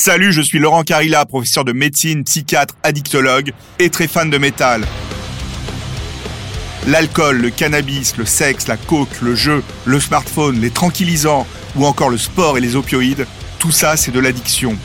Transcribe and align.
Salut, 0.00 0.32
je 0.32 0.42
suis 0.42 0.60
Laurent 0.60 0.84
Carilla, 0.84 1.26
professeur 1.26 1.64
de 1.64 1.72
médecine, 1.72 2.22
psychiatre, 2.22 2.76
addictologue 2.84 3.52
et 3.80 3.90
très 3.90 4.06
fan 4.06 4.30
de 4.30 4.38
métal. 4.38 4.86
L'alcool, 6.86 7.38
le 7.38 7.50
cannabis, 7.50 8.16
le 8.16 8.24
sexe, 8.24 8.68
la 8.68 8.76
coke, 8.76 9.20
le 9.20 9.34
jeu, 9.34 9.60
le 9.86 9.98
smartphone, 9.98 10.60
les 10.60 10.70
tranquillisants 10.70 11.48
ou 11.74 11.84
encore 11.84 12.10
le 12.10 12.16
sport 12.16 12.56
et 12.56 12.60
les 12.60 12.76
opioïdes, 12.76 13.26
tout 13.58 13.72
ça 13.72 13.96
c'est 13.96 14.12
de 14.12 14.20
l'addiction. 14.20 14.76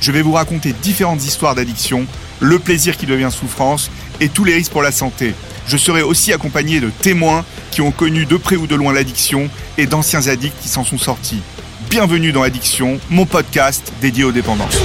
Je 0.00 0.12
vais 0.12 0.22
vous 0.22 0.34
raconter 0.34 0.72
différentes 0.72 1.24
histoires 1.24 1.56
d'addiction, 1.56 2.06
le 2.38 2.60
plaisir 2.60 2.96
qui 2.96 3.06
devient 3.06 3.30
souffrance 3.32 3.90
et 4.20 4.28
tous 4.28 4.44
les 4.44 4.54
risques 4.54 4.70
pour 4.70 4.82
la 4.82 4.92
santé. 4.92 5.34
Je 5.66 5.76
serai 5.76 6.02
aussi 6.02 6.32
accompagné 6.32 6.78
de 6.78 6.90
témoins 6.90 7.44
qui 7.72 7.80
ont 7.80 7.90
connu 7.90 8.24
de 8.24 8.36
près 8.36 8.54
ou 8.54 8.68
de 8.68 8.76
loin 8.76 8.92
l'addiction 8.92 9.50
et 9.78 9.86
d'anciens 9.86 10.28
addicts 10.28 10.62
qui 10.62 10.68
s'en 10.68 10.84
sont 10.84 10.96
sortis. 10.96 11.42
Bienvenue 11.90 12.30
dans 12.30 12.42
Addiction, 12.42 13.00
mon 13.10 13.26
podcast 13.26 13.92
dédié 14.00 14.22
aux 14.22 14.30
dépendances. 14.30 14.78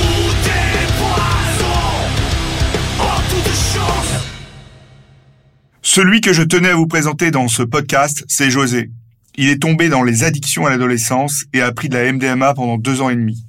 Celui 5.84 6.22
que 6.22 6.34
je 6.34 6.42
tenais 6.42 6.70
à 6.70 6.76
vous 6.76 6.88
présenter 6.88 7.30
dans 7.30 7.48
ce 7.48 7.62
podcast, 7.62 8.26
c'est 8.28 8.50
José. 8.50 8.90
Il 9.36 9.50
est 9.50 9.62
tombé 9.62 9.88
dans 9.88 10.02
les 10.02 10.24
addictions 10.24 10.66
à 10.66 10.72
l'adolescence 10.72 11.44
et 11.54 11.62
a 11.62 11.72
pris 11.72 11.90
de 11.90 11.96
la 11.96 12.12
MDMA 12.12 12.56
pendant 12.56 12.80
deux 12.80 13.02
ans 13.02 13.12
et 13.12 13.16
demi. 13.16 13.46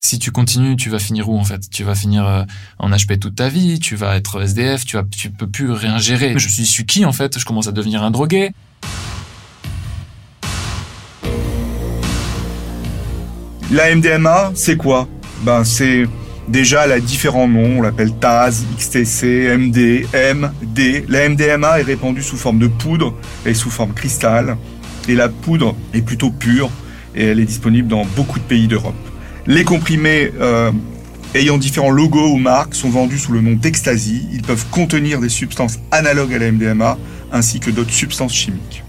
Si 0.00 0.20
tu 0.20 0.30
continues, 0.30 0.76
tu 0.76 0.90
vas 0.90 1.00
finir 1.00 1.28
où 1.28 1.36
en 1.36 1.44
fait? 1.44 1.68
Tu 1.68 1.82
vas 1.82 1.96
finir 1.96 2.24
euh, 2.28 2.44
en 2.78 2.90
HP 2.90 3.18
toute 3.18 3.34
ta 3.34 3.48
vie, 3.48 3.80
tu 3.80 3.96
vas 3.96 4.14
être 4.14 4.40
SDF, 4.40 4.84
tu 4.84 4.96
vas, 4.96 5.02
tu 5.02 5.30
peux 5.30 5.48
plus 5.48 5.72
rien 5.72 5.98
gérer. 5.98 6.38
Je 6.38 6.48
suis 6.48 6.86
qui 6.86 7.04
en 7.04 7.12
fait? 7.12 7.36
Je 7.40 7.44
commence 7.44 7.66
à 7.66 7.72
devenir 7.72 8.04
un 8.04 8.12
drogué. 8.12 8.52
La 13.70 13.94
MDMA, 13.94 14.52
c'est 14.54 14.76
quoi? 14.76 15.08
Ben 15.42 15.64
c'est 15.64 16.04
déjà 16.48 16.86
la 16.86 17.00
différents 17.00 17.48
noms, 17.48 17.78
on 17.78 17.82
l'appelle 17.82 18.12
TAZ, 18.12 18.64
XTC, 18.78 19.56
MD, 19.56 20.06
MD. 20.12 21.04
La 21.08 21.28
MDMA 21.28 21.80
est 21.80 21.84
répandue 21.84 22.22
sous 22.22 22.36
forme 22.36 22.58
de 22.58 22.66
poudre 22.66 23.14
et 23.46 23.54
sous 23.54 23.70
forme 23.70 23.94
cristal. 23.94 24.58
Et 25.08 25.14
la 25.14 25.30
poudre 25.30 25.74
est 25.94 26.02
plutôt 26.02 26.30
pure 26.30 26.70
et 27.14 27.24
elle 27.24 27.40
est 27.40 27.46
disponible 27.46 27.88
dans 27.88 28.04
beaucoup 28.16 28.38
de 28.38 28.44
pays 28.44 28.68
d'Europe. 28.68 28.94
Les 29.46 29.64
comprimés 29.64 30.30
euh, 30.40 30.70
ayant 31.34 31.56
différents 31.56 31.90
logos 31.90 32.32
ou 32.32 32.36
marques 32.36 32.74
sont 32.74 32.90
vendus 32.90 33.18
sous 33.18 33.32
le 33.32 33.40
nom 33.40 33.54
d'ecstasy. 33.54 34.28
Ils 34.30 34.42
peuvent 34.42 34.66
contenir 34.70 35.20
des 35.20 35.30
substances 35.30 35.78
analogues 35.90 36.34
à 36.34 36.38
la 36.38 36.52
MDMA 36.52 36.98
ainsi 37.32 37.60
que 37.60 37.70
d'autres 37.70 37.92
substances 37.92 38.34
chimiques. 38.34 38.83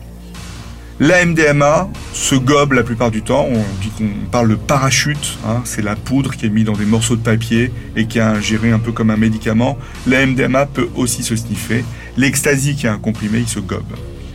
La 1.01 1.25
MDMA 1.25 1.89
se 2.13 2.35
gobe 2.35 2.71
la 2.71 2.83
plupart 2.83 3.11
du 3.11 3.21
temps. 3.21 3.45
On 3.49 3.61
dit 3.81 3.89
qu'on 3.97 4.29
parle 4.31 4.47
de 4.47 4.55
parachute. 4.55 5.37
Hein. 5.45 5.61
c'est 5.65 5.81
la 5.81 5.97
poudre 5.97 6.33
qui 6.35 6.45
est 6.45 6.49
mise 6.49 6.63
dans 6.63 6.73
des 6.73 6.85
morceaux 6.85 7.17
de 7.17 7.21
papier 7.21 7.73
et 7.97 8.05
qui 8.05 8.19
est 8.19 8.21
ingérée 8.21 8.71
un 8.71 8.79
peu 8.79 8.93
comme 8.93 9.09
un 9.09 9.17
médicament. 9.17 9.77
La 10.07 10.25
MDMA 10.25 10.65
peut 10.67 10.87
aussi 10.95 11.21
se 11.23 11.35
sniffer. 11.35 11.83
L'ecstasy 12.15 12.77
qui 12.77 12.85
est 12.85 12.89
un 12.89 12.97
comprimé, 12.97 13.39
il 13.39 13.47
se 13.47 13.59
gobe. 13.59 13.83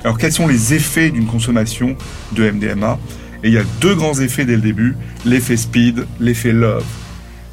Alors 0.04 0.18
quels 0.18 0.32
sont 0.32 0.46
les 0.46 0.74
effets 0.74 1.10
d'une 1.10 1.26
consommation 1.26 1.96
de 2.32 2.50
MDMA 2.50 2.98
Et 3.42 3.48
il 3.48 3.54
y 3.54 3.58
a 3.58 3.64
deux 3.80 3.94
grands 3.94 4.18
effets 4.20 4.44
dès 4.44 4.56
le 4.56 4.62
début. 4.62 4.96
L'effet 5.24 5.56
speed, 5.56 6.04
l'effet 6.20 6.52
love. 6.52 6.84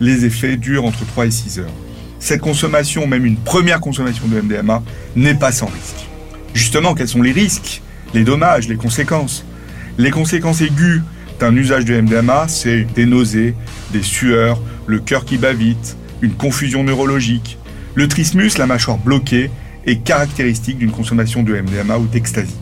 Les 0.02 0.26
effets 0.26 0.58
durent 0.58 0.84
entre 0.84 1.06
3 1.06 1.28
et 1.28 1.32
6 1.32 1.60
heures. 1.60 1.74
Cette 2.20 2.42
consommation, 2.42 3.08
même 3.08 3.26
une 3.26 3.38
première 3.38 3.80
consommation 3.80 4.28
de 4.28 4.42
MDMA, 4.42 4.84
n'est 5.16 5.34
pas 5.34 5.54
sans 5.54 5.68
risque. 5.68 6.10
Justement, 6.54 6.94
quels 6.94 7.08
sont 7.08 7.22
les 7.22 7.32
risques? 7.32 7.82
Les 8.14 8.24
dommages, 8.24 8.68
les 8.68 8.76
conséquences. 8.76 9.46
Les 9.98 10.12
conséquences 10.12 10.62
aiguës 10.62 11.02
d'un 11.40 11.56
usage 11.56 11.86
de 11.86 12.00
MDMA, 12.00 12.48
c'est 12.48 12.84
des 12.96 13.06
nausées, 13.06 13.56
des 13.92 14.02
sueurs, 14.02 14.60
le 14.86 15.00
cœur 15.00 15.26
qui 15.26 15.38
bat 15.38 15.54
vite, 15.54 15.98
une 16.22 16.34
confusion 16.34 16.84
neurologique. 16.84 17.58
Le 17.96 18.08
trismus, 18.08 18.52
la 18.58 18.66
mâchoire 18.66 18.98
bloquée, 18.98 19.52
est 19.86 20.04
caractéristique 20.04 20.78
d'une 20.78 20.92
consommation 20.92 21.44
de 21.44 21.54
MDMA 21.54 21.98
ou 21.98 22.08
d'ecstasy. 22.08 22.56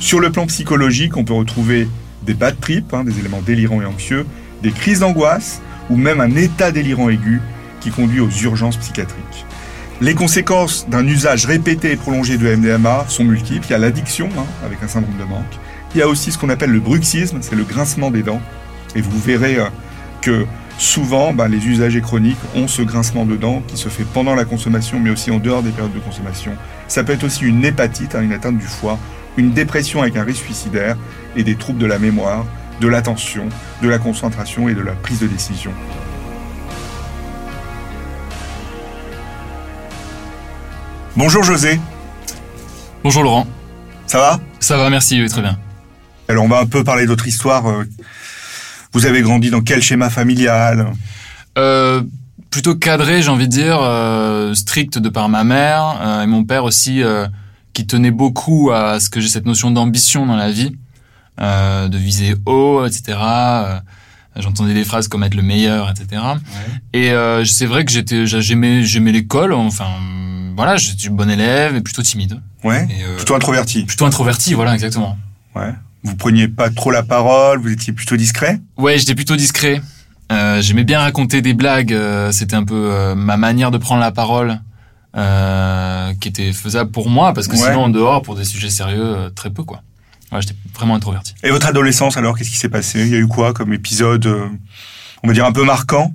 Sur 0.00 0.20
le 0.20 0.30
plan 0.30 0.46
psychologique, 0.46 1.16
on 1.16 1.24
peut 1.24 1.34
retrouver 1.34 1.88
des 2.22 2.34
bad 2.34 2.58
trips, 2.60 2.92
hein, 2.92 3.04
des 3.04 3.18
éléments 3.18 3.42
délirants 3.42 3.82
et 3.82 3.86
anxieux, 3.86 4.26
des 4.62 4.70
crises 4.70 5.00
d'angoisse 5.00 5.60
ou 5.88 5.96
même 5.96 6.20
un 6.20 6.34
état 6.36 6.72
délirant 6.72 7.08
aigu 7.08 7.40
qui 7.80 7.90
conduit 7.90 8.20
aux 8.20 8.30
urgences 8.30 8.76
psychiatriques. 8.76 9.46
Les 10.02 10.14
conséquences 10.14 10.88
d'un 10.88 11.06
usage 11.06 11.44
répété 11.44 11.92
et 11.92 11.96
prolongé 11.96 12.38
de 12.38 12.56
MDMA 12.56 13.04
sont 13.08 13.22
multiples. 13.22 13.66
Il 13.68 13.72
y 13.72 13.74
a 13.74 13.78
l'addiction, 13.78 14.30
hein, 14.38 14.46
avec 14.64 14.82
un 14.82 14.88
syndrome 14.88 15.18
de 15.18 15.24
manque. 15.24 15.58
Il 15.94 15.98
y 15.98 16.02
a 16.02 16.08
aussi 16.08 16.32
ce 16.32 16.38
qu'on 16.38 16.48
appelle 16.48 16.70
le 16.70 16.80
bruxisme, 16.80 17.40
c'est 17.42 17.54
le 17.54 17.64
grincement 17.64 18.10
des 18.10 18.22
dents. 18.22 18.40
Et 18.94 19.02
vous 19.02 19.18
verrez 19.18 19.58
euh, 19.58 19.66
que 20.22 20.46
souvent, 20.78 21.34
bah, 21.34 21.48
les 21.48 21.66
usagers 21.66 22.00
chroniques 22.00 22.38
ont 22.56 22.66
ce 22.66 22.80
grincement 22.80 23.26
de 23.26 23.36
dents 23.36 23.62
qui 23.68 23.76
se 23.76 23.90
fait 23.90 24.04
pendant 24.04 24.34
la 24.34 24.46
consommation, 24.46 24.98
mais 24.98 25.10
aussi 25.10 25.30
en 25.30 25.38
dehors 25.38 25.62
des 25.62 25.70
périodes 25.70 25.92
de 25.92 26.00
consommation. 26.00 26.52
Ça 26.88 27.04
peut 27.04 27.12
être 27.12 27.24
aussi 27.24 27.44
une 27.44 27.62
hépatite, 27.62 28.14
hein, 28.14 28.22
une 28.22 28.32
atteinte 28.32 28.56
du 28.56 28.66
foie, 28.66 28.98
une 29.36 29.52
dépression 29.52 30.00
avec 30.00 30.16
un 30.16 30.24
risque 30.24 30.44
suicidaire 30.44 30.96
et 31.36 31.42
des 31.42 31.56
troubles 31.56 31.78
de 31.78 31.86
la 31.86 31.98
mémoire, 31.98 32.46
de 32.80 32.88
l'attention, 32.88 33.50
de 33.82 33.88
la 33.90 33.98
concentration 33.98 34.66
et 34.70 34.74
de 34.74 34.80
la 34.80 34.92
prise 34.92 35.20
de 35.20 35.26
décision. 35.26 35.72
Bonjour 41.16 41.42
José. 41.42 41.80
Bonjour 43.02 43.22
Laurent. 43.22 43.46
Ça 44.06 44.18
va? 44.18 44.40
Ça 44.60 44.76
va, 44.76 44.90
merci, 44.90 45.20
oui, 45.20 45.28
très 45.28 45.42
bien. 45.42 45.58
Alors 46.28 46.44
on 46.44 46.48
va 46.48 46.60
un 46.60 46.66
peu 46.66 46.84
parler 46.84 47.06
d'autre 47.06 47.26
histoire. 47.26 47.66
Euh, 47.66 47.84
vous 48.92 49.06
avez 49.06 49.22
grandi 49.22 49.50
dans 49.50 49.60
quel 49.60 49.82
schéma 49.82 50.10
familial? 50.10 50.92
Euh, 51.58 52.02
Plutôt 52.50 52.74
cadré, 52.74 53.22
j'ai 53.22 53.28
envie 53.28 53.46
de 53.46 53.52
dire, 53.52 53.78
euh, 53.80 54.54
strict 54.54 54.98
de 54.98 55.08
par 55.08 55.28
ma 55.28 55.44
mère 55.44 56.00
euh, 56.02 56.22
et 56.22 56.26
mon 56.26 56.42
père 56.42 56.64
aussi, 56.64 57.00
qui 57.72 57.86
tenait 57.86 58.10
beaucoup 58.10 58.72
à 58.72 58.98
ce 58.98 59.08
que 59.08 59.20
j'ai 59.20 59.28
cette 59.28 59.46
notion 59.46 59.70
d'ambition 59.70 60.26
dans 60.26 60.34
la 60.36 60.50
vie, 60.50 60.76
de 61.38 61.96
viser 61.96 62.34
haut, 62.46 62.84
etc. 62.84 63.18
J'entendais 64.36 64.74
des 64.74 64.84
phrases 64.84 65.08
comme 65.08 65.24
être 65.24 65.34
le 65.34 65.42
meilleur, 65.42 65.90
etc. 65.90 66.22
Ouais. 66.92 67.00
Et 67.00 67.44
c'est 67.44 67.66
vrai 67.66 67.84
que 67.84 67.90
j'étais, 67.90 68.26
j'aimais, 68.26 68.84
j'aimais 68.84 69.12
l'école, 69.12 69.52
enfin 69.52 69.88
voilà, 70.56 70.76
j'étais 70.76 71.08
bon 71.08 71.30
élève 71.30 71.74
et 71.74 71.80
plutôt 71.80 72.02
timide. 72.02 72.40
Ouais. 72.62 72.86
Euh, 73.02 73.16
plutôt 73.16 73.34
introverti. 73.34 73.84
Plutôt 73.84 74.04
introverti, 74.04 74.52
voilà, 74.54 74.74
exactement. 74.74 75.16
Ouais. 75.54 75.72
Vous 76.02 76.16
preniez 76.16 76.48
pas 76.48 76.70
trop 76.70 76.90
la 76.90 77.02
parole, 77.02 77.60
vous 77.60 77.70
étiez 77.70 77.92
plutôt 77.92 78.16
discret? 78.16 78.60
Ouais, 78.76 78.98
j'étais 78.98 79.14
plutôt 79.14 79.36
discret. 79.36 79.80
Euh, 80.30 80.60
J'aimais 80.60 80.84
bien 80.84 81.00
raconter 81.00 81.42
des 81.42 81.54
blagues. 81.54 81.92
Euh, 81.92 82.30
c'était 82.30 82.56
un 82.56 82.64
peu 82.64 82.90
euh, 82.92 83.14
ma 83.14 83.36
manière 83.36 83.70
de 83.70 83.78
prendre 83.78 84.00
la 84.00 84.12
parole, 84.12 84.60
qui 86.20 86.28
était 86.28 86.52
faisable 86.52 86.90
pour 86.90 87.10
moi, 87.10 87.32
parce 87.32 87.48
que 87.48 87.56
sinon 87.56 87.84
en 87.84 87.88
dehors, 87.88 88.22
pour 88.22 88.36
des 88.36 88.44
sujets 88.44 88.70
sérieux, 88.70 89.32
très 89.34 89.50
peu 89.50 89.64
quoi. 89.64 89.82
Ouais, 90.32 90.40
j'étais 90.40 90.54
vraiment 90.74 90.94
introverti. 90.94 91.34
Et 91.42 91.50
votre 91.50 91.66
adolescence 91.66 92.16
alors, 92.16 92.36
qu'est-ce 92.36 92.50
qui 92.50 92.56
s'est 92.56 92.68
passé? 92.68 93.00
Il 93.00 93.08
y 93.08 93.16
a 93.16 93.18
eu 93.18 93.26
quoi 93.26 93.52
comme 93.52 93.72
épisode, 93.72 94.26
on 95.22 95.28
va 95.28 95.34
dire 95.34 95.44
un 95.44 95.52
peu 95.52 95.64
marquant? 95.64 96.12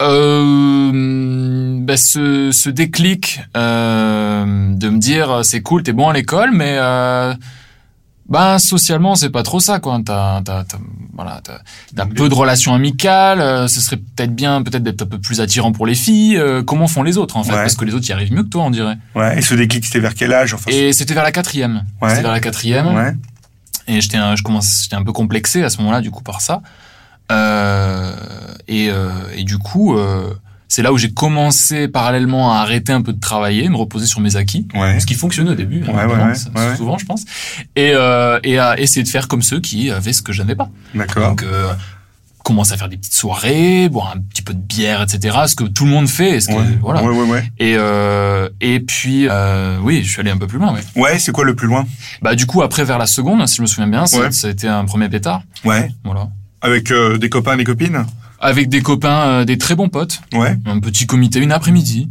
Euh, 0.00 1.78
bah 1.80 1.96
ce, 1.96 2.50
ce 2.50 2.70
déclic 2.70 3.40
euh, 3.56 4.74
de 4.74 4.88
me 4.88 4.98
dire 4.98 5.44
c'est 5.44 5.60
cool, 5.62 5.82
t'es 5.84 5.92
bon 5.92 6.08
à 6.08 6.12
l'école, 6.12 6.50
mais 6.52 6.76
euh, 6.78 7.34
ben 8.28 8.58
socialement 8.58 9.14
c'est 9.14 9.30
pas 9.30 9.44
trop 9.44 9.60
ça 9.60 9.78
quoi. 9.78 10.00
T'as 10.04 10.42
t'as 10.42 10.64
voilà 11.12 11.40
t'as 11.94 12.06
peu 12.06 12.28
de 12.28 12.34
relations 12.34 12.74
amicales. 12.74 13.40
Euh, 13.40 13.68
ce 13.68 13.80
serait 13.80 13.98
peut-être 13.98 14.34
bien 14.34 14.62
peut-être 14.62 14.82
d'être 14.82 15.02
un 15.02 15.06
peu 15.06 15.20
plus 15.20 15.40
attirant 15.40 15.70
pour 15.70 15.86
les 15.86 15.94
filles. 15.94 16.36
Euh, 16.36 16.62
comment 16.64 16.88
font 16.88 17.04
les 17.04 17.16
autres 17.16 17.36
en 17.36 17.44
fait? 17.44 17.52
Parce 17.52 17.76
que 17.76 17.84
les 17.84 17.94
autres 17.94 18.08
y 18.08 18.12
arrivent 18.12 18.32
mieux 18.32 18.42
que 18.42 18.48
toi 18.48 18.64
on 18.64 18.70
dirait. 18.70 18.96
Ouais. 19.14 19.38
Et 19.38 19.42
ce 19.42 19.54
déclic 19.54 19.84
c'était 19.84 20.00
vers 20.00 20.14
quel 20.14 20.32
âge 20.32 20.52
enfin, 20.54 20.70
Et 20.72 20.92
c'était 20.92 21.14
vers 21.14 21.22
la 21.24 21.32
quatrième. 21.32 21.84
Ouais. 22.00 22.08
C'était 22.10 22.22
vers 22.22 22.32
la 22.32 22.40
quatrième. 22.40 22.88
Ouais. 22.88 23.14
Et 23.92 24.00
j'étais 24.00 24.18
je 24.36 24.42
commence 24.42 24.82
j'étais 24.84 24.96
un 24.96 25.04
peu 25.04 25.12
complexé 25.12 25.62
à 25.62 25.70
ce 25.70 25.78
moment-là 25.78 26.00
du 26.00 26.10
coup 26.10 26.22
par 26.22 26.40
ça. 26.40 26.62
Euh, 27.30 28.14
et, 28.68 28.90
euh, 28.90 29.10
et, 29.34 29.44
du 29.44 29.58
coup, 29.58 29.96
euh, 29.96 30.34
c'est 30.68 30.82
là 30.82 30.92
où 30.92 30.98
j'ai 30.98 31.12
commencé 31.12 31.88
parallèlement 31.88 32.52
à 32.52 32.58
arrêter 32.58 32.92
un 32.92 33.02
peu 33.02 33.12
de 33.12 33.20
travailler, 33.20 33.68
me 33.68 33.76
reposer 33.76 34.06
sur 34.06 34.20
mes 34.20 34.36
acquis, 34.36 34.66
ouais. 34.74 35.00
ce 35.00 35.06
qui 35.06 35.14
fonctionnait 35.14 35.50
au 35.50 35.54
début, 35.54 35.82
ouais, 35.84 36.04
ouais, 36.04 36.76
souvent 36.76 36.98
je 36.98 37.06
pense, 37.06 37.24
et, 37.76 37.92
et 38.44 38.58
à 38.58 38.78
essayer 38.78 39.02
de 39.02 39.08
faire 39.08 39.28
comme 39.28 39.42
ceux 39.42 39.60
qui 39.60 39.90
avaient 39.90 40.12
ce 40.12 40.22
que 40.22 40.32
je 40.32 40.42
n'avais 40.42 40.56
pas. 40.56 40.70
D'accord. 40.94 41.28
Donc 41.30 41.44
commence 42.42 42.72
à 42.72 42.76
faire 42.76 42.88
des 42.88 42.96
petites 42.96 43.14
soirées, 43.14 43.88
boire 43.88 44.14
un 44.16 44.20
petit 44.20 44.42
peu 44.42 44.54
de 44.54 44.58
bière, 44.60 45.02
etc. 45.02 45.36
Ce 45.46 45.54
que 45.54 45.64
tout 45.64 45.84
le 45.84 45.90
monde 45.90 46.08
fait, 46.08 46.40
ce 46.40 46.48
que, 46.48 46.80
voilà. 46.80 47.02
Et 47.58 47.76
euh, 47.78 48.48
et 48.60 48.80
puis 48.80 49.26
euh, 49.28 49.78
oui, 49.82 50.02
je 50.04 50.10
suis 50.10 50.20
allé 50.20 50.30
un 50.30 50.36
peu 50.36 50.46
plus 50.46 50.58
loin. 50.58 50.74
Ouais. 50.74 50.80
Ouais, 50.96 51.18
c'est 51.18 51.32
quoi 51.32 51.44
le 51.44 51.54
plus 51.54 51.66
loin? 51.68 51.86
Bah 52.20 52.34
du 52.34 52.46
coup 52.46 52.62
après 52.62 52.84
vers 52.84 52.98
la 52.98 53.06
seconde, 53.06 53.46
si 53.48 53.56
je 53.56 53.62
me 53.62 53.66
souviens 53.66 53.88
bien, 53.88 54.06
ça, 54.06 54.28
a 54.44 54.48
été 54.50 54.68
un 54.68 54.84
premier 54.84 55.08
pétard. 55.08 55.42
Ouais. 55.64 55.90
Voilà. 56.04 56.28
Avec 56.60 56.90
euh, 56.90 57.18
des 57.18 57.28
copains, 57.28 57.56
des 57.56 57.64
copines? 57.64 58.04
Avec 58.40 58.68
des 58.68 58.82
copains, 58.82 59.22
euh, 59.22 59.44
des 59.44 59.58
très 59.58 59.74
bons 59.74 59.88
potes. 59.88 60.20
Ouais. 60.32 60.56
Un 60.66 60.80
petit 60.80 61.06
comité, 61.06 61.38
une 61.40 61.52
après-midi. 61.52 62.10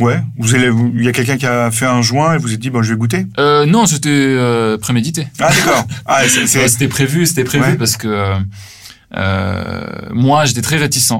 Ouais. 0.00 0.20
Vous 0.38 0.54
allez, 0.54 0.70
il 0.94 1.04
y 1.04 1.08
a 1.08 1.12
quelqu'un 1.12 1.36
qui 1.36 1.46
a 1.46 1.70
fait 1.70 1.84
un 1.84 2.00
joint 2.00 2.34
et 2.34 2.38
vous 2.38 2.52
êtes 2.52 2.60
dit 2.60 2.70
bon 2.70 2.82
je 2.82 2.92
vais 2.92 2.98
goûter? 2.98 3.26
Euh, 3.38 3.66
non, 3.66 3.86
c'était 3.86 4.08
euh, 4.10 4.78
prémédité. 4.78 5.28
Ah 5.38 5.50
d'accord. 5.54 5.86
ah, 6.06 6.22
c'était 6.68 6.88
prévu, 6.88 7.26
c'était 7.26 7.44
prévu 7.44 7.64
ouais. 7.64 7.76
parce 7.76 7.96
que 7.96 8.08
Euh, 8.08 8.36
moi, 10.12 10.44
j'étais 10.44 10.62
très 10.62 10.76
réticent. 10.76 11.12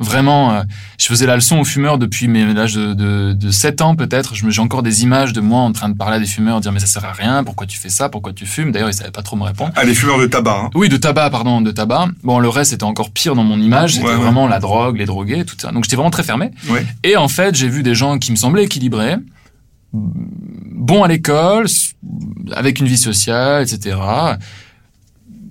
Vraiment, 0.00 0.52
euh, 0.52 0.62
je 0.96 1.06
faisais 1.06 1.26
la 1.26 1.34
leçon 1.34 1.58
aux 1.58 1.64
fumeurs 1.64 1.98
depuis 1.98 2.28
mes 2.28 2.54
l'âge 2.54 2.74
de, 2.74 2.94
de, 2.94 3.32
de 3.32 3.50
7 3.50 3.80
ans 3.82 3.96
peut-être. 3.96 4.36
Je 4.36 4.46
me- 4.46 4.50
J'ai 4.52 4.60
encore 4.62 4.84
des 4.84 5.02
images 5.02 5.32
de 5.32 5.40
moi 5.40 5.58
en 5.62 5.72
train 5.72 5.88
de 5.88 5.96
parler 5.96 6.18
à 6.18 6.20
des 6.20 6.26
fumeurs, 6.26 6.60
dire 6.60 6.70
mais 6.70 6.78
ça 6.78 6.86
sert 6.86 7.04
à 7.04 7.10
rien, 7.12 7.42
pourquoi 7.42 7.66
tu 7.66 7.76
fais 7.80 7.88
ça, 7.88 8.08
pourquoi 8.08 8.32
tu 8.32 8.46
fumes? 8.46 8.70
D'ailleurs, 8.70 8.90
ils 8.90 8.94
savaient 8.94 9.10
pas 9.10 9.22
trop 9.22 9.34
me 9.34 9.42
répondre. 9.42 9.72
Ah, 9.74 9.82
les 9.82 9.94
fumeurs 9.96 10.20
de 10.20 10.26
tabac. 10.26 10.66
Hein. 10.66 10.70
Oui, 10.76 10.88
de 10.88 10.96
tabac, 10.96 11.30
pardon, 11.30 11.60
de 11.62 11.72
tabac. 11.72 12.10
Bon, 12.22 12.38
le 12.38 12.48
reste 12.48 12.72
était 12.72 12.84
encore 12.84 13.10
pire 13.10 13.34
dans 13.34 13.42
mon 13.42 13.60
image. 13.60 13.94
C'était 13.94 14.06
Ouais, 14.06 14.12
ouais. 14.12 14.18
vraiment 14.20 14.46
la 14.46 14.60
drogue, 14.60 14.98
les 14.98 15.04
drogués, 15.06 15.44
tout 15.44 15.56
ça. 15.60 15.72
Donc 15.72 15.82
j'étais 15.82 15.96
vraiment 15.96 16.10
très 16.10 16.22
fermé. 16.22 16.52
Ouais. 16.70 16.86
Et 17.02 17.16
en 17.16 17.26
fait, 17.26 17.56
j'ai 17.56 17.68
vu 17.68 17.82
des 17.82 17.96
gens 17.96 18.18
qui 18.20 18.30
me 18.30 18.36
semblaient 18.36 18.62
équilibrés, 18.66 19.16
bons 19.92 21.02
à 21.02 21.08
l'école, 21.08 21.66
avec 22.52 22.78
une 22.78 22.86
vie 22.86 22.98
sociale, 22.98 23.62
etc. 23.64 23.96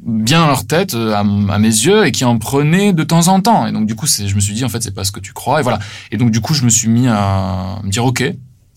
Bien 0.07 0.47
leur 0.47 0.65
tête, 0.65 0.93
euh, 0.93 1.13
à, 1.13 1.23
mes 1.59 1.67
yeux, 1.67 2.05
et 2.07 2.11
qui 2.13 2.23
en 2.23 2.37
prenaient 2.37 2.93
de 2.93 3.03
temps 3.03 3.27
en 3.27 3.41
temps. 3.41 3.67
Et 3.67 3.73
donc 3.73 3.85
du 3.85 3.93
coup, 3.95 4.07
je 4.07 4.33
me 4.33 4.39
suis 4.39 4.53
dit, 4.53 4.63
en 4.63 4.69
fait, 4.69 4.81
c'est 4.81 4.95
pas 4.95 5.03
ce 5.03 5.11
que 5.11 5.19
tu 5.19 5.33
crois. 5.33 5.59
Et 5.59 5.63
voilà. 5.63 5.79
Et 6.11 6.17
donc 6.17 6.31
du 6.31 6.39
coup, 6.39 6.53
je 6.53 6.63
me 6.63 6.69
suis 6.69 6.87
mis 6.87 7.07
à 7.09 7.79
me 7.83 7.89
dire, 7.89 8.05
ok, 8.05 8.23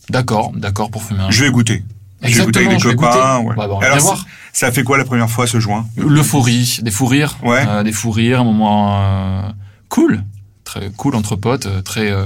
d'accord, 0.09 0.51
d'accord 0.57 0.91
pour 0.91 1.05
fumer 1.05 1.21
un. 1.21 1.31
Je 1.31 1.45
vais 1.45 1.51
goûter. 1.53 1.85
Je 2.23 2.37
vais 2.39 2.45
goûter 2.45 2.59
avec 2.61 2.73
Exactement, 2.73 2.75
des 2.75 2.79
je 2.81 2.89
vais 2.89 2.95
copains. 2.97 3.39
goûter. 3.39 3.49
ouais. 3.49 3.57
Bah, 3.57 3.69
bah, 3.69 3.75
on 3.77 3.81
Alors, 3.81 3.97
va 3.97 4.03
voir. 4.03 4.27
ça 4.53 4.67
a 4.67 4.73
fait 4.73 4.83
quoi 4.83 4.99
la 4.99 5.05
première 5.05 5.31
fois 5.31 5.47
ce 5.47 5.61
joint? 5.61 5.87
L'euphorie, 5.97 6.79
des 6.83 6.91
fous 6.91 7.07
rires, 7.07 7.39
Ouais. 7.45 7.65
euh, 7.67 7.83
des 7.85 7.93
fous 7.93 8.11
rires, 8.11 8.41
un 8.41 8.45
moment 8.45 9.01
euh, 9.01 9.43
cool, 9.89 10.25
très 10.65 10.91
cool 10.97 11.15
entre 11.15 11.37
potes, 11.37 11.85
très 11.85 12.11
euh, 12.11 12.25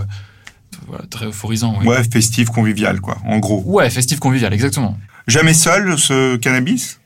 voilà, 0.89 1.05
très 1.11 1.27
euphorisant. 1.27 1.79
Ouais. 1.81 1.87
Ouais, 1.89 2.05
festif, 2.11 2.49
convivial, 2.49 3.01
quoi, 3.03 3.19
en 3.27 3.39
gros. 3.39 3.63
Ouais, 3.67 3.89
festif 3.91 4.19
convivial, 4.19 4.53
exactement. 4.55 4.97
Jamais 5.29 5.53
seul, 5.55 5.99
ce 5.99 6.37
cannabis? 6.37 6.99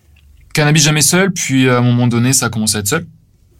Cannabis 0.58 0.82
jamais 0.82 1.02
seul, 1.02 1.30
puis 1.32 1.68
à 1.70 1.78
un 1.78 1.82
moment 1.82 2.08
donné, 2.08 2.32
ça 2.32 2.46
a 2.46 2.48
commencé 2.48 2.76
à 2.76 2.80
être 2.80 2.88
seul. 2.88 3.06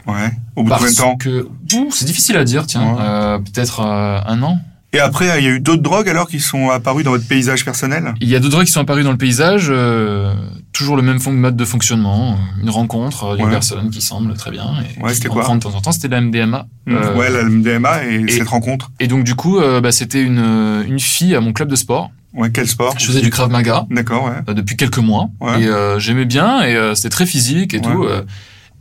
Ouais. 0.08 0.32
Au 0.56 0.64
bout 0.64 0.70
de 0.70 0.74
combien 0.74 0.90
de 0.90 0.96
temps 0.96 1.16
que 1.16 1.46
c'est 1.90 2.06
difficile 2.06 2.36
à 2.36 2.42
dire, 2.44 2.66
tiens, 2.66 2.94
Ouais. 2.94 3.00
euh, 3.00 3.38
peut-être 3.38 3.80
euh, 3.80 4.18
un 4.26 4.42
an. 4.42 4.58
Et 4.92 4.98
après, 4.98 5.26
il 5.38 5.44
y 5.44 5.46
a 5.46 5.50
eu 5.50 5.60
d'autres 5.60 5.82
drogues 5.82 6.08
alors 6.08 6.28
qui 6.28 6.40
sont 6.40 6.70
apparues 6.70 7.04
dans 7.04 7.12
votre 7.12 7.28
paysage 7.28 7.64
personnel? 7.64 8.14
Il 8.20 8.28
y 8.28 8.34
a 8.34 8.40
d'autres 8.40 8.50
drogues 8.52 8.64
qui 8.66 8.72
sont 8.72 8.80
apparues 8.80 9.04
dans 9.04 9.12
le 9.12 9.16
paysage, 9.18 9.66
euh, 9.70 10.34
toujours 10.72 10.96
le 10.96 11.02
même 11.02 11.18
mode 11.24 11.56
de 11.56 11.64
fonctionnement, 11.64 12.32
euh, 12.32 12.62
une 12.64 12.70
rencontre 12.70 13.24
euh, 13.24 13.36
d'une 13.36 13.44
Ouais. 13.44 13.50
personne 13.52 13.90
qui 13.90 14.00
semble 14.00 14.34
très 14.34 14.50
bien. 14.50 14.64
Et 14.98 15.00
Ouais, 15.00 15.14
c'était 15.14 15.28
on 15.28 15.34
quoi? 15.34 15.42
de 15.54 15.60
temps 15.60 15.74
en 15.76 15.80
temps, 15.80 15.92
c'était 15.92 16.08
la 16.08 16.20
MDMA. 16.20 16.66
Euh, 16.88 17.14
Ouais, 17.16 17.30
la 17.30 17.44
MDMA 17.44 18.06
et, 18.06 18.14
et- 18.26 18.28
cette 18.28 18.48
rencontre. 18.48 18.90
Et 18.98 19.06
donc 19.06 19.22
du 19.22 19.36
coup, 19.36 19.58
euh, 19.58 19.80
bah, 19.80 19.92
c'était 19.92 20.22
une, 20.22 20.82
une 20.88 20.98
fille 20.98 21.36
à 21.36 21.40
mon 21.40 21.52
club 21.52 21.68
de 21.68 21.76
sport. 21.76 22.10
Ouais, 22.34 22.50
quel 22.50 22.68
sport 22.68 22.98
Je 22.98 23.06
faisais 23.06 23.20
du 23.20 23.30
Krav 23.30 23.50
Maga. 23.50 23.86
D'accord, 23.90 24.24
ouais. 24.26 24.32
euh, 24.48 24.54
depuis 24.54 24.76
quelques 24.76 24.98
mois 24.98 25.30
Ouais. 25.40 25.62
et 25.62 25.66
euh, 25.66 25.98
j'aimais 25.98 26.24
bien 26.26 26.62
et 26.62 26.74
euh, 26.76 26.94
c'était 26.94 27.08
très 27.10 27.26
physique 27.26 27.72
et 27.74 27.78
Ouais. 27.78 27.82
tout 27.82 28.04
euh, 28.04 28.22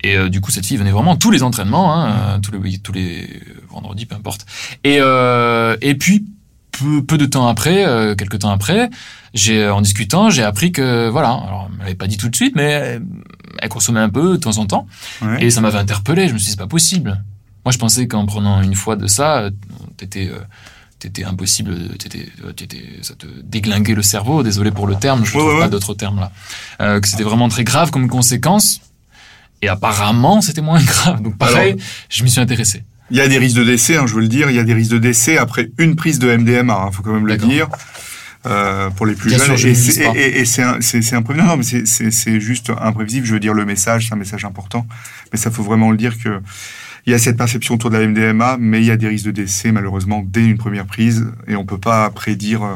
et 0.03 0.15
euh, 0.17 0.29
du 0.29 0.41
coup 0.41 0.51
cette 0.51 0.65
fille 0.65 0.77
venait 0.77 0.91
vraiment 0.91 1.15
tous 1.15 1.31
les 1.31 1.41
entraînements 1.43 1.93
hein, 1.95 2.09
euh, 2.11 2.39
tous 2.39 2.51
les 2.51 2.57
week- 2.59 2.83
tous 2.83 2.91
les 2.91 3.41
vendredis 3.69 4.05
peu 4.05 4.15
importe 4.15 4.45
et 4.83 4.97
euh, 4.99 5.75
et 5.81 5.95
puis 5.95 6.25
peu, 6.71 7.03
peu 7.03 7.17
de 7.17 7.25
temps 7.25 7.47
après 7.47 7.85
euh, 7.87 8.13
quelques 8.15 8.39
temps 8.39 8.51
après 8.51 8.89
j'ai 9.33 9.67
en 9.67 9.81
discutant 9.81 10.29
j'ai 10.29 10.43
appris 10.43 10.71
que 10.71 11.07
voilà 11.09 11.29
alors 11.29 11.69
elle 11.71 11.77
m'avait 11.79 11.95
pas 11.95 12.05
dit 12.07 12.17
tout 12.17 12.29
de 12.29 12.35
suite 12.35 12.53
mais 12.55 12.99
elle 13.59 13.69
consommait 13.69 13.99
un 14.01 14.09
peu 14.09 14.33
de 14.33 14.37
temps 14.37 14.57
en 14.59 14.65
temps 14.67 14.85
ouais. 15.23 15.45
et 15.45 15.49
ça 15.49 15.61
m'avait 15.61 15.79
interpellé 15.79 16.27
je 16.27 16.33
me 16.33 16.37
suis 16.37 16.45
dit 16.47 16.51
c'est 16.51 16.57
pas 16.59 16.67
possible 16.67 17.23
moi 17.65 17.71
je 17.71 17.77
pensais 17.79 18.07
qu'en 18.07 18.25
prenant 18.27 18.61
une 18.61 18.75
fois 18.75 18.97
de 18.97 19.07
ça 19.07 19.49
t'étais 19.97 20.27
euh, 20.31 20.37
T'étais 20.99 21.23
impossible, 21.25 21.95
t'étais, 21.99 22.25
t'étais, 22.55 22.83
ça 23.03 23.13
te 23.13 23.27
déglinguait 23.43 23.93
le 23.93 24.01
cerveau. 24.01 24.41
Désolé 24.41 24.71
pour 24.71 24.87
le 24.87 24.95
terme, 24.95 25.25
je 25.25 25.31
Ouais, 25.33 25.37
trouve 25.39 25.51
ouais, 25.53 25.59
pas 25.59 25.65
ouais. 25.65 25.69
d'autres 25.69 25.93
termes 25.93 26.19
là. 26.19 26.31
Euh, 26.81 26.99
que 26.99 27.07
c'était 27.07 27.23
vraiment 27.23 27.49
très 27.49 27.63
grave 27.63 27.91
comme 27.91 28.07
conséquence. 28.07 28.81
Et 29.61 29.67
apparemment, 29.67 30.41
c'était 30.41 30.61
moins 30.61 30.81
grave. 30.83 31.21
Donc 31.21 31.37
pareil, 31.37 31.73
Alors- 31.73 31.85
je 32.09 32.23
m'y 32.23 32.31
suis 32.31 32.41
intéressé. 32.41 32.83
Il 33.11 33.17
y 33.17 33.21
a 33.21 33.27
des 33.27 33.37
risques 33.37 33.57
de 33.57 33.63
décès, 33.63 33.95
hein, 33.97 34.05
je 34.07 34.15
veux 34.15 34.21
le 34.21 34.27
dire. 34.27 34.49
Il 34.49 34.55
y 34.55 34.59
a 34.59 34.63
des 34.63 34.73
risques 34.73 34.91
de 34.91 34.97
décès 34.97 35.37
après 35.37 35.69
une 35.77 35.95
prise 35.95 36.17
de 36.19 36.35
MDMA, 36.35 36.73
hein, 36.73 36.91
faut 36.91 37.03
quand 37.03 37.13
même 37.13 37.27
le 37.27 37.37
dire. 37.37 37.67
Euh, 38.45 38.89
pour 38.91 39.05
les 39.05 39.13
plus 39.13 39.29
Bien 39.29 39.37
jeunes. 39.39 39.47
sûr, 39.47 39.57
je 39.57 39.67
et 39.67 39.71
ne 39.71 39.75
c'est- 40.45 41.13
imprévisible. 41.13 41.43
Non, 41.43 41.57
mais 41.57 42.11
c'est 42.11 42.39
juste 42.39 42.71
imprévisible. 42.81 43.25
Je 43.27 43.33
veux 43.33 43.39
dire, 43.39 43.53
le 43.53 43.65
message, 43.65 44.07
c'est 44.07 44.13
un 44.13 44.17
message 44.17 44.45
important. 44.45 44.87
Mais 45.31 45.37
ça 45.37 45.51
faut 45.51 45.63
vraiment 45.63 45.91
le 45.91 45.97
dire 45.97 46.17
que 46.17 46.39
il 47.07 47.11
y 47.11 47.13
a 47.13 47.19
cette 47.19 47.37
perception 47.37 47.75
autour 47.75 47.89
de 47.89 47.97
la 47.97 48.05
MDMA, 48.05 48.57
mais 48.59 48.81
il 48.81 48.85
y 48.85 48.91
a 48.91 48.97
des 48.97 49.07
risques 49.07 49.25
de 49.25 49.31
décès, 49.31 49.71
malheureusement, 49.71 50.23
dès 50.25 50.45
une 50.45 50.57
première 50.57 50.85
prise. 50.85 51.25
Et 51.47 51.55
on 51.55 51.65
peut 51.65 51.79
pas 51.79 52.09
prédire 52.09 52.63
euh, 52.63 52.75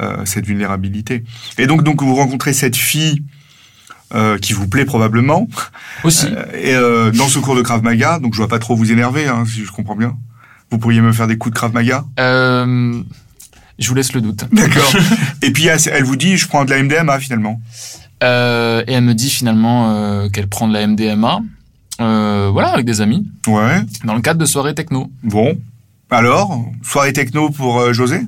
euh, 0.00 0.24
cette 0.24 0.46
vulnérabilité. 0.46 1.24
Et 1.58 1.66
donc, 1.66 1.82
donc, 1.82 2.02
vous 2.02 2.14
rencontrez 2.14 2.54
cette 2.54 2.74
fille 2.74 3.22
euh, 4.14 4.38
qui 4.38 4.54
vous 4.54 4.66
plaît 4.66 4.86
probablement. 4.86 5.46
Aussi. 6.04 6.28
Euh, 6.30 7.12
et 7.12 7.16
dans 7.16 7.28
ce 7.28 7.38
cours 7.38 7.54
de 7.54 7.60
Krav 7.60 7.82
Maga, 7.82 8.18
donc 8.18 8.32
je 8.32 8.38
vois 8.38 8.48
pas 8.48 8.58
trop 8.58 8.74
vous 8.74 8.92
énerver, 8.92 9.28
hein, 9.28 9.44
si 9.46 9.62
je 9.62 9.70
comprends 9.70 9.96
bien. 9.96 10.16
Vous 10.70 10.78
pourriez 10.78 11.02
me 11.02 11.12
faire 11.12 11.26
des 11.26 11.36
coups 11.36 11.52
de 11.52 11.58
Krav 11.58 11.74
Maga? 11.74 12.06
Je 12.16 13.88
vous 13.88 13.94
laisse 13.94 14.14
le 14.14 14.22
doute. 14.22 14.44
D'accord. 14.52 14.94
et 15.42 15.50
puis 15.50 15.66
elle 15.66 16.04
vous 16.04 16.16
dit, 16.16 16.38
je 16.38 16.48
prends 16.48 16.64
de 16.64 16.70
la 16.70 16.82
MDMA 16.82 17.18
finalement. 17.18 17.60
Et 18.22 18.24
elle 18.24 19.04
me 19.04 19.12
dit 19.12 19.28
finalement 19.28 20.28
qu'elle 20.30 20.48
prend 20.48 20.66
de 20.66 20.72
la 20.72 20.86
MDMA. 20.86 21.42
Euh, 22.00 22.48
voilà, 22.52 22.68
avec 22.72 22.86
des 22.86 23.00
amis, 23.00 23.26
Ouais. 23.46 23.80
dans 24.04 24.14
le 24.14 24.20
cadre 24.20 24.40
de 24.40 24.46
soirées 24.46 24.74
techno. 24.74 25.10
Bon. 25.22 25.56
Alors, 26.10 26.64
soirée 26.82 27.12
techno 27.12 27.50
pour 27.50 27.78
euh, 27.78 27.92
José? 27.92 28.22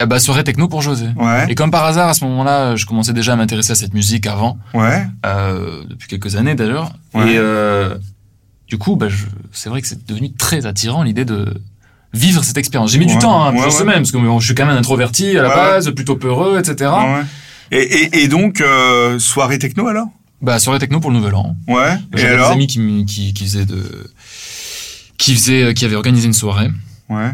Eh 0.00 0.06
bah, 0.06 0.18
soirée 0.18 0.44
techno 0.44 0.68
pour 0.68 0.82
José. 0.82 1.06
Ouais. 1.16 1.46
Et 1.48 1.54
comme 1.54 1.70
par 1.70 1.84
hasard, 1.84 2.08
à 2.08 2.14
ce 2.14 2.24
moment-là, 2.24 2.74
je 2.76 2.84
commençais 2.84 3.12
déjà 3.12 3.32
à 3.34 3.36
m'intéresser 3.36 3.72
à 3.72 3.74
cette 3.76 3.94
musique 3.94 4.26
avant, 4.26 4.58
Ouais. 4.74 5.06
euh, 5.24 5.84
depuis 5.88 6.08
quelques 6.08 6.36
années 6.36 6.54
d'ailleurs. 6.54 6.92
Ouais. 7.14 7.32
Et 7.34 7.38
euh, 7.38 7.94
du 8.68 8.76
coup, 8.76 8.96
bah, 8.96 9.06
c'est 9.52 9.68
vrai 9.68 9.80
que 9.82 9.86
c'est 9.88 10.06
devenu 10.06 10.32
très 10.32 10.66
attirant 10.66 11.02
l'idée 11.04 11.24
de 11.24 11.54
vivre 12.12 12.44
cette 12.44 12.58
expérience. 12.58 12.90
J'ai 12.92 12.98
mis 12.98 13.06
du 13.06 13.18
temps, 13.18 13.44
hein, 13.44 13.50
plusieurs 13.50 13.72
semaines, 13.72 13.98
parce 13.98 14.12
que 14.12 14.18
bon, 14.18 14.38
je 14.40 14.46
suis 14.46 14.54
quand 14.54 14.66
même 14.66 14.74
un 14.76 14.78
introverti 14.78 15.36
à 15.38 15.42
la 15.42 15.48
base, 15.48 15.90
plutôt 15.92 16.16
peureux, 16.16 16.58
etc. 16.58 16.90
Ouais. 16.90 17.22
Et, 17.70 17.78
et, 17.82 18.22
et 18.24 18.28
donc, 18.28 18.60
euh, 18.60 19.18
soirée 19.18 19.58
techno 19.58 19.86
alors? 19.88 20.06
Bah, 20.44 20.58
soirée 20.58 20.78
techno 20.78 21.00
pour 21.00 21.10
le 21.10 21.16
Nouvel 21.18 21.34
An. 21.34 21.56
Ouais. 21.66 21.96
J'avais 22.12 22.36
des 22.36 22.42
amis 22.42 22.66
qui, 22.66 23.04
qui, 23.06 23.32
qui 23.32 23.44
faisaient 23.44 23.64
de, 23.66 24.10
qui 25.18 25.34
faisaient, 25.34 25.72
qui 25.74 25.84
avaient 25.84 25.96
organisé 25.96 26.26
une 26.26 26.32
soirée. 26.34 26.70
Ouais. 27.08 27.32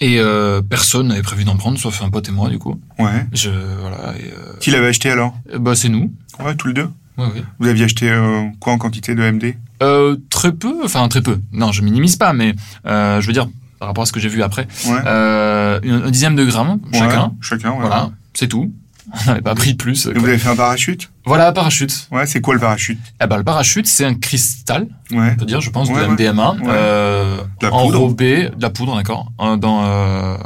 Et 0.00 0.18
euh, 0.18 0.60
personne 0.62 1.08
n'avait 1.08 1.22
prévu 1.22 1.44
d'en 1.44 1.56
prendre, 1.56 1.78
sauf 1.78 2.02
un 2.02 2.10
pote 2.10 2.28
et 2.28 2.32
moi, 2.32 2.48
du 2.50 2.58
coup. 2.58 2.80
Ouais. 2.98 3.26
Je, 3.32 3.50
voilà. 3.80 4.14
Et, 4.18 4.24
euh, 4.32 4.56
Qui 4.60 4.70
l'avait 4.70 4.88
acheté 4.88 5.10
alors 5.10 5.36
bah, 5.58 5.74
c'est 5.74 5.88
nous. 5.88 6.12
Ouais, 6.44 6.54
tous 6.56 6.68
les 6.68 6.74
deux. 6.74 6.88
Ouais, 7.16 7.26
ouais. 7.26 7.42
Vous 7.58 7.68
aviez 7.68 7.84
acheté 7.84 8.08
euh, 8.10 8.44
quoi 8.60 8.72
en 8.72 8.78
quantité 8.78 9.14
de 9.16 9.22
MD 9.28 9.54
Euh, 9.82 10.16
très 10.30 10.52
peu, 10.52 10.84
enfin 10.84 11.06
très 11.08 11.22
peu. 11.22 11.40
Non, 11.52 11.72
je 11.72 11.82
minimise 11.82 12.14
pas, 12.16 12.32
mais 12.32 12.54
euh, 12.86 13.20
je 13.20 13.26
veux 13.26 13.32
dire 13.32 13.48
par 13.80 13.88
rapport 13.88 14.02
à 14.02 14.06
ce 14.06 14.12
que 14.12 14.18
j'ai 14.20 14.28
vu 14.28 14.42
après, 14.42 14.66
Ouais. 14.86 14.98
euh, 15.06 15.80
un 15.84 16.10
dixième 16.10 16.34
de 16.34 16.44
gramme 16.44 16.80
chacun. 16.92 17.32
Chacun, 17.40 17.70
ouais. 17.72 17.80
Voilà, 17.80 18.10
c'est 18.34 18.48
tout. 18.48 18.72
On 19.22 19.24
n'avait 19.30 19.40
pas 19.40 19.54
pris 19.54 19.72
de 19.72 19.76
plus. 19.78 20.06
Et 20.06 20.12
vous 20.14 20.26
avez 20.26 20.36
fait 20.38 20.48
un 20.50 20.56
parachute? 20.56 21.10
Voilà, 21.28 21.52
parachute. 21.52 22.08
Ouais, 22.10 22.26
c'est 22.26 22.40
quoi 22.40 22.54
le 22.54 22.60
parachute? 22.60 22.98
Eh 23.22 23.26
ben, 23.26 23.36
le 23.36 23.44
parachute, 23.44 23.86
c'est 23.86 24.04
un 24.04 24.14
cristal, 24.14 24.88
Ouais. 25.12 25.30
on 25.32 25.36
peut 25.36 25.44
dire, 25.46 25.60
je 25.60 25.70
pense, 25.70 25.88
Ouais, 25.88 26.02
de. 26.06 26.12
MDMA, 26.12 26.52
Ouais. 26.52 26.58
euh, 26.68 27.36
De 27.60 27.66
la 27.66 27.70
poudre. 27.70 28.00
enrobé, 28.00 28.48
de 28.48 28.62
la 28.62 28.70
poudre, 28.70 28.96
d'accord, 28.96 29.30
dans 29.38 29.84
euh, 29.84 30.36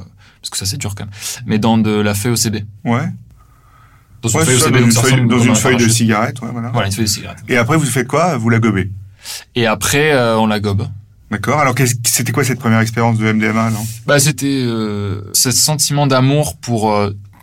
parce 0.40 0.50
que 0.50 0.56
ça 0.58 0.66
c'est 0.66 0.76
dur 0.76 0.94
quand 0.94 1.04
même, 1.04 1.14
mais 1.46 1.58
dans 1.58 1.78
de 1.78 1.90
la 1.90 2.14
feuille 2.14 2.32
OCB. 2.32 2.64
Ouais. 2.84 3.02
Dans 4.22 4.28
une 4.28 4.40
feuille 4.44 4.58
ça, 4.60 4.66
OCB, 4.66 4.72
dans 4.80 4.84
une 4.84 4.92
feuille, 4.92 5.02
ressemble 5.02 5.28
dans 5.28 5.36
comme 5.36 5.46
une 5.46 5.52
un 5.52 5.54
feuille 5.54 5.76
de 5.76 5.88
cigarette, 5.88 6.40
ouais, 6.42 6.48
voilà. 6.52 6.68
Voilà, 6.70 6.86
une 6.88 6.92
feuille 6.92 7.04
de 7.06 7.10
cigarette. 7.10 7.38
Et 7.48 7.56
après, 7.56 7.76
vous 7.76 7.84
faites 7.86 8.06
quoi? 8.08 8.36
Vous 8.36 8.50
la 8.50 8.58
gobez? 8.58 8.90
Et 9.54 9.66
après, 9.66 10.12
euh, 10.12 10.36
on 10.38 10.46
la 10.46 10.58
gobe. 10.60 10.86
D'accord. 11.30 11.60
Alors, 11.60 11.74
c'était 12.04 12.30
quoi 12.32 12.44
cette 12.44 12.58
première 12.58 12.80
expérience 12.80 13.16
de 13.18 13.32
MDMA, 13.32 13.70
non? 13.70 13.86
Bah, 14.06 14.18
c'était 14.18 14.46
euh, 14.66 15.22
ce 15.32 15.50
sentiment 15.50 16.06
d'amour 16.06 16.56
pour 16.58 16.92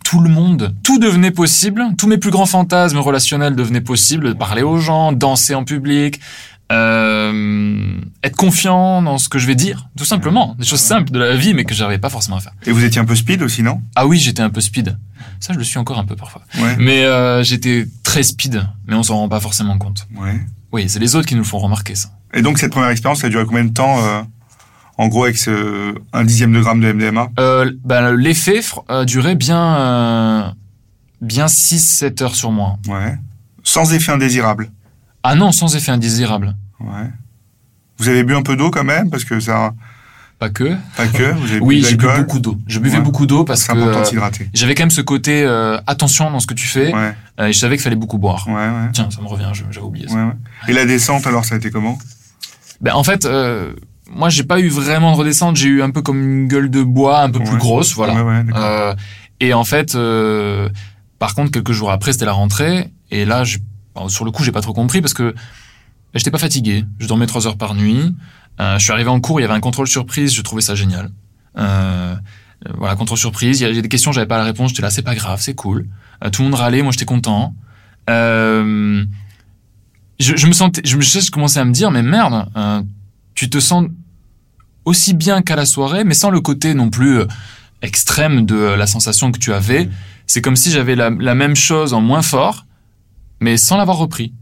tout 0.10 0.22
le 0.22 0.30
monde. 0.30 0.74
Tout 0.82 0.98
devenait 0.98 1.30
possible. 1.30 1.86
Tous 1.96 2.08
mes 2.08 2.18
plus 2.18 2.32
grands 2.32 2.48
fantasmes 2.48 2.98
relationnels 2.98 3.56
devenaient 3.56 3.80
possibles. 3.80 4.34
Parler 4.34 4.64
aux 4.64 4.80
gens, 4.80 5.12
danser 5.12 5.54
en 5.54 5.64
public, 5.64 6.20
euh, 6.72 7.94
être 8.24 8.36
confiant 8.36 9.04
dans 9.04 9.20
ce 9.20 9.30
que 9.30 9.38
je 9.38 9.46
vais 9.46 9.54
dire, 9.54 9.88
tout 9.96 10.06
simplement. 10.06 10.56
Des 10.58 10.66
choses 10.66 10.80
simples 10.80 11.12
de 11.12 11.20
la 11.20 11.36
vie, 11.36 11.54
mais 11.54 11.64
que 11.64 11.76
j'arrivais 11.76 12.00
pas 12.00 12.10
forcément 12.10 12.38
à 12.38 12.40
faire. 12.40 12.54
Et 12.66 12.72
vous 12.72 12.84
étiez 12.84 13.00
un 13.00 13.06
peu 13.06 13.14
speed 13.14 13.44
aussi, 13.44 13.62
non? 13.62 13.82
Ah 13.96 14.08
oui, 14.08 14.18
j'étais 14.18 14.42
un 14.42 14.50
peu 14.50 14.62
speed. 14.62 14.98
Ça, 15.40 15.54
je 15.54 15.60
le 15.60 15.64
suis 15.64 15.78
encore 15.78 16.00
un 16.00 16.06
peu 16.06 16.16
parfois. 16.16 16.42
Ouais. 16.60 16.76
Mais 16.80 17.04
euh, 17.04 17.44
j'étais 17.44 17.88
très 18.02 18.24
speed, 18.24 18.68
mais 18.88 18.96
on 18.96 19.04
s'en 19.04 19.16
rend 19.16 19.30
pas 19.30 19.40
forcément 19.40 19.78
compte. 19.78 20.08
Ouais. 20.16 20.42
Oui, 20.72 20.90
c'est 20.90 21.00
les 21.00 21.16
autres 21.16 21.28
qui 21.28 21.36
nous 21.36 21.42
le 21.42 21.48
font 21.48 21.60
remarquer 21.60 21.94
ça. 21.94 22.10
Et 22.34 22.42
donc, 22.42 22.58
cette 22.58 22.72
première 22.72 22.90
expérience, 22.90 23.20
ça 23.20 23.28
a 23.28 23.30
duré 23.30 23.46
combien 23.46 23.64
de 23.64 23.74
temps 23.74 24.04
euh, 24.04 24.24
En 25.02 25.08
gros, 25.08 25.24
avec 25.24 25.38
ce, 25.38 25.96
un 26.12 26.24
dixième 26.26 26.52
de 26.52 26.60
gramme 26.60 26.82
de 26.82 26.92
MDMA 26.92 27.30
Euh, 27.40 27.72
bah, 27.86 28.12
l'effet 28.12 28.60
a 28.90 29.06
duré 29.06 29.36
bien, 29.36 29.76
euh, 29.78 30.44
bien 31.22 31.46
6-7 31.46 32.22
heures 32.22 32.36
sur 32.36 32.52
moi. 32.52 32.76
Ouais. 32.86 33.18
Sans 33.64 33.94
effet 33.94 34.12
indésirable 34.12 34.70
Ah 35.24 35.36
non, 35.36 35.54
sans 35.54 35.74
effet 35.78 35.94
indésirable. 35.94 36.54
Ouais. 36.82 37.08
Vous 37.98 38.10
avez 38.10 38.26
bu 38.26 38.36
un 38.36 38.42
peu 38.42 38.58
d'eau 38.58 38.72
quand 38.72 38.84
même 38.84 39.10
Parce 39.10 39.24
que 39.24 39.40
ça... 39.40 39.74
Pas 40.38 40.50
que. 40.50 40.76
Pas 40.98 41.08
que, 41.08 41.32
vous 41.34 41.50
avez 41.52 41.60
Oui, 41.62 41.82
j'ai 41.88 41.96
bu 41.96 42.06
beaucoup 42.18 42.40
d'eau. 42.40 42.58
Je 42.68 42.80
buvais 42.80 42.98
Ouais. 42.98 43.04
beaucoup 43.04 43.26
d'eau 43.26 43.46
parce 43.46 43.64
que 43.66 43.78
euh, 43.78 44.04
j'avais 44.54 44.76
quand 44.76 44.84
même 44.84 44.90
ce 44.90 45.02
côté 45.02 45.44
euh, 45.44 45.78
attention 45.88 46.30
dans 46.30 46.40
ce 46.42 46.48
que 46.48 46.54
tu 46.54 46.66
fais. 46.68 46.94
Ouais, 46.94 47.14
euh, 47.40 47.48
et 47.48 47.54
je 47.54 47.60
savais 47.60 47.76
qu'il 47.78 47.84
fallait 47.84 47.96
beaucoup 47.98 48.18
boire. 48.18 48.46
ouais, 48.48 48.54
ouais. 48.54 48.90
Tiens, 48.94 49.10
ça 49.12 49.22
me 49.22 49.28
revient, 49.28 49.52
j'avais 49.54 49.86
oublié 49.86 50.08
ça. 50.10 50.34
Et 50.70 50.74
la 50.74 50.86
descente, 50.86 51.26
alors, 51.28 51.44
ça 51.46 51.56
a 51.56 51.58
été 51.58 51.72
comment? 51.72 51.98
Ben 52.82 52.94
en 52.96 53.04
fait, 53.04 53.26
euh, 53.26 53.74
moi 54.10 54.30
j'ai 54.30 54.44
pas 54.44 54.60
eu 54.60 54.70
vraiment 54.70 55.12
de 55.14 55.18
redescente. 55.18 55.56
J'ai 55.56 55.68
eu 55.68 55.82
un 55.82 55.92
peu 55.92 56.02
comme 56.02 56.22
une 56.22 56.48
gueule 56.48 56.70
de 56.70 56.84
bois, 56.84 57.22
un 57.22 57.30
peu 57.30 57.40
plus 57.40 57.58
grosse, 57.58 57.94
voilà. 57.94 58.24
Ouais. 58.24 58.44
Euh, 58.56 58.96
et 59.40 59.54
en 59.54 59.64
fait, 59.64 59.96
euh, 59.96 60.70
par 61.20 61.36
contre, 61.36 61.52
quelques 61.52 61.72
jours 61.72 61.92
après, 61.92 62.12
c'était 62.12 62.26
la 62.26 62.34
rentrée. 62.34 62.92
Et 63.12 63.26
là, 63.26 63.44
je, 63.44 63.58
sur 64.08 64.26
le 64.26 64.32
coup, 64.32 64.44
j'ai 64.44 64.52
pas 64.52 64.62
trop 64.62 64.74
compris 64.74 65.02
parce 65.02 65.14
que 65.14 65.34
j'étais 66.14 66.32
pas 66.32 66.38
fatigué. 66.38 66.86
Je 67.00 67.08
dormais 67.08 67.26
trois 67.26 67.48
heures 67.48 67.58
par 67.58 67.76
nuit. 67.76 68.16
Euh, 68.60 68.78
je 68.78 68.84
suis 68.84 68.92
arrivé 68.92 69.10
en 69.10 69.20
cours, 69.20 69.40
il 69.40 69.44
y 69.44 69.46
avait 69.46 69.54
un 69.54 69.60
contrôle 69.62 69.88
surprise. 69.88 70.34
Je 70.34 70.42
trouvais 70.42 70.62
ça 70.62 70.76
génial. 70.76 71.12
Euh, 71.58 72.16
voilà, 72.78 72.96
contrôle 72.96 73.18
surprise. 73.18 73.62
Il 73.62 73.64
y 73.64 73.66
avait 73.66 73.82
des 73.82 73.88
questions, 73.88 74.12
j'avais 74.12 74.28
pas 74.28 74.38
la 74.38 74.44
réponse. 74.44 74.70
J'étais 74.72 74.82
là, 74.82 74.90
c'est 74.90 75.02
pas 75.02 75.16
grave, 75.16 75.40
c'est 75.42 75.56
cool. 75.56 75.88
Euh, 76.24 76.30
tout 76.30 76.42
le 76.42 76.50
monde 76.50 76.60
râlait, 76.60 76.82
moi 76.82 76.92
j'étais 76.92 77.06
content. 77.06 77.54
Euh, 78.10 79.04
je, 80.20 80.36
je 80.36 80.48
me 80.48 80.52
sentais, 80.52 80.82
je 80.84 80.98
me 80.98 81.02
je 81.02 81.32
commençais 81.32 81.60
à 81.60 81.66
me 81.66 81.72
dire, 81.72 81.92
mais 81.92 82.02
merde, 82.02 82.50
euh, 82.58 82.82
tu 83.40 83.50
te 83.50 83.60
sens 83.60 83.86
aussi 84.84 85.14
bien 85.14 85.42
qu'à 85.42 85.56
la 85.56 85.66
soirée, 85.66 86.04
mais 86.04 86.14
sans 86.14 86.30
le 86.30 86.42
côté 86.42 86.74
non 86.74 86.90
plus 86.90 87.20
euh, 87.20 87.26
extrême 87.82 88.46
de 88.46 88.56
euh, 88.56 88.76
la 88.76 88.86
sensation 88.86 89.32
que 89.32 89.40
tu 89.40 89.54
avais. 89.54 89.86
Mm. 89.86 89.92
C'est 90.28 90.42
comme 90.42 90.58
si 90.58 90.72
j'avais 90.72 90.96
la, 90.96 91.10
la 91.10 91.36
même 91.36 91.56
chose 91.56 91.94
en 91.94 92.02
moins 92.02 92.22
fort, 92.22 92.66
mais 93.40 93.56
sans 93.56 93.78
l'avoir 93.78 93.96
repris. 93.98 94.34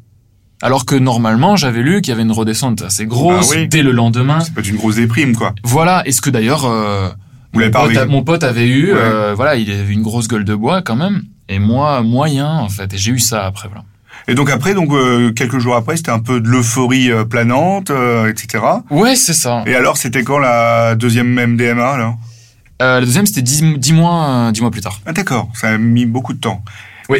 Alors 0.63 0.85
que 0.85 0.95
normalement, 0.95 1.55
j'avais 1.55 1.83
lu 1.83 2.01
qu'il 2.01 2.09
y 2.09 2.13
avait 2.13 2.23
une 2.23 2.31
redescente 2.31 2.81
assez 2.81 3.05
grosse 3.05 3.51
Ah 3.53 3.57
oui. 3.57 3.67
dès 3.67 3.83
le 3.83 3.91
lendemain. 3.91 4.39
C'est 4.39 4.55
pas 4.55 4.63
une 4.63 4.77
grosse 4.77 4.95
déprime, 4.95 5.35
quoi. 5.35 5.53
Voilà, 5.63 6.01
et 6.07 6.11
ce 6.11 6.19
que 6.21 6.31
d'ailleurs 6.31 6.65
euh, 6.65 7.09
mon, 7.53 7.69
pote, 7.69 8.07
mon 8.09 8.23
pote 8.23 8.43
avait 8.43 8.67
eu, 8.67 8.93
Ouais. 8.93 8.99
euh, 8.99 9.33
voilà, 9.35 9.55
il 9.57 9.69
avait 9.69 9.93
une 9.93 10.01
grosse 10.01 10.27
gueule 10.27 10.43
de 10.45 10.55
bois 10.55 10.81
quand 10.81 10.95
même, 10.95 11.21
et 11.49 11.59
moi 11.59 12.01
moyen 12.01 12.49
en 12.49 12.69
fait, 12.69 12.91
et 12.95 12.97
j'ai 12.97 13.11
eu 13.11 13.19
ça 13.19 13.45
après 13.45 13.67
voilà. 13.67 13.83
Et 14.27 14.35
donc 14.35 14.49
après, 14.49 14.73
donc 14.73 14.91
euh, 14.91 15.31
quelques 15.31 15.59
jours 15.59 15.75
après, 15.75 15.97
c'était 15.97 16.11
un 16.11 16.19
peu 16.19 16.41
de 16.41 16.47
l'euphorie 16.49 17.11
euh, 17.11 17.23
planante, 17.23 17.91
euh, 17.91 18.29
etc. 18.29 18.63
Ouais, 18.89 19.15
c'est 19.15 19.33
ça. 19.33 19.63
Et 19.65 19.75
alors, 19.75 19.97
c'était 19.97 20.23
quand 20.23 20.39
la 20.39 20.95
deuxième 20.95 21.33
MDMA 21.33 21.89
alors? 21.89 22.17
Euh, 22.81 22.99
le 22.99 23.05
deuxième 23.07 23.25
c'était 23.25 23.41
dix, 23.41 23.63
dix 23.77 23.93
mois, 23.93 24.27
euh, 24.27 24.51
dix 24.51 24.61
mois 24.61 24.69
plus 24.69 24.81
tard. 24.81 24.99
Ah 25.05 25.13
d'accord, 25.13 25.49
ça 25.53 25.69
a 25.69 25.77
mis 25.77 26.05
beaucoup 26.05 26.33
de 26.33 26.39
temps. 26.39 26.63
Oui. 27.09 27.19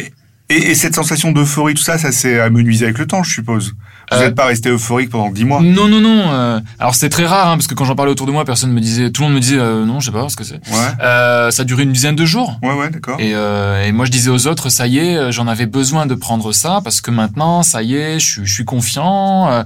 Et, 0.49 0.71
et 0.71 0.75
cette 0.75 0.95
sensation 0.95 1.31
d'euphorie, 1.31 1.73
tout 1.73 1.83
ça, 1.83 1.97
ça 1.97 2.11
s'est 2.11 2.39
amenuisé 2.39 2.85
avec 2.85 2.97
le 2.99 3.07
temps, 3.07 3.23
je 3.23 3.31
suppose? 3.33 3.73
Vous 4.09 4.17
Euh, 4.17 4.21
n'êtes 4.25 4.35
pas 4.35 4.45
resté 4.45 4.69
euphorique 4.69 5.09
pendant 5.09 5.29
dix 5.29 5.43
mois. 5.43 5.59
Non, 5.61 5.89
non, 5.89 5.99
non. 5.99 6.31
euh, 6.31 6.61
alors 6.79 6.95
c'était 6.95 7.09
très 7.09 7.25
rare, 7.25 7.49
hein, 7.49 7.57
parce 7.57 7.67
que 7.67 7.73
quand 7.73 7.83
j'en 7.83 7.95
parlais 7.95 8.11
autour 8.13 8.25
de 8.25 8.31
moi, 8.31 8.45
personne 8.45 8.71
me 8.71 8.79
disait, 8.79 9.11
tout 9.11 9.21
le 9.21 9.27
monde 9.27 9.35
me 9.35 9.41
disait, 9.41 9.57
euh, 9.59 9.83
non, 9.83 9.99
je 9.99 10.05
sais 10.05 10.11
pas 10.13 10.29
ce 10.29 10.37
que 10.37 10.45
c'est. 10.45 10.55
Ouais, 10.71 10.87
Euh, 11.01 11.51
ça 11.51 11.63
a 11.63 11.65
duré 11.65 11.83
une 11.83 11.91
dizaine 11.91 12.15
de 12.15 12.25
jours. 12.25 12.57
ouais, 12.63 12.73
ouais, 12.73 12.89
d'accord. 12.89 13.19
Et, 13.19 13.35
euh, 13.35 13.83
et 13.85 13.91
moi, 13.91 14.05
je 14.05 14.11
disais 14.11 14.29
aux 14.29 14.47
autres, 14.47 14.69
ça 14.69 14.87
y 14.87 14.99
est, 14.99 15.17
euh, 15.17 15.31
j'en 15.33 15.45
avais 15.47 15.65
besoin 15.65 16.05
de 16.05 16.15
prendre 16.15 16.53
ça 16.53 16.79
parce 16.85 17.01
que 17.01 17.11
maintenant, 17.11 17.63
ça 17.63 17.83
y 17.83 17.95
est, 17.95 18.17
je, 18.19 18.25
suis- 18.25 18.45
je 18.45 18.53
suis 18.53 18.63
confiant, 18.63 19.49
euh, 19.51 19.63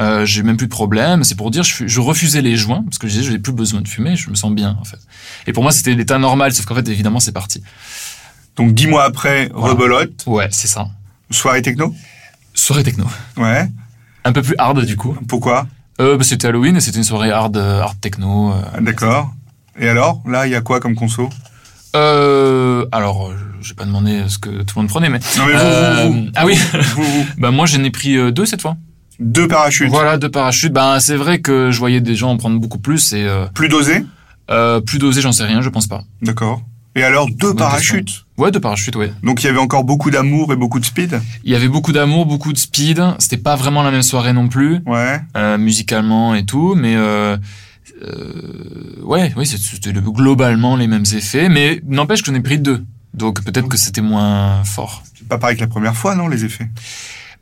euh, 0.00 0.24
j'ai 0.24 0.42
même 0.42 0.56
plus 0.56 0.66
de 0.66 0.72
problème. 0.72 1.22
C'est 1.22 1.36
pour 1.36 1.52
dire, 1.52 1.62
je, 1.62 1.72
fus- 1.72 1.88
je 1.88 2.00
refusais 2.00 2.42
les 2.42 2.56
joints 2.56 2.82
parce 2.84 2.98
que 2.98 3.06
je 3.06 3.12
disais, 3.18 3.30
j'ai 3.30 3.38
plus 3.38 3.52
besoin 3.52 3.80
de 3.80 3.86
fumer, 3.86 4.16
je 4.16 4.28
me 4.28 4.34
sens 4.34 4.50
bien 4.52 4.76
en 4.80 4.84
fait. 4.84 4.98
Et 5.46 5.52
pour 5.52 5.62
moi, 5.62 5.70
c'était 5.70 5.94
l'état 5.94 6.18
normal, 6.18 6.52
sauf 6.52 6.66
qu'en 6.66 6.74
fait, 6.74 6.88
évidemment, 6.88 7.20
c'est 7.20 7.30
parti. 7.30 7.62
Donc 8.56 8.74
dix 8.74 8.88
mois 8.88 9.04
après, 9.04 9.50
Voilà. 9.54 9.74
rebelote, 9.74 10.24
Ouais, 10.26 10.48
c'est 10.50 10.66
ça. 10.68 10.88
soirée 11.30 11.62
techno? 11.62 11.94
Soirée 12.54 12.82
techno, 12.82 13.04
Ouais. 13.36 13.68
Un 14.24 14.32
peu 14.32 14.42
plus 14.42 14.54
hard 14.58 14.84
du 14.84 14.96
coup. 14.96 15.16
Pourquoi? 15.28 15.66
Euh, 16.00 16.16
bah, 16.16 16.24
c'était 16.24 16.48
Halloween 16.48 16.76
et 16.76 16.80
c'était 16.80 16.98
une 16.98 17.04
soirée 17.04 17.30
hard, 17.30 17.56
euh, 17.56 17.80
hard 17.80 18.00
techno. 18.00 18.52
euh. 18.52 18.80
D'accord. 18.80 19.32
Et 19.78 19.88
alors, 19.88 20.22
là, 20.26 20.46
il 20.46 20.50
y 20.52 20.54
a 20.56 20.60
quoi 20.60 20.80
comme 20.80 20.94
conso? 20.94 21.28
Euh, 21.96 22.86
alors, 22.92 23.28
euh, 23.30 23.34
j'ai 23.60 23.74
pas 23.74 23.84
demandé 23.84 24.22
ce 24.28 24.38
que 24.38 24.48
tout 24.62 24.74
le 24.76 24.82
monde 24.82 24.88
prenait, 24.88 25.08
mais. 25.08 25.20
Non 25.38 25.46
mais 25.46 25.52
vous, 25.52 25.58
Euh, 25.60 26.06
vous, 26.06 26.12
vous, 26.14 26.26
ah 26.34 26.46
oui. 26.46 26.58
vous, 26.96 27.02
vous. 27.04 27.26
bah 27.38 27.50
moi, 27.50 27.66
j'en 27.66 27.82
ai 27.84 27.90
pris 27.90 28.32
deux 28.32 28.46
cette 28.46 28.62
fois. 28.62 28.76
Deux 29.20 29.46
parachutes. 29.46 29.90
Voilà, 29.90 30.18
deux 30.18 30.30
parachutes. 30.30 30.72
Ben 30.72 30.98
c'est 30.98 31.14
vrai 31.16 31.38
que 31.40 31.70
je 31.70 31.78
voyais 31.78 32.00
des 32.00 32.16
gens 32.16 32.30
en 32.30 32.36
prendre 32.36 32.58
beaucoup 32.58 32.78
plus 32.80 33.12
et 33.12 33.22
euh, 33.24 33.46
Plus 33.54 33.68
dosés? 33.68 34.04
euh, 34.50 34.80
plus 34.80 34.98
dosé, 34.98 35.20
j'en 35.20 35.30
sais 35.32 35.44
rien, 35.44 35.60
je 35.60 35.68
pense 35.68 35.86
pas. 35.86 36.02
D'accord. 36.20 36.62
Et 36.96 37.04
alors, 37.04 37.28
deux 37.28 37.48
Bonne 37.48 37.56
parachutes? 37.56 38.23
Ouais, 38.36 38.50
deux 38.50 38.58
parachutes, 38.60 38.96
ouais. 38.96 39.12
Donc 39.22 39.42
il 39.42 39.46
y 39.46 39.48
avait 39.48 39.58
encore 39.60 39.84
beaucoup 39.84 40.10
d'amour 40.10 40.52
et 40.52 40.56
beaucoup 40.56 40.80
de 40.80 40.84
speed 40.84 41.20
Il 41.44 41.52
y 41.52 41.54
avait 41.54 41.68
beaucoup 41.68 41.92
d'amour, 41.92 42.26
beaucoup 42.26 42.52
de 42.52 42.58
speed. 42.58 43.00
C'était 43.20 43.36
pas 43.36 43.54
vraiment 43.54 43.82
la 43.84 43.90
même 43.92 44.02
soirée 44.02 44.32
non 44.32 44.48
plus, 44.48 44.80
Ouais. 44.86 45.20
euh, 45.36 45.56
musicalement 45.56 46.34
et 46.34 46.44
tout, 46.44 46.74
mais 46.74 46.96
euh, 46.96 47.36
euh, 48.02 48.96
ouais, 49.02 49.32
oui, 49.36 49.46
c'était 49.46 49.92
le- 49.92 50.00
globalement 50.00 50.76
les 50.76 50.86
mêmes 50.88 51.04
effets, 51.14 51.48
mais 51.48 51.80
n'empêche 51.86 52.22
que 52.22 52.30
j'en 52.32 52.36
ai 52.36 52.40
pris 52.42 52.58
deux. 52.58 52.84
Donc 53.12 53.42
peut-être 53.44 53.68
que 53.68 53.76
c'était 53.76 54.00
moins 54.00 54.64
fort. 54.64 55.04
C'est 55.16 55.28
pas 55.28 55.38
pareil 55.38 55.54
que 55.56 55.60
la 55.60 55.68
première 55.68 55.94
fois, 55.94 56.16
non, 56.16 56.26
les 56.26 56.44
effets? 56.44 56.68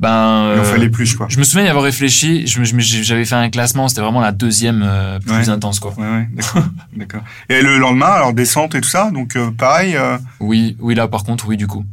Ben, 0.03 0.55
Il 0.55 0.59
en 0.59 0.63
euh, 0.63 0.65
fallait 0.65 0.89
plus, 0.91 1.15
quoi. 1.15 1.27
je 1.31 1.39
me 1.39 1.45
souviens 1.45 1.65
y 1.65 1.69
avoir 1.69 1.85
réfléchi. 1.85 2.43
J'avais 2.47 3.25
fait 3.25 3.37
un 3.37 3.49
classement. 3.51 3.87
C'était 3.89 4.01
vraiment 4.01 4.21
la 4.21 4.33
deuxième 4.33 4.83
euh, 4.85 5.21
plus 5.21 5.33
Ouais. 5.33 5.49
intense, 5.49 5.79
quoi. 5.79 5.95
Ouais, 5.97 6.05
ouais, 6.07 6.29
d'accord. 6.97 7.23
Et 7.49 7.63
le 7.63 7.79
lendemain, 7.79 8.07
alors 8.11 8.33
descente 8.35 8.75
et 8.75 8.81
tout 8.81 8.89
ça, 8.89 9.11
donc 9.13 9.37
euh, 9.37 9.53
pareil, 9.53 9.95
euh, 9.97 10.19
Oui, 10.41 10.77
oui, 10.81 10.97
là 10.97 11.07
par 11.07 11.23
contre, 11.23 11.47
oui, 11.47 11.57
du 11.57 11.69
coup. 11.69 11.85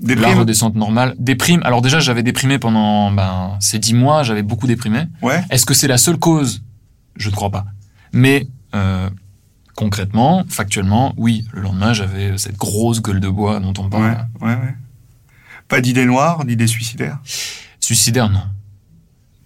des 0.00 0.14
La 0.14 0.32
redescente 0.34 0.76
normale. 0.76 1.16
Déprime. 1.18 1.60
Alors 1.64 1.82
déjà, 1.82 1.98
j'avais 1.98 2.22
déprimé 2.22 2.58
pendant 2.60 3.10
ben, 3.10 3.56
ces 3.58 3.80
dix 3.80 3.94
mois. 3.94 4.22
J'avais 4.22 4.42
beaucoup 4.42 4.68
déprimé. 4.68 5.00
Ouais. 5.20 5.42
Est-ce 5.50 5.66
que 5.66 5.74
c'est 5.74 5.88
la 5.88 5.98
seule 5.98 6.18
cause? 6.18 6.62
Je 7.16 7.28
ne 7.30 7.34
crois 7.34 7.50
pas. 7.50 7.64
Mais 8.12 8.46
euh, 8.76 9.10
concrètement, 9.74 10.44
factuellement, 10.48 11.14
oui. 11.16 11.44
Le 11.52 11.62
lendemain, 11.62 11.92
j'avais 11.94 12.38
cette 12.38 12.58
grosse 12.58 13.02
gueule 13.02 13.18
de 13.18 13.28
bois 13.28 13.58
dont 13.58 13.74
on 13.78 13.88
parle. 13.88 14.04
Ouais, 14.40 14.48
ouais, 14.48 14.54
ouais. 14.54 14.74
Pas 15.68 15.80
d'idée 15.80 16.04
noire, 16.06 16.44
d'idée 16.44 16.68
suicidaire 16.68 17.18
Suicidaire, 17.86 18.28
non. 18.28 18.40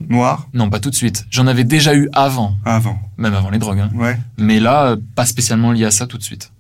Noire 0.09 0.49
Non, 0.55 0.71
pas 0.71 0.81
tout 0.81 0.89
de 0.89 0.95
suite. 0.95 1.27
J'en 1.31 1.47
avais 1.47 1.63
déjà 1.65 1.95
eu 1.95 2.09
avant, 2.15 2.57
Avant. 2.65 2.99
même 3.19 3.35
avant 3.35 3.51
les 3.51 3.59
drogues. 3.59 3.81
hein. 3.81 3.91
Ouais. 3.95 4.19
Mais 4.39 4.61
là, 4.61 4.85
euh, 4.93 4.97
pas 5.15 5.27
spécialement 5.27 5.73
lié 5.73 5.85
à 5.85 5.91
ça 5.91 6.07
tout 6.07 6.17
de 6.17 6.23
suite. 6.23 6.51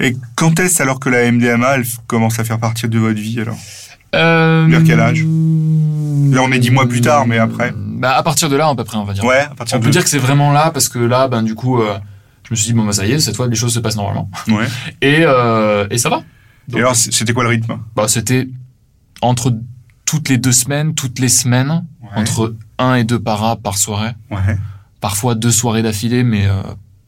Et 0.00 0.16
quand 0.34 0.58
est-ce 0.58 0.80
alors 0.82 0.98
que 0.98 1.10
la 1.10 1.30
MDMA 1.30 1.74
elle 1.76 1.84
commence 2.06 2.38
à 2.38 2.44
faire 2.44 2.58
partie 2.58 2.88
de 2.88 2.98
votre 2.98 3.20
vie 3.20 3.38
alors? 3.38 3.58
Euh, 4.14 4.66
Vers 4.70 4.82
quel 4.82 4.98
âge? 4.98 5.18
Là, 5.20 6.40
on 6.42 6.50
est 6.52 6.58
dix 6.58 6.70
mois 6.70 6.88
plus 6.88 7.02
tard, 7.02 7.26
mais 7.26 7.36
après 7.36 7.74
Bah, 7.76 8.16
à 8.16 8.22
partir 8.22 8.48
de 8.48 8.56
là, 8.56 8.68
à 8.68 8.74
peu 8.74 8.84
près, 8.84 8.96
on 8.96 9.04
va 9.04 9.12
dire. 9.12 9.24
Ouais, 9.24 9.40
à 9.40 9.54
partir 9.54 9.76
On 9.76 9.80
de. 9.80 9.84
peut 9.84 9.90
dire 9.90 10.02
que 10.02 10.08
c'est 10.08 10.16
vraiment 10.18 10.50
là 10.52 10.70
parce 10.70 10.88
que 10.88 10.98
là, 10.98 11.28
ben 11.28 11.42
du 11.42 11.54
coup, 11.54 11.82
euh, 11.82 11.98
je 12.44 12.52
me 12.52 12.56
suis 12.56 12.68
dit 12.68 12.72
bon 12.72 12.86
bah 12.86 12.92
ça 12.94 13.04
y 13.04 13.12
est, 13.12 13.20
cette 13.20 13.36
fois 13.36 13.46
les 13.46 13.56
choses 13.56 13.74
se 13.74 13.80
passent 13.80 13.96
normalement 13.96 14.30
Ouais. 14.48 14.66
et 15.02 15.18
euh, 15.26 15.86
et 15.90 15.98
ça 15.98 16.08
va. 16.08 16.22
Donc- 16.68 16.78
Et 16.78 16.82
alors, 16.82 16.96
c'était 16.96 17.34
quoi 17.34 17.42
le 17.42 17.50
rythme? 17.50 17.78
Bah 17.94 18.06
c'était 18.08 18.48
entre 19.20 19.52
toutes 20.10 20.28
les 20.28 20.38
deux 20.38 20.50
semaines, 20.50 20.94
toutes 20.96 21.20
les 21.20 21.28
semaines, 21.28 21.84
Ouais. 22.02 22.08
entre 22.16 22.56
un 22.78 22.94
et 22.96 23.04
deux 23.04 23.20
paras 23.20 23.54
par 23.54 23.78
soirée, 23.78 24.10
Ouais. 24.28 24.56
parfois 25.00 25.36
deux 25.36 25.52
soirées 25.52 25.82
d'affilée, 25.82 26.24
mais 26.24 26.46
euh, 26.48 26.62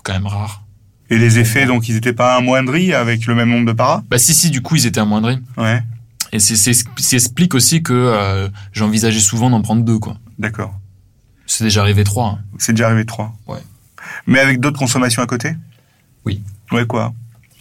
quand 0.04 0.12
même 0.12 0.28
rare. 0.28 0.62
Et 1.10 1.18
les 1.18 1.40
effets, 1.40 1.66
donc, 1.66 1.88
ils 1.88 1.96
étaient 1.96 2.12
pas 2.12 2.36
amoindris 2.36 2.94
avec 2.94 3.26
le 3.26 3.34
même 3.34 3.50
nombre 3.50 3.66
de 3.66 3.72
paras? 3.72 4.04
Bah 4.08 4.18
si 4.18 4.34
si, 4.34 4.50
du 4.50 4.62
coup 4.62 4.76
ils 4.76 4.86
étaient 4.86 5.00
amoindris 5.00 5.40
Ouais. 5.56 5.82
et 6.32 6.38
c'est 6.38 6.70
explique 7.16 7.54
aussi 7.54 7.82
que 7.82 7.92
euh, 7.92 8.48
j'envisageais 8.72 9.18
souvent 9.20 9.50
d'en 9.50 9.62
prendre 9.62 9.82
deux 9.82 9.98
quoi. 9.98 10.16
D'accord. 10.38 10.72
C'est 11.46 11.64
déjà 11.64 11.80
arrivé 11.80 12.04
trois. 12.04 12.28
hein. 12.28 12.38
C'est 12.58 12.72
déjà 12.72 12.86
arrivé 12.86 13.04
trois. 13.04 13.34
Ouais. 13.48 13.58
Mais 14.28 14.38
avec 14.38 14.60
d'autres 14.60 14.78
consommations 14.78 15.22
à 15.22 15.26
côté? 15.26 15.54
Oui. 16.24 16.40
Ouais, 16.70 16.86
quoi? 16.86 17.12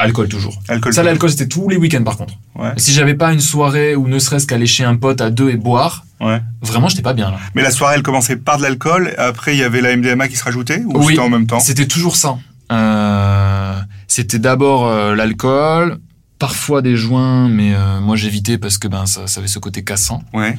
Alcool 0.02 0.28
toujours. 0.28 0.62
Alcool. 0.68 0.94
Ça 0.94 1.04
l'alcool 1.04 1.30
c'était 1.30 1.48
tous 1.48 1.70
les 1.70 1.78
week-ends 1.78 2.04
par 2.04 2.18
contre. 2.18 2.34
Ouais. 2.56 2.72
Si 2.78 2.92
j'avais 2.92 3.14
pas 3.16 3.32
une 3.34 3.40
soirée 3.40 3.96
ou 3.96 4.08
ne 4.08 4.20
serait-ce 4.20 4.46
qu'aller 4.48 4.66
chez 4.68 4.84
un 4.84 4.96
pote 4.96 5.22
à 5.22 5.30
deux 5.30 5.50
et 5.50 5.58
boire, 5.58 6.06
Ouais. 6.20 6.42
vraiment 6.62 6.88
j'étais 6.88 7.02
pas 7.02 7.14
bien 7.14 7.32
là. 7.32 7.38
Mais 7.56 7.62
la 7.64 7.72
soirée, 7.72 7.96
elle 7.96 8.04
commençait 8.04 8.36
par 8.36 8.58
de 8.58 8.64
l'alcool. 8.64 9.14
Après, 9.18 9.56
il 9.56 9.60
y 9.60 9.64
avait 9.64 9.82
la 9.82 9.96
MDMA 9.96 10.28
qui 10.28 10.36
se 10.36 10.44
rajoutait 10.44 10.84
Ou 10.86 11.00
Oui. 11.00 11.06
c'était 11.10 11.20
en 11.22 11.30
même 11.30 11.48
temps? 11.48 11.60
C'était 11.60 11.88
toujours 11.88 12.16
ça. 12.16 12.38
Euh, 12.72 13.76
c'était 14.08 14.40
d'abord 14.40 14.86
euh, 14.88 15.16
l'alcool, 15.16 15.98
parfois 16.40 16.82
des 16.82 16.96
joints, 16.96 17.50
mais 17.50 17.74
euh, 17.76 18.00
moi 18.00 18.16
j'évitais 18.16 18.58
parce 18.58 18.78
que 18.78 18.88
ben 18.88 19.06
ça, 19.06 19.28
ça 19.28 19.40
avait 19.40 19.48
ce 19.48 19.60
côté 19.60 19.84
cassant. 19.84 20.24
Ouais. 20.34 20.58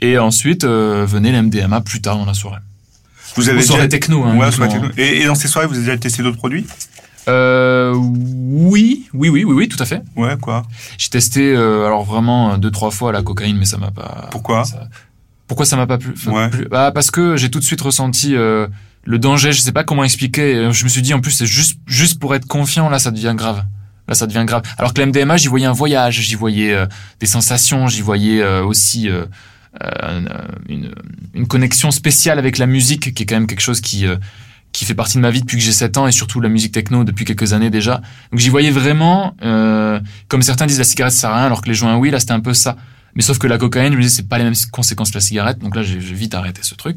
Et 0.00 0.18
ensuite 0.18 0.64
venait 0.64 1.32
l'MDMA 1.32 1.80
plus 1.80 2.00
tard 2.00 2.18
dans 2.18 2.26
la 2.26 2.34
soirée. 2.34 2.60
Vous 3.36 3.48
avez 3.48 3.60
déjà... 3.62 3.88
techno. 3.88 4.22
Hein, 4.24 4.36
Ouais, 4.36 4.46
hein. 4.46 4.68
techno. 4.68 4.88
Et, 4.96 5.22
et 5.22 5.26
dans 5.26 5.34
ces 5.34 5.48
soirées, 5.48 5.66
vous 5.66 5.74
avez 5.74 5.84
déjà 5.84 5.98
testé 5.98 6.22
d'autres 6.22 6.36
produits? 6.36 6.66
Euh, 7.28 7.94
oui, 7.96 9.08
oui, 9.14 9.28
oui, 9.28 9.44
oui, 9.44 9.54
oui, 9.54 9.68
tout 9.68 9.82
à 9.82 9.86
fait. 9.86 10.02
Ouais, 10.16 10.36
quoi 10.40 10.62
J'ai 10.98 11.08
testé 11.08 11.54
euh, 11.54 11.86
alors 11.86 12.04
vraiment 12.04 12.52
euh, 12.52 12.56
deux 12.56 12.70
trois 12.70 12.90
fois 12.90 13.12
la 13.12 13.22
cocaïne, 13.22 13.56
mais 13.56 13.64
ça 13.64 13.78
m'a 13.78 13.90
pas. 13.90 14.28
Pourquoi 14.30 14.64
ça- 14.64 14.88
Pourquoi 15.46 15.66
ça 15.66 15.76
m'a 15.76 15.86
pas 15.86 15.98
plu, 15.98 16.14
Ouais. 16.26 16.48
plu 16.50 16.66
Bah 16.70 16.90
parce 16.92 17.10
que 17.10 17.36
j'ai 17.36 17.50
tout 17.50 17.58
de 17.60 17.64
suite 17.64 17.80
ressenti 17.80 18.34
euh, 18.34 18.66
le 19.04 19.18
danger. 19.18 19.52
Je 19.52 19.60
sais 19.60 19.72
pas 19.72 19.84
comment 19.84 20.04
expliquer. 20.04 20.54
Euh, 20.54 20.72
Je 20.72 20.84
me 20.84 20.88
suis 20.88 21.02
dit 21.02 21.14
en 21.14 21.20
plus 21.20 21.30
c'est 21.32 21.46
juste 21.46 21.78
juste 21.86 22.18
pour 22.18 22.34
être 22.34 22.46
confiant 22.46 22.88
là, 22.88 22.98
ça 22.98 23.10
devient 23.10 23.34
grave. 23.36 23.64
Là, 24.06 24.14
ça 24.14 24.26
devient 24.26 24.44
grave. 24.46 24.60
Alors 24.76 24.92
que 24.92 25.00
la 25.00 25.06
MDMA, 25.06 25.38
j'y 25.38 25.48
voyais 25.48 25.64
un 25.64 25.72
voyage, 25.72 26.20
j'y 26.20 26.34
voyais 26.34 26.74
euh, 26.74 26.84
des 27.20 27.26
sensations, 27.26 27.88
j'y 27.88 28.02
voyais 28.02 28.44
aussi 28.60 29.08
une, 30.68 30.94
une 31.34 31.46
connexion 31.46 31.90
spéciale 31.90 32.38
avec 32.38 32.58
la 32.58 32.66
musique, 32.66 33.14
qui 33.14 33.22
est 33.22 33.26
quand 33.26 33.36
même 33.36 33.46
quelque 33.46 33.60
chose 33.62 33.80
qui 33.80 34.06
euh, 34.06 34.16
qui 34.74 34.84
fait 34.84 34.94
partie 34.94 35.16
de 35.16 35.22
ma 35.22 35.30
vie 35.30 35.40
depuis 35.40 35.56
que 35.56 35.62
j'ai 35.62 35.72
7 35.72 35.96
ans 35.98 36.06
et 36.06 36.12
surtout 36.12 36.40
la 36.40 36.50
musique 36.50 36.72
techno 36.72 37.04
depuis 37.04 37.24
quelques 37.24 37.54
années 37.54 37.70
déjà. 37.70 38.02
Donc 38.32 38.40
j'y 38.40 38.50
voyais 38.50 38.72
vraiment, 38.72 39.34
euh, 39.42 40.00
comme 40.28 40.42
certains 40.42 40.66
disent 40.66 40.78
la 40.78 40.84
cigarette 40.84 41.14
ça 41.14 41.20
sert 41.22 41.30
à 41.30 41.36
rien 41.36 41.46
alors 41.46 41.62
que 41.62 41.68
les 41.68 41.74
joints 41.74 41.96
oui, 41.96 42.10
là 42.10 42.20
c'était 42.20 42.32
un 42.32 42.40
peu 42.40 42.52
ça. 42.52 42.76
Mais 43.14 43.22
sauf 43.22 43.38
que 43.38 43.46
la 43.46 43.58
cocaïne, 43.58 43.92
je 43.92 43.96
me 43.96 44.02
dis, 44.02 44.10
c'est 44.10 44.28
pas 44.28 44.38
les 44.38 44.44
mêmes 44.44 44.56
conséquences 44.72 45.10
que 45.10 45.14
la 45.14 45.20
cigarette. 45.20 45.60
Donc 45.60 45.76
là, 45.76 45.84
j'ai 45.84 45.98
vite 45.98 46.34
arrêté 46.34 46.62
ce 46.64 46.74
truc. 46.74 46.96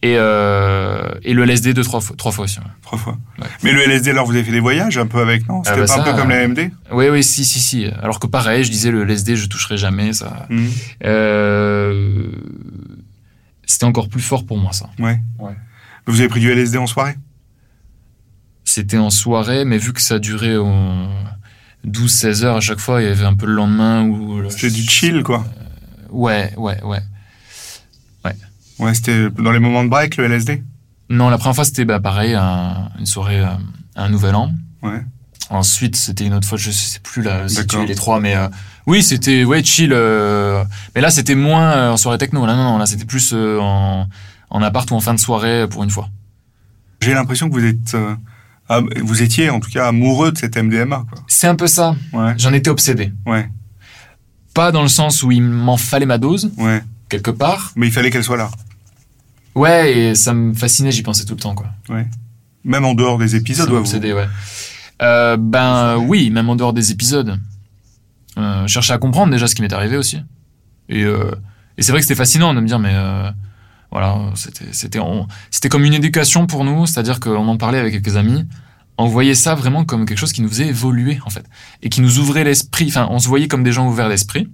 Et, 0.00 0.14
euh, 0.16 1.08
et 1.24 1.34
le 1.34 1.42
LSD 1.42 1.74
deux, 1.74 1.82
trois 1.82 2.00
fois, 2.00 2.14
trois 2.16 2.30
fois 2.30 2.44
aussi. 2.44 2.60
ouais. 2.60 2.64
Trois 2.82 2.98
fois. 2.98 3.18
Ouais. 3.40 3.48
Mais 3.64 3.72
le 3.72 3.82
LSD, 3.82 4.10
alors 4.10 4.26
vous 4.26 4.32
avez 4.34 4.44
fait 4.44 4.52
des 4.52 4.60
voyages 4.60 4.96
un 4.96 5.08
peu 5.08 5.18
avec, 5.18 5.48
non? 5.48 5.64
C'était 5.64 5.80
bah 5.80 5.86
pas 5.86 6.00
un 6.00 6.04
peu 6.04 6.12
comme 6.16 6.30
euh, 6.30 6.40
la 6.40 6.46
MD 6.46 6.70
Oui, 6.92 7.08
oui, 7.08 7.24
si, 7.24 7.44
si, 7.44 7.58
si. 7.58 7.86
Alors 8.00 8.20
que 8.20 8.28
pareil, 8.28 8.62
je 8.62 8.70
disais, 8.70 8.92
le 8.92 9.02
LSD, 9.02 9.34
je 9.34 9.46
toucherai 9.46 9.76
jamais, 9.76 10.12
ça. 10.12 10.46
Mhm. 10.50 10.70
Euh, 11.04 12.26
c'était 13.66 13.86
encore 13.86 14.08
plus 14.08 14.22
fort 14.22 14.46
pour 14.46 14.58
moi, 14.58 14.72
ça. 14.72 14.88
Ouais. 15.00 15.20
Ouais. 15.40 15.56
Vous 16.06 16.20
avez 16.20 16.28
pris 16.28 16.40
du 16.40 16.50
LSD 16.50 16.78
en 16.78 16.86
soirée? 16.86 17.16
C'était 18.64 18.98
en 18.98 19.10
soirée, 19.10 19.64
mais 19.64 19.78
vu 19.78 19.92
que 19.92 20.00
ça 20.02 20.18
durait 20.18 20.56
au 20.56 20.68
12-16 21.86 22.44
heures 22.44 22.56
à 22.56 22.60
chaque 22.60 22.78
fois, 22.78 23.00
il 23.02 23.08
y 23.08 23.10
avait 23.10 23.24
un 23.24 23.34
peu 23.34 23.46
le 23.46 23.54
lendemain 23.54 24.04
où... 24.04 24.48
C'était 24.50 24.70
du 24.70 24.82
chill, 24.82 25.22
quoi. 25.22 25.44
Ouais, 26.10 26.52
ouais, 26.56 26.82
ouais. 26.82 27.00
Ouais, 28.78 28.92
c'était 28.92 29.30
dans 29.30 29.52
les 29.52 29.58
moments 29.58 29.82
de 29.84 29.88
break, 29.88 30.18
le 30.18 30.24
LSD 30.26 30.62
Non, 31.08 31.30
la 31.30 31.38
première 31.38 31.54
fois, 31.54 31.64
c'était 31.64 31.86
bah, 31.86 31.98
pareil, 31.98 32.34
un- 32.34 32.90
une 32.98 33.06
soirée, 33.06 33.40
euh, 33.40 33.46
un 33.94 34.10
nouvel 34.10 34.34
an. 34.34 34.52
Ouais. 34.82 35.00
Ensuite, 35.48 35.96
c'était 35.96 36.26
une 36.26 36.34
autre 36.34 36.46
fois, 36.46 36.58
je 36.58 36.70
sais 36.70 36.98
plus 36.98 37.22
là, 37.22 37.48
si 37.48 37.66
tu 37.66 37.86
les 37.86 37.94
trois, 37.94 38.20
mais 38.20 38.36
euh, 38.36 38.48
oui, 38.86 39.02
c'était 39.02 39.44
ouais 39.44 39.64
chill. 39.64 39.94
euh, 39.94 40.62
mais 40.94 41.00
là, 41.00 41.10
c'était 41.10 41.34
moins 41.36 41.72
euh, 41.72 41.90
en 41.92 41.96
soirée 41.96 42.18
techno. 42.18 42.44
Là, 42.44 42.54
non, 42.54 42.64
non, 42.64 42.76
là, 42.76 42.84
c'était 42.84 43.06
plus 43.06 43.30
euh, 43.32 43.58
en, 43.62 44.08
en 44.50 44.62
appart 44.62 44.90
ou 44.90 44.94
en 44.94 45.00
fin 45.00 45.14
de 45.14 45.20
soirée 45.20 45.66
pour 45.68 45.82
une 45.84 45.90
fois. 45.90 46.08
J'ai 47.00 47.14
l'impression 47.14 47.48
que 47.48 47.54
vous 47.54 47.64
êtes... 47.64 47.94
euh, 47.94 48.14
vous 49.02 49.22
étiez, 49.22 49.50
en 49.50 49.60
tout 49.60 49.70
cas, 49.70 49.86
amoureux 49.88 50.32
de 50.32 50.38
cette 50.38 50.56
MDMA. 50.56 51.04
C'est 51.28 51.46
un 51.46 51.54
peu 51.54 51.66
ça. 51.66 51.94
Ouais, 52.12 52.34
J'en 52.38 52.52
étais 52.52 52.70
obsédé. 52.70 53.12
ouais, 53.26 53.48
Pas 54.54 54.72
dans 54.72 54.82
le 54.82 54.88
sens 54.88 55.22
où 55.22 55.30
il 55.30 55.42
m'en 55.42 55.76
fallait 55.76 56.06
ma 56.06 56.18
dose 56.18 56.50
ouais. 56.58 56.82
quelque 57.08 57.30
part. 57.30 57.72
Mais 57.76 57.86
il 57.86 57.92
fallait 57.92 58.10
qu'elle 58.10 58.24
soit 58.24 58.36
là. 58.36 58.50
Ouais, 59.54 59.92
et 59.96 60.14
ça 60.14 60.34
me 60.34 60.52
fascinait. 60.52 60.90
J'y 60.90 61.02
pensais 61.02 61.24
tout 61.24 61.34
le 61.34 61.40
temps, 61.40 61.54
quoi. 61.54 61.68
Ouais. 61.88 62.06
Même 62.64 62.84
en 62.84 62.94
dehors 62.94 63.18
des 63.18 63.36
épisodes, 63.36 63.68
Ça 63.86 63.98
ouais. 63.98 64.26
Euh, 65.02 65.36
ben 65.38 65.96
oui, 65.98 66.30
même 66.30 66.48
en 66.48 66.56
dehors 66.56 66.72
des 66.72 66.90
épisodes. 66.90 67.38
Euh, 68.38 68.66
je 68.66 68.72
cherchais 68.72 68.92
à 68.92 68.98
comprendre 68.98 69.30
déjà 69.32 69.46
ce 69.46 69.54
qui 69.54 69.62
m'est 69.62 69.72
arrivé 69.72 69.96
aussi. 69.96 70.18
Et, 70.88 71.04
euh, 71.04 71.30
et 71.78 71.82
c'est 71.82 71.92
vrai 71.92 72.00
que 72.00 72.06
c'était 72.06 72.18
fascinant 72.18 72.52
de 72.54 72.60
me 72.60 72.66
dire, 72.66 72.78
mais 72.78 72.92
euh, 72.92 73.30
voilà, 73.90 74.18
c'était 74.34 74.64
c'était 74.72 75.68
comme 75.68 75.84
une 75.84 75.94
éducation 75.94 76.46
pour 76.46 76.64
nous, 76.64 76.86
c'est-à-dire 76.86 77.20
qu'on 77.20 77.48
en 77.48 77.56
parlait 77.56 77.78
avec 77.78 77.92
quelques 77.94 78.16
amis. 78.16 78.44
On 78.98 79.06
voyait 79.06 79.34
ça 79.34 79.54
vraiment 79.54 79.84
comme 79.84 80.06
quelque 80.06 80.18
chose 80.18 80.32
qui 80.32 80.42
nous 80.42 80.48
faisait 80.48 80.68
évoluer 80.68 81.18
en 81.24 81.30
fait 81.30 81.44
et 81.82 81.88
qui 81.88 82.00
nous 82.00 82.18
ouvrait 82.18 82.44
l'esprit. 82.44 82.86
Enfin, 82.88 83.06
on 83.10 83.18
se 83.18 83.28
voyait 83.28 83.48
comme 83.48 83.62
des 83.62 83.72
gens 83.72 83.86
ouverts 83.86 84.08
d'esprit, 84.08 84.48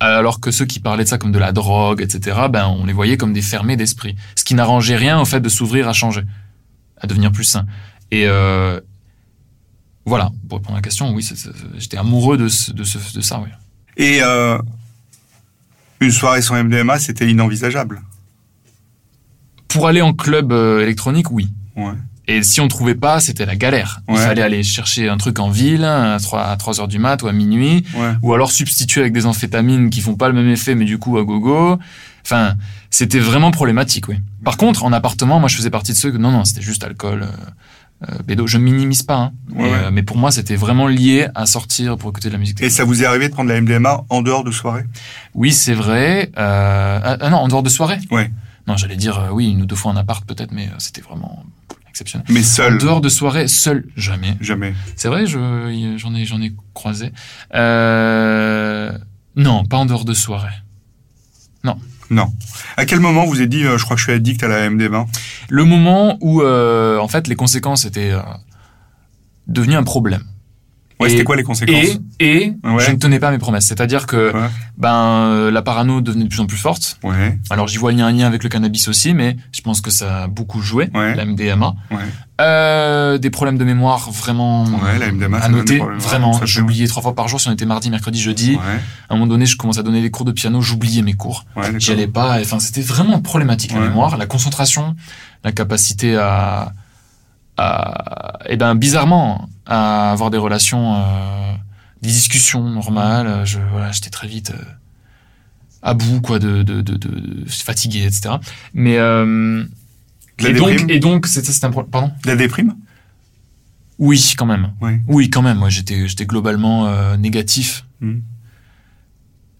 alors 0.00 0.40
que 0.40 0.50
ceux 0.50 0.64
qui 0.64 0.80
parlaient 0.80 1.04
de 1.04 1.08
ça 1.08 1.18
comme 1.18 1.32
de 1.32 1.38
la 1.38 1.52
drogue, 1.52 2.02
etc. 2.02 2.36
Ben 2.50 2.66
on 2.66 2.84
les 2.84 2.92
voyait 2.92 3.16
comme 3.16 3.32
des 3.32 3.42
fermés 3.42 3.76
d'esprit, 3.76 4.16
ce 4.36 4.44
qui 4.44 4.54
n'arrangeait 4.54 4.96
rien 4.96 5.20
au 5.20 5.24
fait 5.24 5.40
de 5.40 5.48
s'ouvrir 5.48 5.88
à 5.88 5.92
changer, 5.92 6.22
à 7.00 7.06
devenir 7.06 7.32
plus 7.32 7.44
sain. 7.44 7.66
Et 8.10 8.26
euh, 8.26 8.80
voilà, 10.04 10.30
pour 10.48 10.58
répondre 10.58 10.76
à 10.76 10.78
la 10.78 10.82
question, 10.82 11.12
oui, 11.14 11.28
j'étais 11.76 11.98
amoureux 11.98 12.36
de, 12.36 12.48
de, 12.72 13.14
de 13.14 13.20
ça, 13.20 13.40
oui. 13.40 13.48
Et 13.96 14.20
euh, 14.22 14.58
une 16.00 16.12
soirée 16.12 16.42
sans 16.42 16.62
MDMA, 16.62 16.98
c'était 16.98 17.28
inenvisageable. 17.28 18.00
Pour 19.68 19.86
aller 19.86 20.02
en 20.02 20.12
club 20.12 20.52
euh, 20.52 20.80
électronique, 20.82 21.30
oui. 21.30 21.48
Ouais. 21.76 21.92
Et 22.26 22.42
si 22.42 22.60
on 22.60 22.68
trouvait 22.68 22.94
pas, 22.94 23.20
c'était 23.20 23.46
la 23.46 23.56
galère. 23.56 24.00
Il 24.08 24.14
Ouais. 24.14 24.20
fallait 24.20 24.42
aller 24.42 24.62
chercher 24.62 25.08
un 25.08 25.16
truc 25.16 25.38
en 25.38 25.48
ville 25.50 25.84
à 25.84 26.18
3, 26.20 26.42
à 26.44 26.56
3 26.56 26.80
heures 26.80 26.88
du 26.88 26.98
mat 26.98 27.22
ou 27.22 27.26
à 27.28 27.32
minuit, 27.32 27.84
Ouais. 27.94 28.12
ou 28.22 28.34
alors 28.34 28.50
substituer 28.52 29.00
avec 29.00 29.12
des 29.14 29.24
amphétamines 29.24 29.88
qui 29.88 30.00
font 30.02 30.14
pas 30.14 30.28
le 30.28 30.34
même 30.34 30.48
effet, 30.48 30.74
mais 30.74 30.84
du 30.84 30.98
coup 30.98 31.16
à 31.16 31.24
gogo. 31.24 31.78
Enfin, 32.24 32.54
c'était 32.90 33.18
vraiment 33.18 33.50
problématique, 33.50 34.08
oui. 34.08 34.16
Par 34.44 34.58
contre, 34.58 34.84
en 34.84 34.92
appartement, 34.92 35.40
moi 35.40 35.48
je 35.48 35.56
faisais 35.56 35.70
partie 35.70 35.92
de 35.92 35.96
ceux 35.96 36.10
que 36.12 36.18
non, 36.18 36.30
non, 36.30 36.44
c'était 36.44 36.60
juste 36.60 36.84
alcool, 36.84 37.22
euh, 37.22 38.06
euh, 38.10 38.18
bédo. 38.26 38.46
Je 38.46 38.58
minimise 38.58 39.02
pas, 39.02 39.16
hein. 39.16 39.32
Ouais, 39.50 39.54
mais, 39.56 39.62
ouais. 39.64 39.70
euh, 39.86 39.90
mais 39.90 40.02
pour 40.02 40.18
moi, 40.18 40.30
c'était 40.30 40.56
vraiment 40.56 40.86
lié 40.86 41.28
à 41.34 41.46
sortir 41.46 41.96
pour 41.96 42.10
écouter 42.10 42.28
de 42.28 42.34
la 42.34 42.38
musique. 42.38 42.60
Et 42.62 42.68
ça 42.68 42.84
vous 42.84 43.02
est 43.02 43.06
arrivé 43.06 43.28
de 43.28 43.32
prendre 43.32 43.48
la 43.48 43.58
MDMA 43.58 44.04
en 44.10 44.20
dehors 44.20 44.44
de 44.44 44.50
soirée? 44.50 44.84
Oui, 45.34 45.50
c'est 45.52 45.72
vrai. 45.74 46.30
Euh, 46.36 47.00
ah, 47.02 47.16
ah 47.20 47.30
non, 47.30 47.38
en 47.38 47.48
dehors 47.48 47.62
de 47.62 47.70
soirée? 47.70 47.98
Ouais. 48.10 48.30
Non, 48.68 48.76
j'allais 48.76 48.96
dire 48.96 49.18
euh, 49.18 49.30
oui, 49.30 49.50
une 49.50 49.62
ou 49.62 49.66
deux 49.66 49.74
fois 49.74 49.90
en 49.90 49.96
appart 49.96 50.24
peut-être, 50.26 50.52
mais 50.52 50.66
euh, 50.66 50.74
c'était 50.76 51.00
vraiment 51.00 51.42
exceptionnel. 51.88 52.26
Mais 52.28 52.40
En 52.40 52.44
seul 52.44 52.78
dehors 52.78 53.00
de 53.00 53.08
soirée, 53.08 53.48
seul, 53.48 53.86
jamais. 53.96 54.36
Jamais. 54.42 54.74
C'est 54.94 55.08
vrai, 55.08 55.24
je, 55.26 55.96
j'en 55.96 56.14
ai, 56.14 56.26
j'en 56.26 56.42
ai 56.42 56.52
croisé. 56.74 57.10
Euh, 57.54 58.92
non, 59.36 59.64
pas 59.64 59.78
en 59.78 59.86
dehors 59.86 60.04
de 60.04 60.12
soirée. 60.12 60.52
Non. 62.10 62.32
À 62.78 62.86
quel 62.86 63.00
moment 63.00 63.26
vous 63.26 63.42
êtes 63.42 63.50
dit, 63.50 63.64
je 63.64 63.84
crois 63.84 63.94
que 63.94 64.00
je 64.00 64.04
suis 64.04 64.14
addict 64.14 64.42
à 64.42 64.48
la 64.48 64.70
MDMA 64.70 65.04
Le 65.50 65.64
moment 65.64 66.16
où, 66.22 66.42
en 66.42 67.06
fait, 67.06 67.28
les 67.28 67.34
conséquences 67.34 67.84
étaient 67.84 68.14
devenues 69.46 69.74
un 69.74 69.82
problème. 69.82 70.24
Ouais, 71.00 71.10
c'était 71.10 71.22
quoi 71.24 71.36
les 71.36 71.44
conséquences 71.44 71.76
Et, 72.18 72.38
et 72.46 72.54
Ouais. 72.64 72.82
je 72.84 72.90
ne 72.90 72.96
tenais 72.96 73.20
pas 73.20 73.30
mes 73.30 73.38
promesses. 73.38 73.66
C'est-à-dire 73.66 74.06
que 74.06 74.32
Ouais. 74.34 74.48
ben, 74.76 74.94
euh, 74.94 75.50
la 75.52 75.62
parano 75.62 76.00
devenait 76.00 76.24
de 76.24 76.28
plus 76.28 76.40
en 76.40 76.46
plus 76.46 76.56
forte. 76.56 76.98
Ouais, 77.04 77.38
Alors 77.50 77.68
j'y 77.68 77.78
vois 77.78 77.92
un 77.92 78.12
lien 78.12 78.26
avec 78.26 78.42
le 78.42 78.48
cannabis 78.48 78.88
aussi, 78.88 79.14
mais 79.14 79.36
je 79.52 79.60
pense 79.60 79.80
que 79.80 79.90
ça 79.90 80.24
a 80.24 80.26
beaucoup 80.26 80.60
joué, 80.60 80.90
Ouais. 80.94 81.14
la 81.14 81.24
MDMA. 81.24 81.74
ouais. 81.92 81.96
Euh, 82.40 83.18
des 83.18 83.30
problèmes 83.30 83.58
de 83.58 83.64
mémoire 83.64 84.10
vraiment 84.12 84.64
Ouais, 84.64 84.98
la 84.98 85.10
MDMA, 85.10 85.38
à 85.38 85.48
noter. 85.48 85.80
Vraiment, 85.98 86.38
j'oubliais 86.44 86.86
trois 86.86 87.02
fois 87.02 87.14
par 87.14 87.26
jour 87.26 87.40
si 87.40 87.48
on 87.48 87.52
était 87.52 87.66
mardi, 87.66 87.90
mercredi, 87.90 88.20
jeudi. 88.20 88.52
Ouais, 88.52 88.60
À 89.08 89.14
un 89.14 89.16
moment 89.16 89.26
donné, 89.26 89.44
je 89.46 89.56
commençais 89.56 89.80
à 89.80 89.82
donner 89.82 90.02
des 90.02 90.10
cours 90.12 90.24
de 90.24 90.30
piano, 90.32 90.60
j'oubliais 90.62 91.02
mes 91.02 91.14
cours. 91.14 91.44
ouais. 91.56 91.72
J'y 91.78 91.90
allais 91.92 92.06
pas. 92.06 92.38
Enfin, 92.40 92.58
c'était 92.60 92.80
vraiment 92.82 93.20
problématique 93.20 93.72
la 93.72 93.80
mémoire, 93.80 94.16
la 94.16 94.26
concentration, 94.26 94.94
la 95.44 95.50
capacité 95.52 96.16
à, 96.16 96.72
à, 97.56 98.38
et 98.48 98.56
ben 98.56 98.74
bizarrement, 98.76 99.48
à 99.68 100.10
avoir 100.10 100.30
des 100.30 100.38
relations, 100.38 100.96
euh, 100.96 101.52
des 102.02 102.08
discussions 102.08 102.68
normales. 102.68 103.46
Je, 103.46 103.58
voilà, 103.70 103.92
j'étais 103.92 104.10
très 104.10 104.26
vite 104.26 104.50
euh, 104.50 104.62
à 105.82 105.94
bout, 105.94 106.20
quoi, 106.20 106.38
de, 106.40 106.62
de, 106.64 106.80
de, 106.80 106.94
de, 106.96 107.44
fatigué, 107.48 108.04
etc. 108.04 108.36
Mais 108.74 108.96
euh, 108.98 109.62
la 110.40 110.48
et 110.48 110.52
donc, 110.54 110.84
et 110.88 110.98
donc, 110.98 111.26
c'était 111.26 111.52
c'est 111.52 111.64
un 111.64 111.70
pro- 111.70 111.84
pardon? 111.84 112.10
La 112.24 112.34
déprime? 112.34 112.74
Oui, 113.98 114.34
quand 114.36 114.46
même. 114.46 114.72
Ouais. 114.80 115.00
Oui, 115.08 115.28
quand 115.28 115.42
même. 115.42 115.58
Moi, 115.58 115.70
j'étais, 115.70 116.08
j'étais 116.08 116.26
globalement 116.26 116.86
euh, 116.86 117.16
négatif. 117.16 117.84
Mhm. 118.00 118.22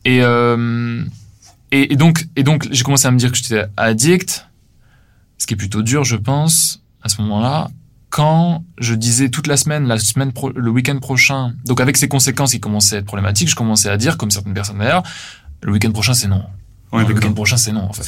Et, 0.05 0.21
euh, 0.23 1.05
et, 1.71 1.93
et 1.93 1.97
donc, 1.97 2.27
et 2.37 2.45
donc, 2.45 2.67
j'ai 2.71 2.83
commencé 2.83 3.07
à 3.07 3.11
me 3.11 3.19
dire 3.19 3.31
que 3.31 3.37
j'étais 3.37 3.65
addict, 3.77 4.47
ce 5.37 5.47
qui 5.47 5.55
est 5.55 5.57
plutôt 5.57 5.83
dur, 5.83 6.05
je 6.05 6.17
pense, 6.17 6.83
à 7.03 7.09
ce 7.09 7.21
moment-là. 7.23 7.69
Quand 8.11 8.65
je 8.79 8.95
disais 8.95 9.29
toute 9.29 9.47
la 9.47 9.57
semaine, 9.59 9.87
la 9.87 9.99
semaine, 9.99 10.33
pro- 10.33 10.51
le 10.55 10.71
week-end 10.71 10.99
prochain, 10.99 11.53
donc 11.67 11.81
avec 11.81 11.97
ces 11.99 12.09
conséquences 12.09 12.53
qui 12.53 12.61
commençaient 12.61 12.97
à 12.97 12.99
être 13.01 13.05
problématiques, 13.05 13.51
je 13.51 13.55
commençais 13.55 13.91
à 13.91 13.97
dire, 13.99 14.17
comme 14.17 14.31
certaines 14.31 14.55
personnes 14.55 14.79
d'ailleurs, 14.79 15.03
le 15.63 15.73
week-end 15.73 15.93
prochain 15.93 16.15
c'est 16.15 16.29
non. 16.29 16.43
Ouais, 16.91 17.03
Non, 17.03 17.09
le 17.09 17.15
week-end 17.15 17.35
prochain 17.35 17.57
c'est 17.59 17.73
non 17.73 17.83
en 17.83 17.93
fait. 17.93 18.03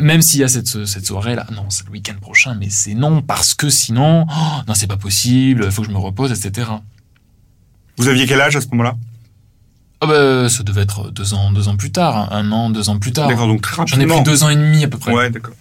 Même 0.00 0.22
s'il 0.22 0.40
y 0.40 0.44
a 0.44 0.48
cette, 0.48 0.86
cette 0.86 1.04
soirée-là, 1.04 1.46
non, 1.54 1.66
c'est 1.68 1.84
le 1.84 1.92
week-end 1.92 2.14
prochain, 2.18 2.54
mais 2.54 2.70
c'est 2.70 2.94
non, 2.94 3.20
parce 3.20 3.52
que 3.52 3.68
sinon, 3.68 4.24
oh, 4.26 4.60
non, 4.66 4.72
c'est 4.74 4.86
pas 4.86 4.96
possible, 4.96 5.64
il 5.66 5.70
faut 5.70 5.82
que 5.82 5.88
je 5.88 5.92
me 5.92 5.98
repose, 5.98 6.32
etc. 6.32 6.70
Vous 7.98 8.08
aviez 8.08 8.26
quel 8.26 8.40
âge 8.40 8.56
à 8.56 8.60
ce 8.62 8.68
moment-là? 8.68 8.96
Ah 10.04 10.06
bah, 10.08 10.48
ça 10.48 10.64
devait 10.64 10.82
être 10.82 11.12
deux 11.12 11.32
ans, 11.32 11.52
deux 11.52 11.68
ans 11.68 11.76
plus 11.76 11.92
tard, 11.92 12.16
hein, 12.16 12.28
un 12.32 12.50
an, 12.50 12.70
deux 12.70 12.88
ans 12.88 12.98
plus 12.98 13.12
tard. 13.12 13.28
D'accord, 13.28 13.46
donc 13.46 13.62
très 13.62 13.86
J'en 13.86 14.00
ai 14.00 14.06
pris 14.06 14.22
deux 14.24 14.42
ans 14.42 14.48
et 14.50 14.56
demi 14.56 14.82
à 14.82 14.88
peu 14.88 14.98
près. 14.98 15.12
Ouais, 15.12 15.30
d'accord. 15.30 15.54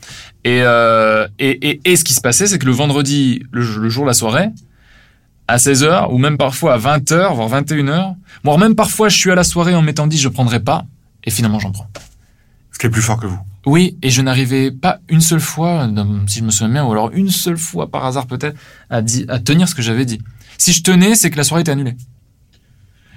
Et, 0.43 0.61
euh, 0.63 1.27
et, 1.37 1.69
et, 1.69 1.81
et 1.85 1.95
ce 1.95 2.03
qui 2.03 2.15
se 2.15 2.21
passait, 2.21 2.47
c'est 2.47 2.57
que 2.57 2.65
le 2.65 2.71
vendredi, 2.71 3.43
le, 3.51 3.61
le 3.61 3.89
jour 3.89 4.03
de 4.03 4.07
la 4.07 4.15
soirée, 4.15 4.49
à 5.47 5.57
16h, 5.57 6.11
ou 6.11 6.17
même 6.17 6.37
parfois 6.37 6.73
à 6.73 6.77
20h, 6.79 7.35
voire 7.35 7.49
21h, 7.61 8.15
voire 8.43 8.57
même 8.57 8.73
parfois 8.73 9.09
je 9.09 9.17
suis 9.17 9.29
à 9.29 9.35
la 9.35 9.43
soirée 9.43 9.75
en 9.75 9.83
m'étant 9.83 10.07
dit 10.07 10.17
je 10.17 10.27
prendrai 10.27 10.59
pas, 10.59 10.85
et 11.23 11.29
finalement 11.29 11.59
j'en 11.59 11.71
prends. 11.71 11.87
Ce 12.71 12.79
qui 12.79 12.87
est 12.87 12.89
plus 12.89 13.03
fort 13.03 13.19
que 13.19 13.27
vous. 13.27 13.39
Oui, 13.67 13.95
et 14.01 14.09
je 14.09 14.23
n'arrivais 14.23 14.71
pas 14.71 14.97
une 15.07 15.21
seule 15.21 15.39
fois, 15.39 15.87
si 16.25 16.39
je 16.39 16.43
me 16.43 16.49
souviens 16.49 16.69
bien, 16.73 16.83
ou 16.83 16.91
alors 16.91 17.11
une 17.13 17.29
seule 17.29 17.57
fois 17.59 17.91
par 17.91 18.05
hasard 18.05 18.25
peut-être, 18.25 18.57
à, 18.89 19.01
à 19.27 19.39
tenir 19.39 19.69
ce 19.69 19.75
que 19.75 19.83
j'avais 19.83 20.05
dit. 20.05 20.19
Si 20.57 20.73
je 20.73 20.81
tenais, 20.81 21.13
c'est 21.13 21.29
que 21.29 21.37
la 21.37 21.43
soirée 21.43 21.61
était 21.61 21.71
annulée. 21.71 21.95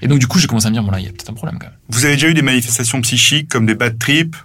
Et 0.04 0.08
donc 0.08 0.18
du 0.20 0.26
coup, 0.28 0.38
j'ai 0.38 0.46
commencé 0.46 0.66
à 0.66 0.70
me 0.70 0.74
dire, 0.74 0.82
bon 0.84 0.90
là, 0.92 1.00
il 1.00 1.04
y 1.06 1.08
a 1.08 1.10
peut-être 1.10 1.30
un 1.30 1.34
problème 1.34 1.58
quand 1.58 1.66
même. 1.66 1.76
Vous 1.88 2.04
avez 2.04 2.14
déjà 2.14 2.28
eu 2.28 2.34
des 2.34 2.42
manifestations 2.42 3.00
psychiques 3.00 3.48
comme 3.48 3.66
des 3.66 3.74
bad 3.74 3.98
trips? 3.98 4.36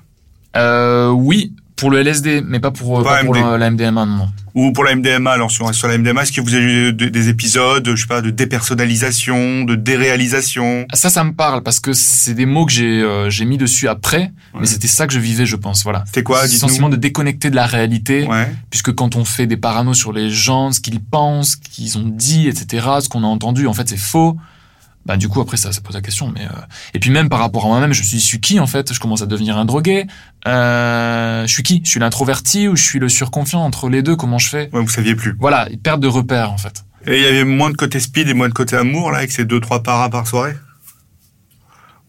Euh, 0.55 1.09
oui, 1.09 1.53
pour 1.75 1.91
le 1.91 1.99
LSD, 1.99 2.41
mais 2.45 2.59
pas 2.59 2.71
pour, 2.71 3.03
Pas 3.03 3.19
pas 3.19 3.23
pour 3.25 3.35
MD. 3.35 3.43
le- 3.43 3.57
la 3.57 3.69
MDMA, 3.71 4.05
non. 4.05 4.29
ou 4.55 4.71
pour 4.73 4.83
la 4.83 4.95
MDMA 4.95 5.31
Alors, 5.31 5.49
si 5.51 5.61
on 5.61 5.65
reste 5.65 5.79
sur 5.79 5.87
la 5.87 5.97
MDMA, 5.97 6.23
est-ce 6.23 6.31
que 6.33 6.41
vous 6.41 6.53
avez 6.55 6.89
eu 6.89 6.93
des, 6.93 7.09
des 7.09 7.29
épisodes, 7.29 7.87
je 7.95 8.01
sais 8.01 8.07
pas, 8.07 8.21
de 8.21 8.29
dépersonnalisation, 8.31 9.63
de 9.63 9.75
déréalisation? 9.75 10.85
Ça, 10.93 11.09
ça 11.09 11.23
me 11.23 11.33
parle 11.33 11.61
parce 11.63 11.79
que 11.79 11.93
c'est 11.93 12.33
des 12.33 12.45
mots 12.45 12.65
que 12.65 12.71
j'ai 12.71 13.01
euh, 13.01 13.29
j'ai 13.29 13.45
mis 13.45 13.57
dessus 13.57 13.87
après, 13.87 14.31
Ouais. 14.53 14.61
mais 14.61 14.65
c'était 14.65 14.87
ça 14.87 15.07
que 15.07 15.13
je 15.13 15.19
vivais, 15.19 15.45
je 15.45 15.55
pense. 15.55 15.83
Voilà. 15.83 16.03
C'était 16.07 16.23
quoi 16.23 16.47
Ce 16.47 16.57
sentiment 16.57 16.89
de 16.89 16.95
déconnecter 16.95 17.49
de 17.49 17.55
la 17.55 17.65
réalité, 17.65 18.25
Ouais, 18.27 18.51
puisque 18.69 18.93
quand 18.93 19.15
on 19.15 19.23
fait 19.25 19.45
des 19.47 19.57
paranos 19.57 19.97
sur 19.97 20.11
les 20.11 20.29
gens, 20.31 20.71
ce 20.71 20.79
qu'ils 20.79 20.99
pensent, 21.01 21.51
ce 21.51 21.57
qu'ils 21.57 21.97
ont 21.97 22.07
dit, 22.07 22.47
etc., 22.47 22.85
ce 23.01 23.09
qu'on 23.09 23.23
a 23.23 23.27
entendu, 23.27 23.67
en 23.67 23.73
fait, 23.73 23.87
c'est 23.87 23.97
faux. 23.97 24.35
Bah 25.05 25.17
du 25.17 25.27
coup 25.29 25.41
après 25.41 25.57
ça 25.57 25.71
ça 25.71 25.81
pose 25.81 25.95
la 25.95 26.01
question 26.01 26.31
mais 26.35 26.45
euh, 26.45 26.93
et 26.93 26.99
puis 26.99 27.09
même 27.09 27.29
par 27.29 27.39
rapport 27.39 27.65
à 27.65 27.67
moi-même 27.69 27.93
je 27.93 28.01
me 28.01 28.05
suis 28.05 28.17
dit 28.17 28.21
je 28.21 28.27
suis 28.27 28.39
qui 28.41 28.59
en 28.59 28.67
fait? 28.67 28.93
Je 28.93 28.99
commence 28.99 29.21
à 29.21 29.25
devenir 29.25 29.57
un 29.57 29.65
drogué. 29.65 30.05
Euh, 30.47 31.47
je 31.47 31.51
suis 31.51 31.63
qui? 31.63 31.81
Je 31.83 31.89
suis 31.89 31.99
l'introverti 31.99 32.67
ou 32.67 32.75
je 32.75 32.83
suis 32.83 32.99
le 32.99 33.09
surconfiant 33.09 33.61
entre 33.61 33.89
les 33.89 34.03
deux? 34.03 34.15
Comment 34.15 34.37
je 34.37 34.49
fais? 34.49 34.69
Ouais, 34.73 34.81
vous 34.81 34.89
saviez 34.89 35.15
plus. 35.15 35.35
voilà 35.39 35.67
perte 35.81 36.01
de 36.01 36.07
repères 36.07 36.51
en 36.51 36.57
fait. 36.57 36.83
Et 37.07 37.17
il 37.17 37.23
y 37.23 37.27
avait 37.27 37.45
moins 37.45 37.71
de 37.71 37.77
côté 37.77 37.99
speed 37.99 38.27
et 38.27 38.33
moins 38.33 38.49
de 38.49 38.53
côté 38.53 38.75
amour, 38.75 39.09
là, 39.11 39.19
avec 39.19 39.31
ces 39.31 39.45
deux, 39.45 39.61
trois 39.61 39.81
paras 39.83 40.09
par 40.09 40.27
soirée? 40.27 40.55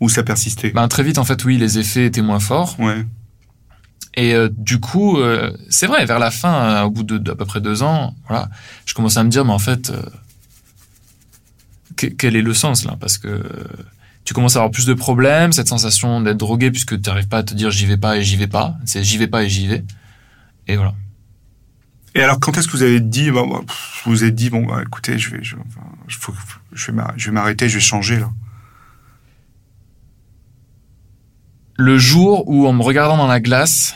Ou 0.00 0.08
ça 0.08 0.22
persistait? 0.24 0.70
Ben 0.70 0.88
très 0.88 1.02
vite 1.04 1.18
en 1.18 1.24
fait 1.24 1.44
oui 1.44 1.58
les 1.58 1.78
effets 1.78 2.06
étaient 2.06 2.22
moins 2.22 2.40
forts. 2.40 2.74
Ouais. 2.80 3.06
et 4.14 4.34
euh, 4.34 4.48
du 4.50 4.80
coup 4.80 5.18
c'est 5.68 5.86
vrai 5.86 6.04
vers 6.06 6.18
la 6.18 6.30
fin 6.30 6.82
au 6.82 6.90
bout 6.90 7.04
de 7.04 7.18
d'à 7.18 7.34
peu 7.34 7.44
près 7.44 7.60
deux 7.60 7.82
ans 7.82 8.14
voilà 8.26 8.48
je 8.84 8.94
commence 8.94 9.16
à 9.16 9.22
me 9.22 9.28
dire 9.30 9.44
mais 9.44 9.52
en 9.52 9.58
fait 9.58 9.92
que- 12.00 12.14
quel 12.14 12.36
est 12.36 12.42
le 12.42 12.54
sens 12.54 12.84
là? 12.84 12.96
Parce 12.98 13.18
que 13.18 13.42
tu 14.24 14.34
commences 14.34 14.56
à 14.56 14.60
avoir 14.60 14.70
plus 14.70 14.86
de 14.86 14.94
problèmes 14.94 15.52
cette 15.52 15.68
sensation 15.68 16.20
d'être 16.20 16.36
drogué 16.36 16.70
puisque 16.70 17.00
tu 17.00 17.08
n'arrives 17.10 17.28
pas 17.28 17.38
à 17.38 17.42
te 17.42 17.54
dire 17.54 17.70
j'y 17.70 17.86
vais 17.86 17.96
pas 17.96 18.16
et 18.16 18.22
j'y 18.22 18.36
vais 18.36 18.46
pas 18.46 18.74
c'est 18.84 19.02
j'y 19.04 19.18
vais 19.18 19.26
pas 19.26 19.42
et 19.44 19.48
j'y 19.48 19.66
vais 19.66 19.84
et 20.68 20.76
voilà. 20.76 20.94
Et 22.14 22.22
alors, 22.22 22.40
quand 22.40 22.56
est-ce 22.58 22.66
que 22.66 22.72
vous 22.72 22.82
avez 22.82 22.98
dit, 23.00 23.30
bon, 23.30 23.60
pff, 23.62 24.02
vous 24.04 24.10
vous 24.10 24.24
êtes 24.24 24.34
dit, 24.34 24.50
bon, 24.50 24.66
bah, 24.66 24.80
écoutez, 24.82 25.16
je 25.16 25.30
vais, 25.30 25.40
enfin, 25.68 25.86
faut- 26.08 26.34
je 26.72 26.90
vais 26.90 27.30
m'arrêter, 27.32 27.68
je 27.68 27.74
vais 27.74 27.80
changer, 27.80 28.18
là? 28.18 28.28
le 31.76 31.98
jour 31.98 32.44
où 32.46 32.66
en 32.66 32.72
me 32.72 32.82
regardant 32.82 33.16
dans 33.16 33.26
la 33.26 33.40
glace 33.40 33.94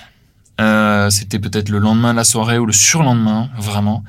euh, 0.61 1.11
c'était 1.11 1.39
peut-être 1.39 1.69
le 1.69 1.79
lendemain 1.79 2.13
de 2.13 2.17
la 2.17 2.25
soirée 2.25 2.59
ou 2.59 2.67
le 2.67 2.73
surlendemain 2.73 3.51
vraiment 3.59 4.05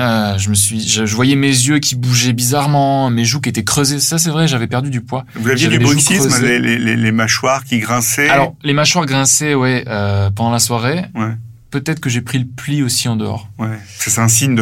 euh, 0.00 0.38
je 0.38 0.48
me 0.48 0.54
suis 0.54 0.80
je, 0.88 1.04
je 1.04 1.14
voyais 1.14 1.36
mes 1.36 1.48
yeux 1.48 1.78
qui 1.78 1.94
bougeaient 1.96 2.32
bizarrement 2.32 3.10
mes 3.10 3.24
joues 3.26 3.40
qui 3.42 3.50
étaient 3.50 3.62
creusées 3.64 4.00
ça 4.00 4.16
c'est 4.18 4.30
vrai 4.30 4.48
j'avais 4.48 4.66
perdu 4.66 4.88
du 4.90 5.02
poids 5.02 5.24
Vous 5.34 5.50
aviez 5.50 5.68
du 5.68 5.78
bruxisme, 5.78 6.30
les, 6.42 6.58
les, 6.58 6.78
les, 6.78 6.96
les 6.96 7.12
mâchoires 7.12 7.64
qui 7.64 7.78
grinçaient 7.78 8.28
Alors, 8.30 8.56
les 8.62 8.72
mâchoires 8.72 9.04
grinçaient, 9.06 9.54
ouais, 9.54 9.84
euh, 9.88 10.30
pendant 10.30 10.50
la 10.50 10.58
soirée. 10.60 11.04
Ouais. 11.14 11.32
Peut-être 11.70 12.00
que 12.00 12.10
j'ai 12.10 12.20
pris 12.22 12.38
le 12.38 12.46
pli 12.46 12.82
aussi 12.82 13.08
en 13.08 13.16
dehors. 13.16 13.48
Ouais. 13.58 13.78
C'est 13.98 14.18
un 14.20 14.28
signe 14.28 14.60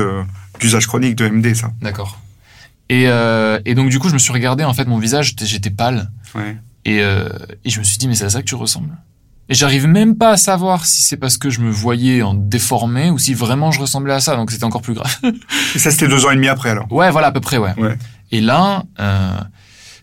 d'usage 0.61 0.87
chronique 0.87 1.17
de 1.17 1.29
MD, 1.29 1.55
ça. 1.55 1.73
D'accord. 1.81 2.21
Et, 2.89 3.05
euh, 3.09 3.59
et 3.65 3.75
donc, 3.75 3.89
du 3.91 3.99
coup, 3.99 4.09
je 4.09 4.15
me 4.15 4.19
suis 4.19 4.33
regardé, 4.33 4.63
en 4.65 4.75
fait, 4.75 4.85
mon 4.87 4.99
visage, 4.99 5.29
j'étais- 5.31 5.47
j'étais 5.47 5.71
pâle. 5.71 6.11
Ouais. 6.37 6.57
Et, 6.85 7.01
euh, 7.03 7.29
et 7.65 7.71
je 7.71 7.79
me 7.81 7.85
suis 7.85 7.99
dit, 7.99 8.07
mais 8.07 8.15
c'est 8.15 8.25
à 8.27 8.31
ça 8.31 8.41
que 8.41 8.47
tu 8.47 8.55
ressembles. 8.55 8.97
Et 9.51 9.55
j'arrive 9.55 9.87
même 9.89 10.17
pas 10.17 10.31
à 10.31 10.37
savoir 10.37 10.87
si 10.87 11.03
c'est 11.03 11.17
parce 11.17 11.37
que 11.37 11.51
je 11.51 11.61
me 11.61 11.71
voyais 11.71 12.23
en 12.23 12.35
déformé 12.35 13.11
ou 13.11 13.19
si 13.19 13.35
vraiment 13.35 13.73
je 13.73 13.81
ressemblais 13.81 14.15
à 14.15 14.21
ça. 14.21 14.37
Donc, 14.37 14.53
c'était 14.53 14.65
encore 14.65 14.81
plus 14.81 14.95
grave. 14.95 15.13
Et 15.75 15.79
ça, 15.81 15.91
c'était 15.91 16.07
deux 16.09 16.25
ans 16.25 16.31
et 16.31 16.37
demi 16.37 16.47
après, 16.49 16.71
alors? 16.71 16.91
ouais, 16.93 17.11
voilà, 17.11 17.27
à 17.27 17.33
peu 17.33 17.41
près, 17.41 17.59
ouais. 17.59 17.75
Ouais. 17.77 17.99
Et 18.31 18.41
là, 18.41 18.85
euh, 19.01 19.41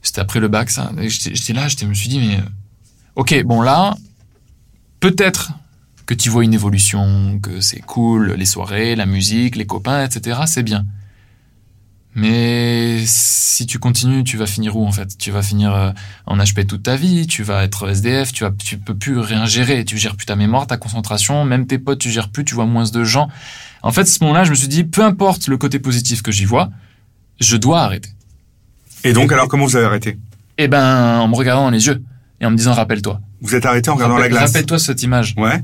c'était 0.02 0.20
après 0.20 0.42
le 0.42 0.50
bac, 0.50 0.70
ça. 0.70 0.92
J'étais 1.00 1.54
là, 1.54 1.68
je 1.70 1.86
me 1.86 1.94
suis 1.94 2.10
dit, 2.10 2.20
mais... 2.20 2.36
euh, 2.36 2.42
Ok, 3.16 3.42
bon 3.46 3.62
là, 3.62 3.96
peut-être 5.00 5.52
que 6.06 6.14
tu 6.14 6.30
vois 6.30 6.44
une 6.44 6.54
évolution, 6.54 7.40
que 7.42 7.62
c'est 7.62 7.80
cool, 7.80 8.34
les 8.34 8.46
soirées, 8.46 8.96
la 8.96 9.06
musique, 9.06 9.56
les 9.56 9.66
copains, 9.66 10.04
etc., 10.06 10.42
c'est 10.46 10.62
bien. 10.62 10.86
Mais 12.18 13.04
si 13.06 13.68
tu 13.68 13.78
continues, 13.78 14.24
tu 14.24 14.38
vas 14.38 14.48
finir 14.48 14.76
où 14.76 14.88
en 14.88 14.92
fait? 14.92 15.20
Tu 15.20 15.30
vas 15.30 15.44
finir 15.44 15.72
euh, 15.76 15.92
en 16.26 16.38
HP 16.40 16.66
toute 16.66 16.82
ta 16.82 16.96
vie, 16.96 17.28
tu 17.28 17.44
vas 17.44 17.64
être 17.64 17.88
SDF, 17.88 18.34
tu 18.34 18.44
vas, 18.44 18.50
tu 18.52 18.80
peux 18.80 18.96
plus 18.96 19.20
rien 19.20 19.46
gérer, 19.46 19.86
tu 19.86 20.00
gères 20.00 20.16
plus 20.16 20.26
ta 20.26 20.36
mémoire, 20.36 20.66
ta 20.66 20.78
concentration, 20.78 21.46
même 21.46 21.68
tes 21.68 21.78
potes, 21.78 22.00
tu 22.00 22.10
gères 22.10 22.30
plus, 22.30 22.44
tu 22.44 22.56
vois 22.56 22.66
moins 22.66 22.90
de 22.90 23.04
gens. 23.04 23.30
En 23.84 23.92
fait, 23.92 24.02
à 24.02 24.06
ce 24.06 24.18
moment-là, 24.24 24.46
je 24.46 24.50
me 24.50 24.56
suis 24.56 24.68
dit, 24.68 24.84
peu 24.84 25.04
importe 25.04 25.48
le 25.48 25.58
côté 25.58 25.78
positif 25.78 26.24
que 26.24 26.32
j'y 26.32 26.46
vois, 26.46 26.72
je 27.40 27.56
dois 27.56 27.82
arrêter. 27.82 28.10
Et 29.04 29.14
donc, 29.14 29.32
alors, 29.32 29.48
comment 29.48 29.66
vous 29.66 29.76
avez 29.76 29.86
arrêté? 29.86 30.18
Eh 30.58 30.68
ben, 30.68 31.20
en 31.20 31.28
me 31.28 31.36
regardant 31.36 31.66
dans 31.66 31.70
les 31.70 31.86
yeux 31.86 32.02
et 32.42 32.48
en 32.48 32.50
me 32.50 32.58
disant, 32.58 32.74
rappelle-toi. 32.74 33.22
Vous 33.42 33.54
êtes 33.54 33.68
arrêté 33.68 33.92
en 33.92 33.94
regardant 33.94 34.18
la 34.18 34.28
glace 34.28 34.54
Rappelle-toi 34.54 34.80
cette 34.80 35.04
image. 35.04 35.36
Ouais. 35.38 35.62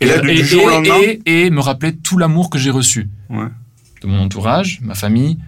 Et 0.00 0.06
là, 0.06 0.18
du, 0.18 0.44
jour 0.44 0.64
au 0.64 0.68
lendemain 0.68 0.98
et 1.26 1.48
me 1.50 1.60
rappeler 1.60 1.94
tout 1.94 2.18
l'amour 2.18 2.50
que 2.50 2.58
j'ai 2.58 2.70
reçu 2.70 3.08
Ouais. 3.30 3.46
de 4.02 4.08
mon 4.08 4.18
entourage, 4.18 4.80
ma 4.82 4.96
famille, 4.96 5.38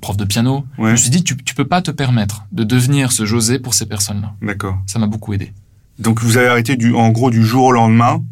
prof 0.00 0.16
de 0.16 0.24
piano. 0.24 0.64
Je 0.78 0.82
me 0.84 0.96
suis 0.96 1.10
dit, 1.10 1.22
tu, 1.24 1.36
tu 1.36 1.54
peux 1.54 1.66
pas 1.66 1.82
te 1.82 1.90
permettre 1.90 2.44
de 2.52 2.64
devenir 2.64 3.12
ce 3.12 3.24
José 3.24 3.58
pour 3.58 3.74
ces 3.74 3.86
personnes-là. 3.86 4.32
D'accord. 4.42 4.78
Ça 4.86 4.98
m'a 4.98 5.06
beaucoup 5.06 5.32
aidé. 5.32 5.52
Donc, 5.98 6.20
vous 6.22 6.36
avez 6.36 6.48
arrêté 6.48 6.76
du, 6.76 6.94
en 6.94 7.10
gros, 7.10 7.30
du 7.30 7.44
jour 7.44 7.64
au 7.66 7.72
lendemain, 7.72 8.22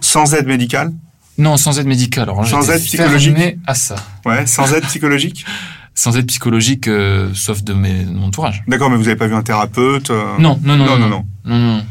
sans 0.00 0.34
aide 0.34 0.46
médicale? 0.46 0.92
Non, 1.38 1.56
sans 1.56 1.78
aide 1.80 1.86
médicale. 1.86 2.24
Alors, 2.24 2.46
Sans 2.46 2.70
aide 2.70 2.82
psychologique? 2.82 3.36
à 3.66 3.74
ça. 3.74 3.96
Ouais, 4.24 4.46
sans 4.46 4.72
aide 4.72 4.84
psychologique? 4.84 5.44
Sans 5.96 6.16
aide 6.16 6.26
psychologique, 6.26 6.88
euh, 6.88 7.30
sauf 7.34 7.62
de, 7.62 7.72
mes, 7.72 8.02
de 8.02 8.10
mon 8.10 8.26
entourage. 8.26 8.64
D'accord, 8.66 8.90
mais 8.90 8.96
vous 8.96 9.06
avez 9.06 9.14
pas 9.14 9.28
vu 9.28 9.34
un 9.36 9.44
thérapeute 9.44 10.10
euh, 10.10 10.24
Non, 10.40 10.58
non, 10.64 10.76
non, 10.76 10.86
Non, 10.86 10.98
non, 10.98 11.08
non, 11.08 11.08
non, 11.08 11.24
non, 11.58 11.76
non. 11.76 11.84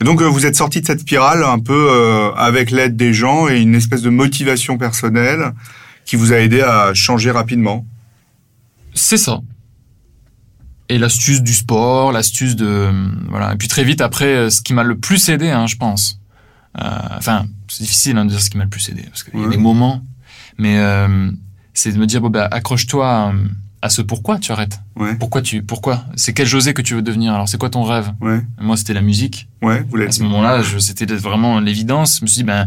Et 0.00 0.04
donc, 0.04 0.22
euh, 0.22 0.24
vous 0.24 0.46
êtes 0.46 0.56
sorti 0.56 0.80
de 0.80 0.86
cette 0.86 1.00
spirale 1.00 1.44
un 1.44 1.58
peu 1.58 1.88
euh, 1.90 2.32
avec 2.32 2.70
l'aide 2.70 2.96
des 2.96 3.12
gens 3.12 3.48
et 3.48 3.60
une 3.60 3.74
espèce 3.74 4.00
de 4.00 4.08
motivation 4.08 4.78
personnelle 4.78 5.52
qui 6.04 6.16
vous 6.16 6.32
a 6.32 6.36
aidé 6.36 6.62
à 6.62 6.92
changer 6.94 7.30
rapidement. 7.30 7.86
C'est 8.94 9.16
ça. 9.16 9.40
Et 10.88 10.98
l'astuce 10.98 11.42
du 11.42 11.54
sport, 11.54 12.12
l'astuce 12.12 12.56
de 12.56 12.66
euh, 12.66 12.92
voilà. 13.28 13.54
Et 13.54 13.56
puis 13.56 13.68
très 13.68 13.84
vite 13.84 14.00
après, 14.00 14.26
euh, 14.26 14.50
ce 14.50 14.60
qui 14.60 14.74
m'a 14.74 14.82
le 14.82 14.98
plus 14.98 15.28
aidé, 15.28 15.50
hein, 15.50 15.66
je 15.66 15.76
pense. 15.76 16.20
Euh, 16.78 16.88
Enfin, 17.16 17.46
c'est 17.68 17.82
difficile 17.84 18.18
hein, 18.18 18.24
de 18.24 18.30
dire 18.30 18.40
ce 18.40 18.50
qui 18.50 18.58
m'a 18.58 18.64
le 18.64 18.70
plus 18.70 18.88
aidé 18.88 19.02
parce 19.02 19.22
qu'il 19.22 19.40
y 19.40 19.44
a 19.44 19.48
des 19.48 19.56
moments, 19.56 20.02
mais 20.58 20.78
euh, 20.78 21.30
c'est 21.72 21.92
de 21.92 21.98
me 21.98 22.06
dire 22.06 22.20
bon 22.20 22.30
bah 22.30 22.48
accroche-toi 22.50 23.08
à, 23.08 23.32
à 23.84 23.90
ce 23.90 24.00
pourquoi 24.00 24.38
tu 24.38 24.50
arrêtes. 24.50 24.80
Ouais, 24.96 25.14
Pourquoi 25.16 25.42
tu 25.42 25.62
pourquoi? 25.62 26.04
C'est 26.16 26.32
quel 26.32 26.46
José 26.46 26.72
que 26.72 26.80
tu 26.80 26.94
veux 26.94 27.02
devenir? 27.02 27.34
Alors 27.34 27.48
c'est 27.50 27.58
quoi 27.58 27.68
ton 27.68 27.82
rêve? 27.82 28.12
Ouais, 28.22 28.40
Moi 28.58 28.76
c'était 28.78 28.94
la 28.94 29.02
musique. 29.02 29.46
ouais, 29.62 29.84
vous 29.90 30.00
À 30.00 30.10
ce 30.10 30.22
moment-là, 30.22 30.62
c'était 30.80 31.04
vraiment 31.14 31.60
l'évidence. 31.60 32.16
Je 32.18 32.22
me 32.22 32.26
suis 32.26 32.38
dit, 32.38 32.44
ben, 32.44 32.66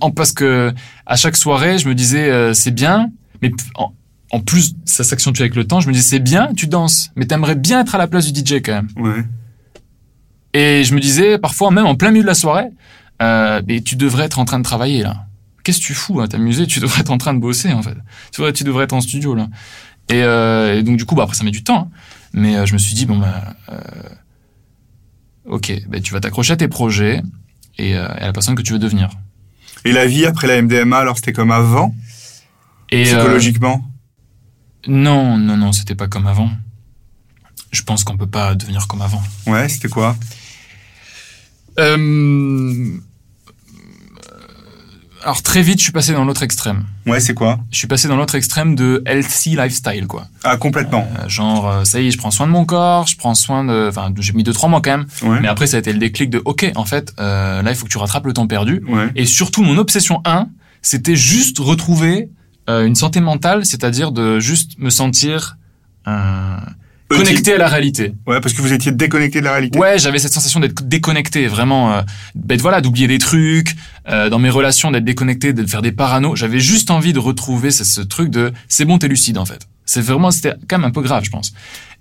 en- 0.00 0.10
parce 0.10 0.32
que 0.32 0.72
à 1.04 1.16
chaque 1.16 1.36
soirée, 1.36 1.78
je 1.78 1.86
me 1.88 1.94
disais, 1.94 2.30
euh, 2.30 2.54
c'est 2.54 2.70
bien, 2.70 3.10
mais 3.42 3.50
en, 3.74 3.92
en 4.32 4.40
plus, 4.40 4.74
ça 4.86 5.04
s'accentue 5.04 5.40
avec 5.40 5.54
le 5.56 5.66
temps. 5.66 5.80
Je 5.80 5.88
me 5.88 5.92
disais, 5.92 6.08
c'est 6.08 6.20
bien, 6.20 6.48
tu 6.56 6.66
danses, 6.68 7.10
mais 7.16 7.26
t'aimerais 7.26 7.54
bien 7.54 7.80
être 7.82 7.94
à 7.94 7.98
la 7.98 8.06
place 8.06 8.32
du 8.32 8.40
DJ 8.42 8.62
quand 8.62 8.72
même. 8.72 8.88
Ouais, 8.96 9.24
Et 10.54 10.84
je 10.84 10.94
me 10.94 11.00
disais, 11.00 11.38
parfois, 11.38 11.70
même 11.70 11.86
en 11.86 11.94
plein 11.96 12.10
milieu 12.10 12.22
de 12.22 12.28
la 12.28 12.34
soirée, 12.34 12.68
euh, 13.22 13.60
mais 13.66 13.82
tu 13.82 13.96
devrais 13.96 14.24
être 14.24 14.38
en 14.38 14.44
train 14.44 14.58
de 14.58 14.64
travailler 14.64 15.02
là. 15.02 15.26
Qu'est-ce 15.64 15.80
que 15.80 15.84
tu 15.86 15.94
fous 15.94 16.20
à 16.20 16.28
t'amuser 16.28 16.66
Tu 16.66 16.80
devrais 16.80 17.00
être 17.00 17.10
en 17.10 17.18
train 17.18 17.34
de 17.34 17.40
bosser 17.40 17.72
en 17.72 17.82
fait. 17.82 17.96
Tu 18.32 18.40
devrais, 18.40 18.52
tu 18.52 18.62
devrais 18.64 18.84
être 18.84 18.92
en 18.92 19.00
studio 19.00 19.34
là. 19.34 19.48
Et, 20.08 20.22
euh, 20.22 20.78
et 20.78 20.82
donc 20.82 20.96
du 20.96 21.04
coup, 21.04 21.14
bah, 21.14 21.24
après 21.24 21.34
ça 21.36 21.44
met 21.44 21.50
du 21.50 21.64
temps. 21.64 21.90
hein. 21.92 21.98
Mais 22.32 22.56
euh, 22.56 22.66
je 22.66 22.72
me 22.74 22.78
suis 22.78 22.94
dit 22.94 23.06
bon 23.06 23.18
bah, 23.18 23.54
euh, 23.70 23.78
ok, 25.46 25.72
bah, 25.88 26.00
tu 26.00 26.12
vas 26.12 26.20
t'accrocher 26.20 26.52
à 26.52 26.56
tes 26.56 26.68
projets 26.68 27.22
et, 27.78 27.96
euh, 27.96 28.06
et 28.16 28.20
à 28.22 28.26
la 28.26 28.32
personne 28.32 28.54
que 28.54 28.62
tu 28.62 28.72
veux 28.72 28.78
devenir. 28.78 29.10
Et 29.84 29.92
la 29.92 30.06
vie 30.06 30.26
après 30.26 30.46
la 30.46 30.60
MDMA, 30.62 30.96
alors 30.98 31.16
c'était 31.16 31.32
comme 31.32 31.50
avant, 31.50 31.94
Et, 32.90 33.02
euh, 33.02 33.16
psychologiquement? 33.16 33.88
Non, 34.88 35.36
non, 35.38 35.56
non, 35.56 35.72
c'était 35.72 35.94
pas 35.94 36.08
comme 36.08 36.26
avant. 36.26 36.50
Je 37.72 37.82
pense 37.82 38.04
qu'on 38.04 38.16
peut 38.16 38.26
pas 38.28 38.54
devenir 38.54 38.86
comme 38.86 39.02
avant. 39.02 39.22
Ouais, 39.46 39.68
c'était 39.68 39.88
quoi? 39.88 40.16
Euh, 41.78 42.96
alors 45.26 45.42
très 45.42 45.60
vite, 45.60 45.78
je 45.78 45.82
suis 45.82 45.92
passé 45.92 46.12
dans 46.12 46.24
l'autre 46.24 46.44
extrême. 46.44 46.84
Ouais, 47.04 47.18
c'est 47.18 47.34
quoi? 47.34 47.58
Je 47.72 47.78
suis 47.78 47.88
passé 47.88 48.06
dans 48.06 48.16
l'autre 48.16 48.36
extrême 48.36 48.76
de 48.76 49.02
healthy 49.06 49.56
lifestyle, 49.56 50.06
quoi. 50.06 50.28
Ah, 50.44 50.56
complètement. 50.56 51.06
Euh, 51.18 51.28
genre, 51.28 51.68
euh, 51.68 51.84
ça 51.84 52.00
y 52.00 52.06
est, 52.06 52.10
je 52.12 52.18
prends 52.18 52.30
soin 52.30 52.46
de 52.46 52.52
mon 52.52 52.64
corps, 52.64 53.08
je 53.08 53.16
prends 53.16 53.34
soin 53.34 53.64
de... 53.64 53.86
Enfin, 53.88 54.12
j'ai 54.18 54.32
mis 54.32 54.44
deux, 54.44 54.52
trois 54.52 54.68
mois 54.68 54.80
quand 54.80 54.96
même. 54.96 55.06
Ouais, 55.22 55.40
Mais 55.40 55.48
après, 55.48 55.66
ça 55.66 55.76
a 55.78 55.80
été 55.80 55.92
le 55.92 55.98
déclic 55.98 56.30
de, 56.30 56.40
OK, 56.44 56.70
en 56.76 56.84
fait, 56.84 57.12
euh, 57.18 57.60
là, 57.60 57.70
il 57.70 57.76
faut 57.76 57.84
que 57.86 57.90
tu 57.90 57.98
rattrapes 57.98 58.24
le 58.24 58.32
temps 58.32 58.46
perdu. 58.46 58.84
ouais, 58.88 59.10
Et 59.16 59.26
surtout, 59.26 59.62
mon 59.62 59.76
obsession 59.78 60.22
1, 60.24 60.46
c'était 60.80 61.16
juste 61.16 61.58
retrouver 61.58 62.30
euh, 62.70 62.86
une 62.86 62.94
santé 62.94 63.20
mentale, 63.20 63.66
c'est-à-dire 63.66 64.12
de 64.12 64.38
juste 64.38 64.78
me 64.78 64.90
sentir 64.90 65.56
euh, 66.06 66.56
connecté 67.08 67.54
à 67.54 67.58
la 67.58 67.68
réalité. 67.68 68.12
Ouais, 68.26 68.40
parce 68.40 68.52
que 68.54 68.62
vous 68.62 68.72
étiez 68.72 68.92
déconnecté 68.92 69.40
de 69.40 69.44
la 69.44 69.52
réalité. 69.52 69.78
Ouais, 69.78 69.98
j'avais 69.98 70.18
cette 70.18 70.32
sensation 70.32 70.60
d'être 70.60 70.82
déconnecté, 70.82 71.46
vraiment, 71.46 71.92
euh, 71.92 72.02
d'être 72.34 72.62
voilà, 72.62 72.80
d'oublier 72.80 73.06
des 73.08 73.18
trucs, 73.18 73.74
euh, 74.08 74.28
dans 74.28 74.38
mes 74.38 74.50
relations, 74.50 74.90
d'être 74.90 75.04
déconnecté, 75.04 75.52
de 75.52 75.64
faire 75.66 75.82
des 75.82 75.92
parano. 75.92 76.34
J'avais 76.36 76.60
juste 76.60 76.90
envie 76.90 77.12
de 77.12 77.18
retrouver 77.18 77.70
ce, 77.70 77.84
ce 77.84 78.00
truc 78.00 78.30
de 78.30 78.52
c'est 78.68 78.84
bon, 78.84 78.98
t'es 78.98 79.08
lucide 79.08 79.38
en 79.38 79.44
fait. 79.44 79.66
C'est 79.84 80.00
vraiment, 80.00 80.30
c'était 80.32 80.54
quand 80.68 80.78
même 80.78 80.84
un 80.88 80.90
peu 80.90 81.00
grave, 81.02 81.22
je 81.24 81.30
pense. 81.30 81.52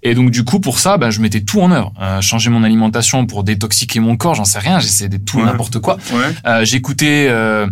Et 0.02 0.16
donc 0.16 0.32
du 0.32 0.44
coup, 0.44 0.60
pour 0.60 0.80
ça, 0.80 0.98
ben, 0.98 1.10
je 1.12 1.20
mettais 1.20 1.42
tout 1.42 1.62
en 1.62 1.72
œuvre. 1.72 1.94
Euh, 2.02 2.20
changer 2.22 2.50
mon 2.50 2.64
alimentation 2.64 3.26
pour 3.28 3.44
détoxiquer 3.44 4.00
mon 4.00 4.18
corps, 4.18 4.34
j'en 4.36 4.46
sais 4.46 4.60
rien. 4.60 4.80
J'essayais 4.80 5.10
de 5.10 5.18
tout 5.18 5.38
Ouais. 5.38 5.46
n'importe 5.46 5.80
quoi. 5.80 5.98
Ouais, 6.12 6.34
Euh, 6.48 6.66
J'écoutais 6.66 7.28
euh, 7.30 7.68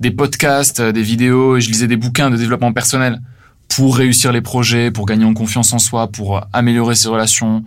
des 0.00 0.10
podcasts, 0.10 0.80
euh, 0.80 0.92
des 0.92 1.02
vidéos, 1.02 1.56
et 1.56 1.60
je 1.60 1.68
lisais 1.70 1.86
des 1.86 1.96
bouquins 1.96 2.30
de 2.30 2.36
développement 2.36 2.72
personnel 2.72 3.20
pour 3.68 3.96
réussir 3.96 4.32
les 4.32 4.40
projets, 4.40 4.90
pour 4.90 5.06
gagner 5.06 5.24
en 5.24 5.34
confiance 5.34 5.72
en 5.72 5.78
soi, 5.78 6.08
pour 6.08 6.38
euh, 6.38 6.40
améliorer 6.52 6.94
ses 6.94 7.08
relations, 7.08 7.64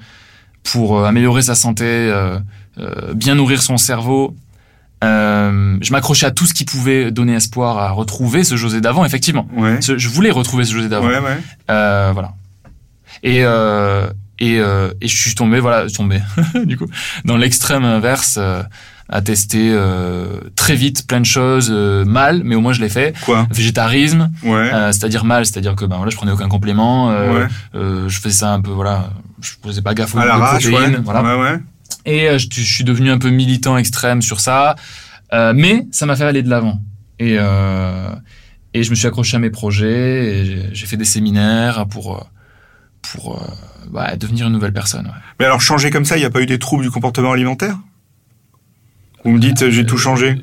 pour 0.63 0.97
euh, 0.99 1.05
améliorer 1.05 1.41
sa 1.43 1.55
santé, 1.55 1.85
euh, 1.85 2.39
euh, 2.79 3.13
bien 3.13 3.35
nourrir 3.35 3.61
son 3.61 3.77
cerveau. 3.77 4.35
Euh, 5.03 5.77
je 5.81 5.91
m'accrochais 5.91 6.27
à 6.27 6.31
tout 6.31 6.45
ce 6.45 6.53
qui 6.53 6.63
pouvait 6.65 7.09
donner 7.11 7.33
espoir 7.33 7.77
à 7.79 7.89
retrouver 7.91 8.43
ce 8.43 8.55
José 8.55 8.81
d'avant, 8.81 9.03
effectivement. 9.03 9.47
ouais, 9.55 9.81
Ce- 9.81 9.97
je 9.97 10.09
voulais 10.09 10.29
retrouver 10.31 10.63
ce 10.63 10.73
José 10.73 10.89
d'avant. 10.89 11.07
ouais, 11.07 11.19
ouais. 11.19 11.37
Euh, 11.71 12.11
voilà. 12.13 12.33
Et 13.23 13.43
euh, 13.43 14.07
et, 14.39 14.59
euh, 14.59 14.91
et 15.01 15.07
je 15.07 15.15
suis 15.15 15.35
tombé, 15.35 15.59
voilà, 15.59 15.87
tombé 15.89 16.19
du 16.65 16.77
coup 16.77 16.87
dans 17.25 17.37
l'extrême 17.37 17.83
inverse. 17.83 18.39
À 19.13 19.21
tester 19.21 19.69
euh, 19.74 20.39
très 20.56 20.74
vite 20.76 21.06
plein 21.06 21.19
de 21.19 21.26
choses 21.26 21.69
euh, 21.69 22.06
mal 22.06 22.41
mais 22.45 22.56
au 22.56 22.62
moins 22.62 22.71
je 22.71 22.80
l'ai 22.80 22.88
fait 22.88 23.13
Quoi? 23.26 23.45
Végétarisme 23.52 24.32
Ouais. 24.41 24.71
euh, 24.74 24.91
c'est-à-dire 24.93 25.26
mal 25.26 25.45
c'est-à-dire 25.45 25.76
que 25.76 25.84
ben 25.84 25.97
voilà 25.97 26.10
je 26.12 26.15
prenais 26.15 26.32
aucun 26.32 26.47
complément 26.47 27.08
Ouais. 27.10 27.47
je 27.74 28.19
faisais 28.21 28.36
ça 28.38 28.54
un 28.54 28.62
peu 28.62 28.71
voilà 28.71 29.10
je 29.41 29.52
faisais 29.65 29.82
pas 29.82 29.93
gaffe 29.93 30.15
aux 30.15 30.17
ouais. 30.19 30.26
protéines 30.28 31.02
voilà 31.04 31.38
Ouais, 31.38 31.60
et 32.06 32.39
je, 32.39 32.47
je 32.52 32.62
suis 32.62 32.86
devenu 32.86 33.12
un 33.12 33.17
peu 33.17 33.30
militant 33.30 33.78
extrême 33.78 34.21
sur 34.21 34.39
ça 34.39 34.76
mais 35.54 35.88
ça 35.91 36.06
m'a 36.06 36.15
fait 36.15 36.24
aller 36.26 36.41
de 36.43 36.50
l'avant 36.50 36.80
et 37.19 37.36
et 38.74 38.84
je 38.84 38.89
me 38.91 38.95
suis 38.95 39.08
accroché 39.08 39.36
à 39.36 39.39
mes 39.39 39.50
projets 39.50 40.38
et 40.38 40.69
j'ai- 40.74 40.86
fait 40.86 40.95
des 40.97 41.04
séminaires 41.06 41.86
pour 41.89 42.26
pour 43.02 43.43
bah, 43.91 44.15
devenir 44.15 44.47
une 44.47 44.54
nouvelle 44.54 44.71
personne 44.74 45.08
ouais. 45.08 45.12
Mais 45.39 45.45
alors, 45.47 45.60
changer 45.60 45.89
comme 45.89 46.06
ça, 46.06 46.15
il 46.15 46.19
n'y 46.19 46.26
a 46.26 46.30
pas 46.30 46.41
eu 46.41 46.45
des 46.45 46.60
troubles 46.60 46.84
du 46.84 46.91
comportement 46.91 47.32
alimentaire? 47.34 47.76
Vous 49.23 49.31
me 49.31 49.39
dites, 49.39 49.69
j'ai 49.69 49.86
tout 49.86 49.97
changé. 49.97 50.36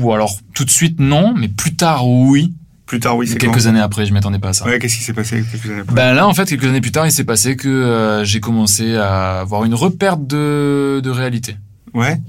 ou 0.00 0.12
alors 0.12 0.38
tout 0.54 0.64
de 0.64 0.70
suite 0.70 1.00
non 1.00 1.34
mais 1.34 1.48
plus 1.48 1.74
tard 1.74 2.08
oui 2.08 2.54
Plus 2.86 3.00
tard, 3.00 3.16
oui, 3.16 3.26
c'est 3.26 3.36
quelques 3.36 3.62
quand 3.62 3.66
années 3.68 3.80
après 3.80 4.06
je 4.06 4.12
m'attendais 4.12 4.38
pas 4.38 4.50
à 4.50 4.52
ça 4.52 4.64
Ouais, 4.64 4.78
qu'est-ce 4.78 4.96
qui 4.96 5.02
s'est 5.02 5.12
passé 5.12 5.44
quelques 5.50 5.66
années 5.70 5.80
après 5.80 5.94
Ben 5.94 6.14
là, 6.14 6.28
en 6.28 6.34
fait, 6.34 6.46
quelques 6.48 6.64
années 6.66 6.80
plus 6.80 6.92
tard, 6.92 7.06
il 7.06 7.12
s'est 7.12 7.24
passé 7.24 7.56
que 7.56 7.68
euh, 7.68 8.24
j'ai 8.24 8.40
commencé 8.40 8.94
à 8.96 9.40
avoir 9.40 9.64
une 9.64 9.74
reperte 9.74 10.26
de, 10.26 11.00
de 11.02 11.10
réalité. 11.10 11.56
Ouais. 11.94 12.20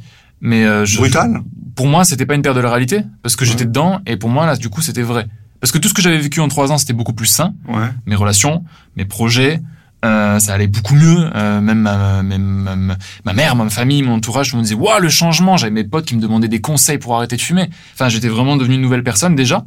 Mais 0.41 0.65
euh, 0.65 0.85
je, 0.85 0.97
Brutal 0.97 1.41
pour 1.75 1.85
moi, 1.87 2.03
c'était 2.05 2.25
pas 2.25 2.33
une 2.33 2.41
perte 2.41 2.55
de 2.55 2.61
la 2.61 2.69
réalité 2.71 3.03
parce 3.21 3.35
que 3.35 3.45
j'étais 3.45 3.65
dedans 3.65 4.01
et 4.07 4.17
pour 4.17 4.29
moi 4.31 4.47
là, 4.47 4.55
du 4.55 4.67
coup, 4.69 4.81
c'était 4.81 5.03
vrai. 5.03 5.27
Parce 5.61 5.71
que 5.71 5.77
tout 5.77 5.87
ce 5.89 5.93
que 5.93 6.01
j'avais 6.01 6.17
vécu 6.17 6.39
en 6.39 6.47
trois 6.47 6.71
ans, 6.71 6.79
c'était 6.79 6.93
beaucoup 6.93 7.13
plus 7.13 7.27
sain. 7.27 7.53
Ouais. 7.67 7.87
Mes 8.07 8.15
relations, 8.15 8.63
mes 8.95 9.05
projets, 9.05 9.61
euh, 10.05 10.39
ça 10.39 10.53
allait 10.53 10.67
beaucoup 10.67 10.95
mieux. 10.95 11.29
Euh, 11.35 11.59
même 11.61 11.79
ma, 11.79 12.23
même 12.23 12.95
mère, 13.25 13.55
ma 13.55 13.69
famille, 13.69 14.03
mon 14.03 14.15
entourage, 14.15 14.49
tout 14.49 14.55
monde 14.55 14.63
disait 14.63 14.75
waouh 14.75 15.01
le 15.01 15.09
changement. 15.09 15.57
J'avais 15.57 15.71
mes 15.71 15.83
potes 15.83 16.05
qui 16.05 16.15
me 16.15 16.21
demandaient 16.21 16.47
des 16.47 16.61
conseils 16.61 16.97
pour 16.97 17.15
arrêter 17.15 17.35
de 17.35 17.41
fumer. 17.41 17.69
Enfin, 17.93 18.09
j'étais 18.09 18.29
vraiment 18.29 18.57
devenu 18.57 18.75
une 18.75 18.81
nouvelle 18.81 19.03
personne 19.03 19.35
déjà. 19.35 19.65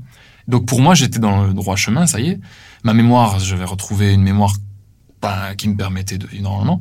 Donc 0.49 0.67
pour 0.67 0.81
moi, 0.81 0.95
j'étais 0.95 1.19
dans 1.19 1.45
le 1.45 1.53
droit 1.53 1.77
chemin, 1.77 2.07
ça 2.07 2.21
y 2.21 2.31
est. 2.31 2.41
Ma 2.83 2.95
mémoire, 2.95 3.39
je 3.39 3.55
vais 3.55 3.65
retrouver 3.65 4.15
une 4.15 4.23
mémoire 4.23 4.55
bah, 5.21 5.55
qui 5.57 5.69
me 5.69 5.77
permettait 5.77 6.19
de 6.19 6.27
vivre 6.27 6.45
normalement, 6.45 6.81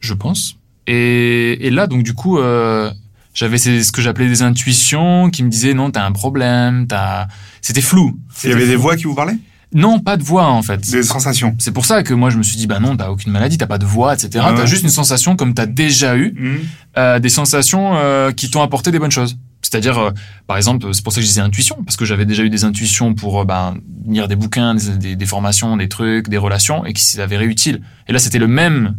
je 0.00 0.12
pense. 0.14 0.56
Et, 0.86 1.66
et 1.66 1.70
là, 1.70 1.86
donc 1.86 2.02
du 2.02 2.14
coup, 2.14 2.38
euh, 2.38 2.90
j'avais 3.32 3.58
ce 3.58 3.92
que 3.92 4.02
j'appelais 4.02 4.28
des 4.28 4.42
intuitions 4.42 5.30
qui 5.30 5.44
me 5.44 5.50
disaient 5.50 5.74
non, 5.74 5.90
t'as 5.90 6.04
un 6.04 6.12
problème, 6.12 6.86
t'as. 6.88 7.28
C'était 7.60 7.80
flou. 7.80 8.18
Il 8.42 8.50
y 8.50 8.52
avait 8.52 8.66
des 8.66 8.76
voix 8.76 8.96
qui 8.96 9.04
vous 9.04 9.14
parlaient? 9.14 9.38
Non, 9.72 10.00
pas 10.00 10.16
de 10.16 10.24
voix 10.24 10.46
en 10.48 10.62
fait. 10.62 10.90
Des 10.90 11.02
sensations 11.04 11.54
C'est 11.60 11.70
pour 11.72 11.84
ça 11.86 12.02
que 12.02 12.12
moi 12.12 12.30
je 12.30 12.38
me 12.38 12.42
suis 12.42 12.56
dit 12.56 12.66
bah 12.66 12.80
non, 12.80 12.96
t'as 12.96 13.08
aucune 13.10 13.32
maladie, 13.32 13.56
t'as 13.56 13.66
pas 13.68 13.78
de 13.78 13.86
voix, 13.86 14.14
etc. 14.14 14.30
Ah 14.42 14.50
ouais. 14.52 14.56
T'as 14.58 14.66
juste 14.66 14.82
une 14.82 14.88
sensation 14.90 15.36
comme 15.36 15.54
t'as 15.54 15.66
déjà 15.66 16.16
eu, 16.16 16.34
Mhm. 16.36 16.58
euh, 16.98 17.18
des 17.20 17.28
sensations 17.28 17.96
euh, 17.96 18.32
qui 18.32 18.50
t'ont 18.50 18.62
apporté 18.62 18.90
des 18.90 18.98
bonnes 18.98 19.10
choses. 19.12 19.38
C'est-à-dire, 19.62 19.98
euh, 19.98 20.10
par 20.48 20.56
exemple, 20.56 20.92
c'est 20.92 21.04
pour 21.04 21.12
ça 21.12 21.16
que 21.20 21.22
je 21.22 21.28
disais 21.28 21.40
intuition, 21.42 21.76
parce 21.84 21.96
que 21.96 22.04
j'avais 22.04 22.24
déjà 22.26 22.42
eu 22.42 22.50
des 22.50 22.64
intuitions 22.64 23.14
pour 23.14 23.40
euh, 23.42 23.44
ben, 23.44 23.76
lire 24.08 24.26
des 24.26 24.34
bouquins, 24.34 24.74
des, 24.74 24.96
des- 24.96 25.16
des 25.16 25.26
formations, 25.26 25.76
des 25.76 25.88
trucs, 25.88 26.28
des 26.28 26.38
relations, 26.38 26.84
et 26.86 26.92
qui 26.92 27.04
s'avéraient 27.04 27.44
utiles. 27.44 27.80
Et 28.08 28.12
là, 28.12 28.18
c'était 28.18 28.38
le 28.40 28.48
même 28.48 28.96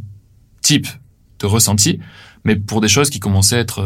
type 0.62 0.88
de 1.40 1.46
ressenti, 1.48 2.00
mais 2.46 2.56
pour 2.56 2.80
des 2.80 2.88
choses 2.88 3.10
qui 3.10 3.20
commençaient 3.20 3.58
à 3.58 3.60
être 3.60 3.82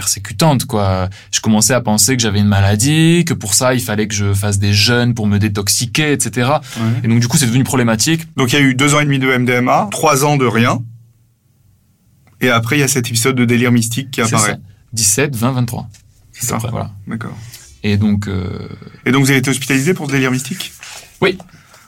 persécutantes, 0.00 0.64
quoi. 0.64 1.08
Je 1.30 1.40
commençais 1.40 1.74
à 1.74 1.80
penser 1.82 2.16
que 2.16 2.22
j'avais 2.22 2.40
une 2.40 2.48
maladie, 2.48 3.24
que 3.26 3.34
pour 3.34 3.52
ça, 3.54 3.74
il 3.74 3.80
fallait 3.82 4.08
que 4.08 4.14
je 4.14 4.32
fasse 4.32 4.58
des 4.58 4.72
jeûnes 4.72 5.12
pour 5.14 5.26
me 5.26 5.38
détoxiquer, 5.38 6.12
etc. 6.12 6.50
Ouais. 6.78 6.82
Et 7.04 7.08
donc, 7.08 7.20
du 7.20 7.28
coup, 7.28 7.36
c'est 7.36 7.46
devenu 7.46 7.64
problématique. 7.64 8.22
Donc 8.36 8.52
il 8.52 8.58
y 8.58 8.58
a 8.58 8.62
eu 8.62 8.74
deux 8.74 8.94
ans 8.94 9.00
et 9.00 9.04
demi 9.04 9.18
de 9.18 9.28
MDMA, 9.36 9.88
trois 9.90 10.24
ans 10.24 10.36
de 10.38 10.46
rien. 10.46 10.82
Et 12.40 12.48
après, 12.48 12.76
il 12.78 12.80
y 12.80 12.82
a 12.82 12.88
cet 12.88 13.08
épisode 13.08 13.36
de 13.36 13.44
délire 13.44 13.70
mystique 13.72 14.10
qui 14.10 14.22
apparaît. 14.22 14.52
ça. 14.52 14.58
17, 14.94 15.36
20, 15.36 15.52
23. 15.52 15.88
C'est 16.32 16.46
ça. 16.46 16.56
Après, 16.56 16.70
voilà. 16.70 16.90
D'accord. 17.06 17.36
Et 17.82 17.96
donc, 17.98 18.26
euh, 18.28 18.68
Et 19.06 19.12
donc 19.12 19.22
vous 19.24 19.30
avez 19.30 19.38
été 19.38 19.50
hospitalisé 19.50 19.92
pour 19.94 20.06
ce 20.06 20.12
délire 20.12 20.30
mystique? 20.30 20.72
Oui. 21.20 21.36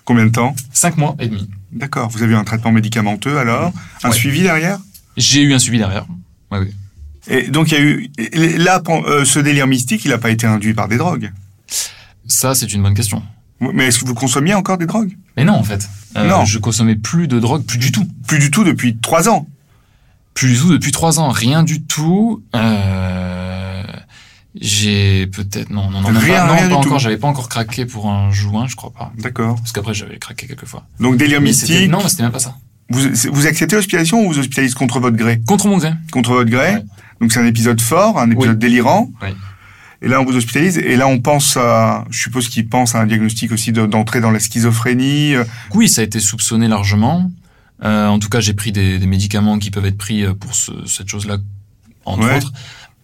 Combien 0.04 0.26
de 0.26 0.30
temps? 0.30 0.54
5 0.72 0.98
mois 0.98 1.16
et 1.18 1.28
demi. 1.28 1.48
D'accord. 1.72 2.08
Vous 2.10 2.22
avez 2.22 2.32
eu 2.32 2.36
un 2.36 2.44
traitement 2.44 2.72
médicamenteux 2.72 3.38
alors? 3.38 3.72
Un 4.02 4.10
Ouais. 4.10 4.14
suivi 4.14 4.42
derrière? 4.42 4.78
J'ai 5.16 5.40
eu 5.42 5.54
un 5.54 5.58
suivi 5.58 5.78
derrière. 5.78 6.06
Ouais, 6.50 6.58
oui. 6.58 6.74
Et 7.28 7.48
donc 7.48 7.70
il 7.70 7.74
y 7.74 7.76
a 7.76 7.80
eu 7.80 8.10
là 8.58 8.82
euh, 8.88 9.24
ce 9.24 9.38
délire 9.38 9.66
mystique, 9.66 10.04
il 10.04 10.10
n'a 10.10 10.18
pas 10.18 10.30
été 10.30 10.46
induit 10.46 10.74
par 10.74 10.88
des 10.88 10.96
drogues. 10.96 11.32
Ça, 12.26 12.54
c'est 12.54 12.72
une 12.72 12.82
bonne 12.82 12.94
question. 12.94 13.22
Mais 13.60 13.86
est-ce 13.86 14.00
que 14.00 14.06
vous 14.06 14.14
consommiez 14.14 14.54
encore 14.54 14.78
des 14.78 14.86
drogues? 14.86 15.16
Mais 15.36 15.44
non, 15.44 15.54
en 15.54 15.62
fait. 15.62 15.88
Euh, 16.16 16.26
Non. 16.26 16.44
Je 16.44 16.58
consommais 16.58 16.96
plus 16.96 17.28
de 17.28 17.38
drogue, 17.38 17.64
plus 17.64 17.78
du 17.78 17.92
tout. 17.92 18.06
Plus 18.26 18.38
du 18.38 18.50
tout 18.50 18.64
depuis 18.64 18.96
trois 18.96 19.28
ans. 19.28 19.46
Plus 20.34 20.54
du 20.54 20.58
tout 20.58 20.72
depuis 20.72 20.92
3 20.92 21.20
ans. 21.20 21.28
Rien 21.30 21.62
du 21.62 21.82
tout. 21.82 22.42
Euh, 22.56 23.82
j'ai 24.58 25.26
peut-être... 25.26 25.70
Non, 25.70 25.90
non, 25.90 26.00
non, 26.00 26.08
Rien, 26.08 26.46
pas, 26.46 26.46
non, 26.46 26.52
rien 26.54 26.68
pas 26.68 26.74
encore. 26.76 26.98
J'avais 26.98 27.16
pas 27.16 27.28
encore 27.28 27.48
craqué 27.48 27.86
pour 27.86 28.08
un 28.10 28.30
joint, 28.30 28.66
je 28.66 28.76
crois 28.76 28.92
pas. 28.92 29.12
D'accord. 29.18 29.56
Parce 29.56 29.72
qu'après, 29.72 29.94
j'avais 29.94 30.18
craqué 30.18 30.46
quelques 30.46 30.66
fois. 30.66 30.84
Donc 31.00 31.16
délire 31.16 31.40
Mais 31.40 31.48
mystique. 31.48 31.90
Non, 31.90 32.06
c'était 32.08 32.22
même 32.22 32.32
pas 32.32 32.38
ça. 32.38 32.56
Vous, 32.92 33.32
vous 33.32 33.46
acceptez 33.46 33.76
l'hospitalisation 33.76 34.24
ou 34.24 34.32
vous 34.32 34.38
hospitalisez 34.38 34.74
contre 34.74 35.00
votre 35.00 35.16
gré? 35.16 35.40
Contre 35.46 35.66
mon 35.68 35.78
gré. 35.78 35.92
Contre 36.10 36.32
votre 36.32 36.50
gré. 36.50 36.74
Ouais. 36.74 36.84
Donc 37.20 37.32
c'est 37.32 37.40
un 37.40 37.46
épisode 37.46 37.80
fort, 37.80 38.18
un 38.18 38.30
épisode 38.30 38.52
Oui. 38.54 38.58
délirant. 38.58 39.10
Oui. 39.22 39.28
Et 40.02 40.08
là 40.08 40.20
on 40.20 40.24
vous 40.24 40.36
hospitalise. 40.36 40.78
Et 40.78 40.96
là 40.96 41.06
on 41.08 41.20
pense 41.20 41.56
à, 41.56 42.04
je 42.10 42.18
suppose 42.20 42.48
qu'il 42.48 42.68
pense 42.68 42.94
à 42.94 43.00
un 43.00 43.06
diagnostic 43.06 43.52
aussi 43.52 43.72
de- 43.72 43.86
d'entrée 43.86 44.20
dans 44.20 44.30
la 44.30 44.40
schizophrénie. 44.40 45.34
euh, 45.34 45.44
Oui, 45.74 45.88
ça 45.88 46.00
a 46.00 46.04
été 46.04 46.20
soupçonné 46.20 46.68
largement. 46.68 47.30
Euh, 47.84 48.06
en 48.06 48.18
tout 48.20 48.28
cas, 48.28 48.38
j'ai 48.40 48.54
pris 48.54 48.70
des, 48.70 48.98
des 48.98 49.06
médicaments 49.06 49.58
qui 49.58 49.70
peuvent 49.72 49.86
être 49.86 49.98
pris 49.98 50.24
euh, 50.24 50.34
pour 50.34 50.54
ce- 50.54 50.86
cette 50.86 51.08
chose-là, 51.08 51.38
entre 52.04 52.26
Ouais. 52.28 52.36
autres. 52.36 52.52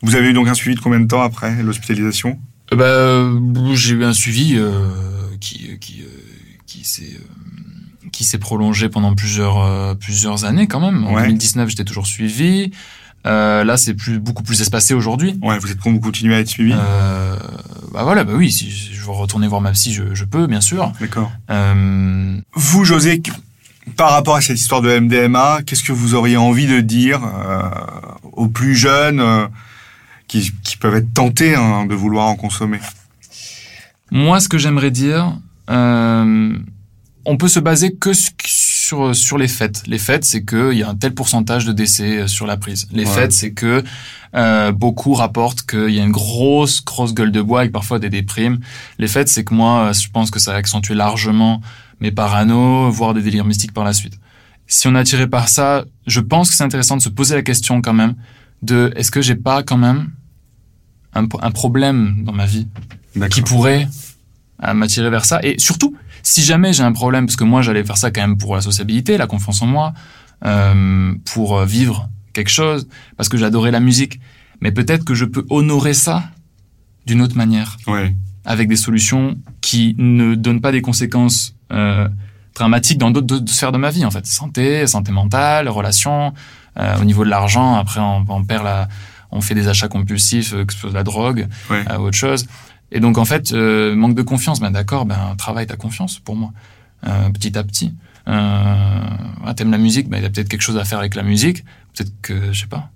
Vous 0.03 0.15
avez 0.15 0.29
eu 0.29 0.33
donc 0.33 0.47
un 0.49 0.55
suivi 0.55 0.77
de 0.77 0.81
combien 0.81 1.01
de 1.01 1.07
temps 1.09 1.23
après 1.23 1.63
l'hospitalisation? 1.65 2.39
Euh, 2.73 3.37
bah, 3.41 3.61
j'ai 3.75 3.95
eu 3.95 4.05
un 4.05 4.13
suivi 4.13 4.55
euh, 4.57 4.89
qui 5.41 5.77
qui 5.81 6.05
qui 6.67 6.85
s'est 6.85 7.19
qui 8.13 8.25
s'est 8.25 8.39
prolongé 8.39 8.89
pendant 8.89 9.15
plusieurs 9.15 9.59
euh, 9.59 9.95
plusieurs 9.95 10.45
années 10.45 10.67
quand 10.67 10.81
même. 10.81 11.05
En 11.05 11.15
Ouais. 11.15 11.23
2019, 11.23 11.69
j'étais 11.71 11.85
toujours 11.85 12.07
suivi. 12.07 12.71
Euh, 13.27 13.65
là, 13.65 13.77
c'est 13.77 13.95
plus 13.95 14.19
beaucoup 14.21 14.43
plus 14.43 14.61
espacé 14.61 14.95
aujourd'hui. 14.95 15.39
Ouais, 15.43 15.59
vous 15.59 15.71
êtes 15.71 15.79
vous 15.79 16.01
continuez 16.01 16.35
à 16.37 16.41
être 16.41 16.49
suivi. 16.49 16.73
Euh, 16.75 17.37
bah 17.93 18.05
voilà, 18.05 18.25
bah 18.25 18.33
oui, 18.37 18.51
si 18.53 18.71
je 18.71 19.01
veux 19.03 19.11
retourner 19.11 19.49
voir 19.49 19.61
ma 19.61 19.73
psy, 19.73 19.93
je, 19.93 20.15
je 20.15 20.25
peux, 20.25 20.47
bien 20.47 20.61
sûr. 20.61 20.93
D'accord. 21.01 21.31
Euh, 21.51 22.39
Vous, 22.55 22.85
José, 22.85 23.21
par 23.97 24.13
rapport 24.13 24.37
à 24.37 24.41
cette 24.41 24.59
histoire 24.59 24.83
de 24.83 24.99
MDMA, 24.99 25.61
qu'est-ce 25.67 25.83
que 25.83 25.93
vous 25.93 26.15
auriez 26.15 26.37
envie 26.37 26.67
de 26.67 26.81
dire 26.81 27.21
aux 28.33 28.49
plus 28.49 28.77
jeunes 28.77 29.49
qui, 30.29 30.53
qui 30.63 30.77
peuvent 30.77 30.95
être 30.97 31.13
tentés 31.13 31.55
hein, 31.57 31.87
de 31.87 31.95
vouloir 31.95 32.27
en 32.29 32.37
consommer? 32.37 32.79
Moi, 34.11 34.41
ce 34.41 34.49
que 34.49 34.59
j'aimerais 34.59 34.91
dire, 34.91 35.37
euh, 35.71 36.57
on 37.31 37.37
peut 37.37 37.49
se 37.49 37.61
baser 37.61 37.95
que 37.95 38.13
sur 38.15 39.15
sur 39.15 39.37
les 39.39 39.49
faits. 39.49 39.83
Les 39.87 39.99
faits, 39.99 40.25
c'est 40.25 40.45
qu'il 40.45 40.73
y 40.79 40.83
a 40.83 40.89
un 40.89 40.95
tel 40.95 41.13
pourcentage 41.15 41.65
de 41.67 41.73
décès 41.73 42.21
euh, 42.23 42.27
sur 42.27 42.47
la 42.47 42.57
prise. 42.57 42.89
Les 42.91 43.05
Ouais. 43.05 43.13
faits, 43.17 43.33
c'est 43.33 43.53
que 43.53 43.85
euh, 44.35 44.73
beaucoup 44.73 45.13
rapportent 45.15 45.63
qu'il 45.71 45.91
y 45.91 46.01
a 46.01 46.05
une 46.05 46.11
grosse 46.13 46.83
grosse 46.85 47.13
gueule 47.15 47.31
de 47.33 47.43
bois 47.43 47.61
avec 47.61 47.73
parfois 47.73 47.99
des 47.99 48.09
déprimes. 48.09 48.59
Les 48.99 49.09
faits, 49.09 49.29
c'est 49.29 49.45
que 49.45 49.55
moi, 49.55 49.73
euh, 49.89 49.93
je 49.93 50.09
pense 50.11 50.31
que 50.31 50.39
ça 50.39 50.53
a 50.53 50.57
accentué 50.57 50.95
largement 50.95 51.61
mes 52.01 52.11
paranos, 52.13 52.91
voire 52.95 53.13
des 53.15 53.23
délires 53.23 53.45
mystiques 53.45 53.73
par 53.75 53.85
la 53.85 53.93
suite. 53.93 54.19
Si 54.67 54.87
on 54.89 54.95
est 54.95 54.99
attiré 54.99 55.27
par 55.27 55.49
ça, 55.49 55.85
je 56.07 56.21
pense 56.21 56.51
que 56.51 56.57
c'est 56.57 56.65
intéressant 56.65 56.97
de 56.97 57.03
se 57.03 57.09
poser 57.11 57.35
la 57.35 57.43
question 57.43 57.83
quand 57.83 57.95
même 57.95 58.15
de 58.63 58.93
est-ce 58.97 59.11
que 59.11 59.21
j'ai 59.23 59.35
pas 59.37 59.63
quand 59.63 59.79
même 59.79 60.11
un, 61.15 61.25
un 61.41 61.51
problème 61.51 62.23
dans 62.25 62.33
ma 62.33 62.47
vie 62.47 62.67
qui 63.31 63.43
pourrait 63.43 63.87
m'attirer 64.75 65.11
vers 65.11 65.25
ça? 65.25 65.41
Et 65.43 65.59
surtout, 65.59 65.95
si 66.33 66.43
jamais 66.43 66.73
j'ai 66.75 66.83
un 66.83 66.93
problème, 66.93 67.25
parce 67.27 67.37
que 67.37 67.45
moi 67.45 67.61
j'allais 67.63 67.85
faire 67.85 67.97
ça 67.97 68.11
quand 68.11 68.21
même 68.21 68.37
pour 68.39 68.55
la 68.55 68.61
sociabilité, 68.63 69.17
la 69.17 69.27
confiance 69.27 69.63
en 69.63 69.67
moi, 69.67 69.95
euh, 70.45 71.15
pour 71.33 71.57
euh, 71.59 71.65
vivre 71.65 72.09
quelque 72.33 72.51
chose, 72.51 72.87
parce 73.17 73.29
que 73.29 73.37
j'adorais 73.37 73.71
la 73.71 73.81
musique. 73.81 74.21
Mais 74.61 74.73
peut-être 74.73 75.05
que 75.05 75.15
je 75.15 75.25
peux 75.25 75.45
honorer 75.51 75.95
ça 75.95 76.25
d'une 77.07 77.23
autre 77.23 77.37
manière, 77.37 77.77
Ouais. 77.87 78.15
avec 78.45 78.69
des 78.69 78.77
solutions 78.77 79.37
qui 79.61 79.95
ne 79.99 80.35
donnent 80.35 80.61
pas 80.61 80.73
des 80.73 80.83
conséquences 80.83 81.55
euh, 81.73 82.09
dramatiques 82.55 82.99
dans 82.99 83.11
d'autres 83.11 83.41
sphères 83.51 83.73
de 83.73 83.79
ma 83.79 83.91
vie, 83.91 84.05
en 84.05 84.11
fait. 84.11 84.27
Santé, 84.27 84.87
santé 84.87 85.13
mentale, 85.13 85.69
relations, 85.69 86.33
euh, 86.79 87.01
au 87.01 87.05
niveau 87.05 87.25
de 87.25 87.31
l'argent, 87.31 87.77
après 87.77 88.01
on, 88.01 88.25
on 88.29 88.45
perd 88.45 88.65
la... 88.65 88.89
On 89.31 89.43
fait 89.43 89.55
des 89.55 89.69
achats 89.69 89.89
compulsifs, 89.89 90.55
euh, 90.55 90.65
que 90.65 90.73
ce 90.73 90.79
soit 90.81 90.89
de 90.91 90.95
la 90.95 91.05
drogue, 91.05 91.49
Ouais. 91.71 91.85
euh, 91.91 91.99
autre 91.99 92.17
chose. 92.17 92.47
Et 92.91 93.01
donc 93.01 93.19
en 93.19 93.25
fait, 93.25 93.53
euh, 93.53 93.95
manque 93.95 94.15
de 94.15 94.23
confiance, 94.23 94.61
ben 94.61 94.71
d'accord, 94.71 95.05
ben 95.05 95.35
travaille 95.37 95.67
ta 95.67 95.77
confiance 95.77 96.19
pour 96.19 96.37
moi, 96.37 96.51
euh, 97.07 97.29
petit 97.31 97.57
à 97.59 97.63
petit. 97.65 97.93
Euh, 98.29 99.01
T'aimes 99.57 99.71
la 99.71 99.79
musique, 99.79 100.09
ben 100.09 100.19
il 100.19 100.23
y 100.23 100.27
a 100.27 100.31
peut-être 100.31 100.49
quelque 100.49 100.63
chose 100.63 100.77
à 100.79 100.85
faire 100.85 100.99
avec 100.99 101.15
la 101.15 101.23
musique, 101.23 101.65
peut-être 101.95 102.13
que 102.23 102.53
je 102.53 102.61
sais 102.61 102.67
pas. 102.67 102.91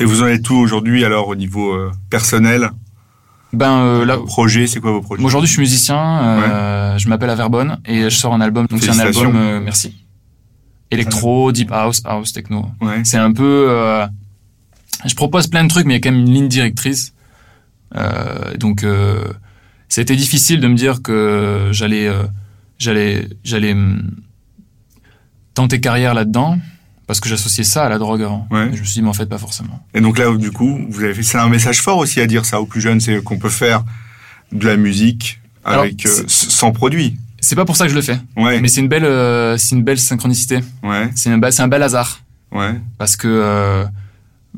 Et 0.00 0.04
vous 0.04 0.22
en 0.22 0.26
êtes 0.26 0.42
tout 0.42 0.54
aujourd'hui 0.56 1.04
alors 1.04 1.28
au 1.28 1.34
niveau 1.34 1.72
euh, 1.72 1.90
personnel? 2.10 2.70
Ben 3.52 3.78
euh, 3.80 4.04
là, 4.04 4.18
Projet, 4.18 4.66
c'est 4.66 4.78
quoi 4.80 4.92
vos 4.92 5.00
projets? 5.00 5.22
Aujourd'hui, 5.24 5.48
je 5.48 5.52
suis 5.54 5.60
musicien. 5.60 5.96
euh, 6.22 6.98
Je 6.98 7.08
m'appelle 7.08 7.30
Averbonne 7.30 7.78
et 7.86 8.02
je 8.04 8.08
sors 8.10 8.34
un 8.34 8.40
album. 8.42 8.66
Donc 8.66 8.82
c'est 8.82 8.90
un 8.90 8.98
album. 8.98 9.34
euh, 9.34 9.60
merci. 9.60 9.94
Électro, 10.90 11.52
deep 11.52 11.70
house, 11.72 12.02
house, 12.04 12.32
techno. 12.32 12.66
Ouais. 12.80 13.02
C'est 13.04 13.18
un 13.18 13.32
peu. 13.32 13.66
euh, 13.70 14.06
je 15.04 15.14
propose 15.14 15.46
plein 15.46 15.64
de 15.64 15.68
trucs, 15.68 15.86
mais 15.86 15.94
il 15.94 15.96
y 15.96 16.00
a 16.00 16.00
quand 16.00 16.10
même 16.14 16.20
une 16.26 16.32
ligne 16.32 16.48
directrice. 16.48 17.12
Euh, 17.94 18.56
donc, 18.56 18.84
euh, 18.84 19.24
ça 19.88 20.00
a 20.00 20.02
été 20.02 20.16
difficile 20.16 20.60
de 20.60 20.68
me 20.68 20.74
dire 20.74 21.02
que 21.02 21.68
j'allais, 21.72 22.06
euh, 22.06 22.24
j'allais, 22.78 23.28
j'allais 23.44 23.72
hum, 23.72 24.10
tenter 25.54 25.80
carrière 25.80 26.14
là-dedans 26.14 26.58
parce 27.06 27.20
que 27.20 27.28
j'associais 27.28 27.64
ça 27.64 27.86
à 27.86 27.88
la 27.88 27.98
drogue 27.98 28.22
avant. 28.22 28.46
Ouais. 28.50 28.66
Je 28.74 28.80
me 28.80 28.84
suis 28.84 28.94
dit, 28.94 29.02
mais 29.02 29.08
en 29.08 29.14
fait, 29.14 29.26
pas 29.26 29.38
forcément. 29.38 29.82
Et 29.94 30.00
donc 30.00 30.18
là, 30.18 30.30
du 30.36 30.50
coup, 30.50 30.78
vous 30.90 31.02
avez 31.02 31.14
fait, 31.14 31.22
c'est 31.22 31.38
un 31.38 31.48
message 31.48 31.80
fort 31.80 31.96
aussi 31.98 32.20
à 32.20 32.26
dire 32.26 32.44
ça 32.44 32.60
aux 32.60 32.66
plus 32.66 32.82
jeunes, 32.82 33.00
c'est 33.00 33.22
qu'on 33.22 33.38
peut 33.38 33.48
faire 33.48 33.82
de 34.52 34.66
la 34.66 34.76
musique 34.76 35.40
Alors, 35.64 35.80
avec 35.84 36.04
euh, 36.04 36.24
sans 36.26 36.72
produit. 36.72 37.16
C'est 37.40 37.56
pas 37.56 37.64
pour 37.64 37.76
ça 37.76 37.84
que 37.84 37.90
je 37.90 37.94
le 37.94 38.02
fais, 38.02 38.18
Ouais, 38.36 38.60
mais 38.60 38.68
c'est 38.68 38.80
une 38.80 38.88
belle, 38.88 39.04
euh, 39.04 39.56
c'est 39.56 39.74
une 39.74 39.84
belle 39.84 39.98
synchronicité. 39.98 40.58
ouais, 40.82 41.10
C'est 41.14 41.30
un, 41.30 41.50
c'est 41.50 41.62
un 41.62 41.68
bel 41.68 41.82
hasard 41.82 42.20
ouais. 42.52 42.74
parce 42.98 43.16
que 43.16 43.28
euh, 43.28 43.84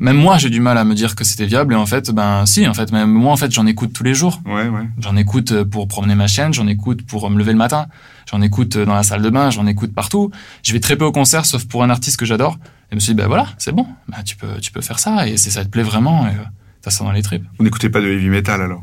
même 0.00 0.16
moi, 0.16 0.36
j'ai 0.38 0.50
du 0.50 0.60
mal 0.60 0.76
à 0.78 0.84
me 0.84 0.94
dire 0.94 1.14
que 1.14 1.22
c'était 1.24 1.46
viable. 1.46 1.74
Et 1.74 1.76
en 1.76 1.86
fait, 1.86 2.10
ben 2.10 2.44
si, 2.46 2.66
en 2.66 2.74
fait, 2.74 2.90
même 2.90 3.10
moi, 3.12 3.32
en 3.32 3.36
fait, 3.36 3.52
j'en 3.52 3.66
écoute 3.66 3.92
tous 3.92 4.02
les 4.02 4.14
jours. 4.14 4.40
Ouais, 4.46 4.66
ouais. 4.68 4.88
J'en 4.98 5.14
écoute 5.16 5.52
euh, 5.52 5.64
pour 5.64 5.86
promener 5.86 6.14
ma 6.16 6.26
chienne, 6.26 6.52
j'en 6.52 6.66
écoute 6.66 7.06
pour 7.06 7.30
me 7.30 7.38
lever 7.38 7.52
le 7.52 7.58
matin, 7.58 7.86
j'en 8.30 8.40
écoute 8.42 8.74
euh, 8.76 8.84
dans 8.84 8.94
la 8.94 9.02
salle 9.04 9.22
de 9.22 9.30
bain, 9.30 9.50
j'en 9.50 9.66
écoute 9.68 9.94
partout. 9.94 10.30
Je 10.64 10.72
vais 10.72 10.80
très 10.80 10.96
peu 10.96 11.04
au 11.04 11.12
concert, 11.12 11.44
sauf 11.46 11.64
pour 11.66 11.84
un 11.84 11.90
artiste 11.90 12.16
que 12.18 12.24
j'adore. 12.26 12.58
Et 12.64 12.92
je 12.92 12.94
me 12.96 13.00
suis 13.00 13.12
dit, 13.14 13.16
ben 13.22 13.28
voilà, 13.28 13.46
c'est 13.58 13.72
bon, 13.72 13.86
ben, 14.08 14.22
tu 14.24 14.34
peux, 14.36 14.58
tu 14.60 14.72
peux 14.72 14.80
faire 14.80 14.98
ça, 14.98 15.28
et 15.28 15.36
c'est 15.36 15.50
ça 15.50 15.64
te 15.64 15.68
plaît 15.70 15.84
vraiment, 15.84 16.26
et 16.26 16.30
euh, 16.30 16.42
t'as 16.82 16.90
ça 16.90 17.04
dans 17.04 17.12
les 17.12 17.22
tripes. 17.22 17.44
Vous 17.58 17.64
n'écoutez 17.64 17.88
pas 17.88 18.00
de 18.00 18.08
heavy 18.08 18.28
metal 18.28 18.60
alors? 18.62 18.82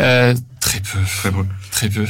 Euh, 0.00 0.34
très 0.60 0.80
peu, 0.80 0.98
Très 1.18 1.30
bon. 1.30 1.46
très 1.70 1.88
peu. 1.90 2.06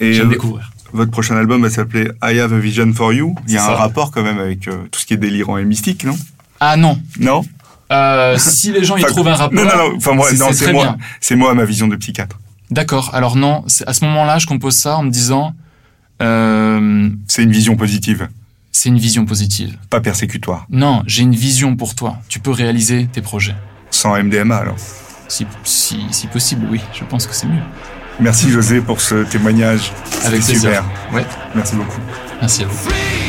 Et 0.00 0.14
J'aime 0.14 0.26
euh, 0.26 0.30
découvrir. 0.30 0.72
votre 0.92 1.12
prochain 1.12 1.36
album 1.36 1.62
va 1.62 1.70
s'appeler 1.70 2.10
I 2.24 2.40
Have 2.40 2.52
a 2.52 2.58
Vision 2.58 2.92
for 2.92 3.12
You. 3.12 3.36
Il 3.46 3.52
y 3.54 3.56
a 3.56 3.62
un 3.62 3.68
ça. 3.68 3.74
rapport 3.76 4.10
quand 4.10 4.24
même 4.24 4.38
avec 4.40 4.66
euh, 4.66 4.86
tout 4.90 4.98
ce 4.98 5.06
qui 5.06 5.14
est 5.14 5.18
délirant 5.18 5.58
et 5.58 5.64
mystique, 5.64 6.02
non? 6.04 6.16
Ah 6.58 6.76
non, 6.76 6.98
Non? 7.20 7.44
Euh, 7.92 8.36
si 8.38 8.72
les 8.72 8.84
gens 8.84 8.96
y 8.96 9.02
Enfin, 9.04 9.12
trouvent 9.12 9.28
un 9.28 9.34
rapport, 9.34 9.52
Non, 9.54 9.64
non, 9.64 9.76
non. 9.90 9.96
Enfin, 9.96 10.12
moi, 10.14 10.28
c'est- 10.30 10.72
moi. 10.72 10.84
bien. 10.84 10.96
C'est 11.20 11.36
moi 11.36 11.54
ma 11.54 11.64
vision 11.64 11.86
de 11.88 11.96
psychiatre. 11.96 12.38
D'accord. 12.70 13.10
Alors 13.14 13.36
non, 13.36 13.62
c'est- 13.66 13.86
à 13.86 13.92
ce 13.94 14.04
moment-là, 14.06 14.38
je 14.38 14.46
compose 14.46 14.74
ça 14.76 14.96
en 14.96 15.02
me 15.02 15.10
disant, 15.10 15.54
euh, 16.22 17.08
C'est 17.28 17.42
une 17.42 17.52
vision 17.52 17.76
positive, 17.76 18.28
c'est 18.72 18.88
une 18.88 18.98
vision 18.98 19.24
positive. 19.26 19.76
pas 19.90 20.00
persécutoire. 20.00 20.66
Non, 20.70 21.02
j'ai 21.06 21.22
une 21.22 21.34
vision 21.34 21.76
pour 21.76 21.94
toi. 21.94 22.16
Tu 22.28 22.38
peux 22.40 22.50
réaliser 22.50 23.06
tes 23.12 23.20
projets. 23.20 23.54
Sans 23.90 24.16
MDMA 24.16 24.56
alors. 24.56 24.76
Si, 25.28 25.46
si, 25.64 26.00
si 26.10 26.26
possible, 26.26 26.66
oui. 26.70 26.80
Je 26.92 27.04
pense 27.04 27.26
que 27.26 27.34
c'est 27.34 27.46
mieux. 27.46 27.62
Merci 28.20 28.50
José 28.50 28.80
pour 28.80 29.00
ce 29.00 29.24
témoignage. 29.24 29.90
Avec 30.24 30.42
plaisir. 30.42 30.84
Ouais. 31.12 31.24
Merci 31.54 31.74
beaucoup. 31.76 32.00
Merci 32.40 32.62
à 32.64 32.66
vous. 32.66 33.23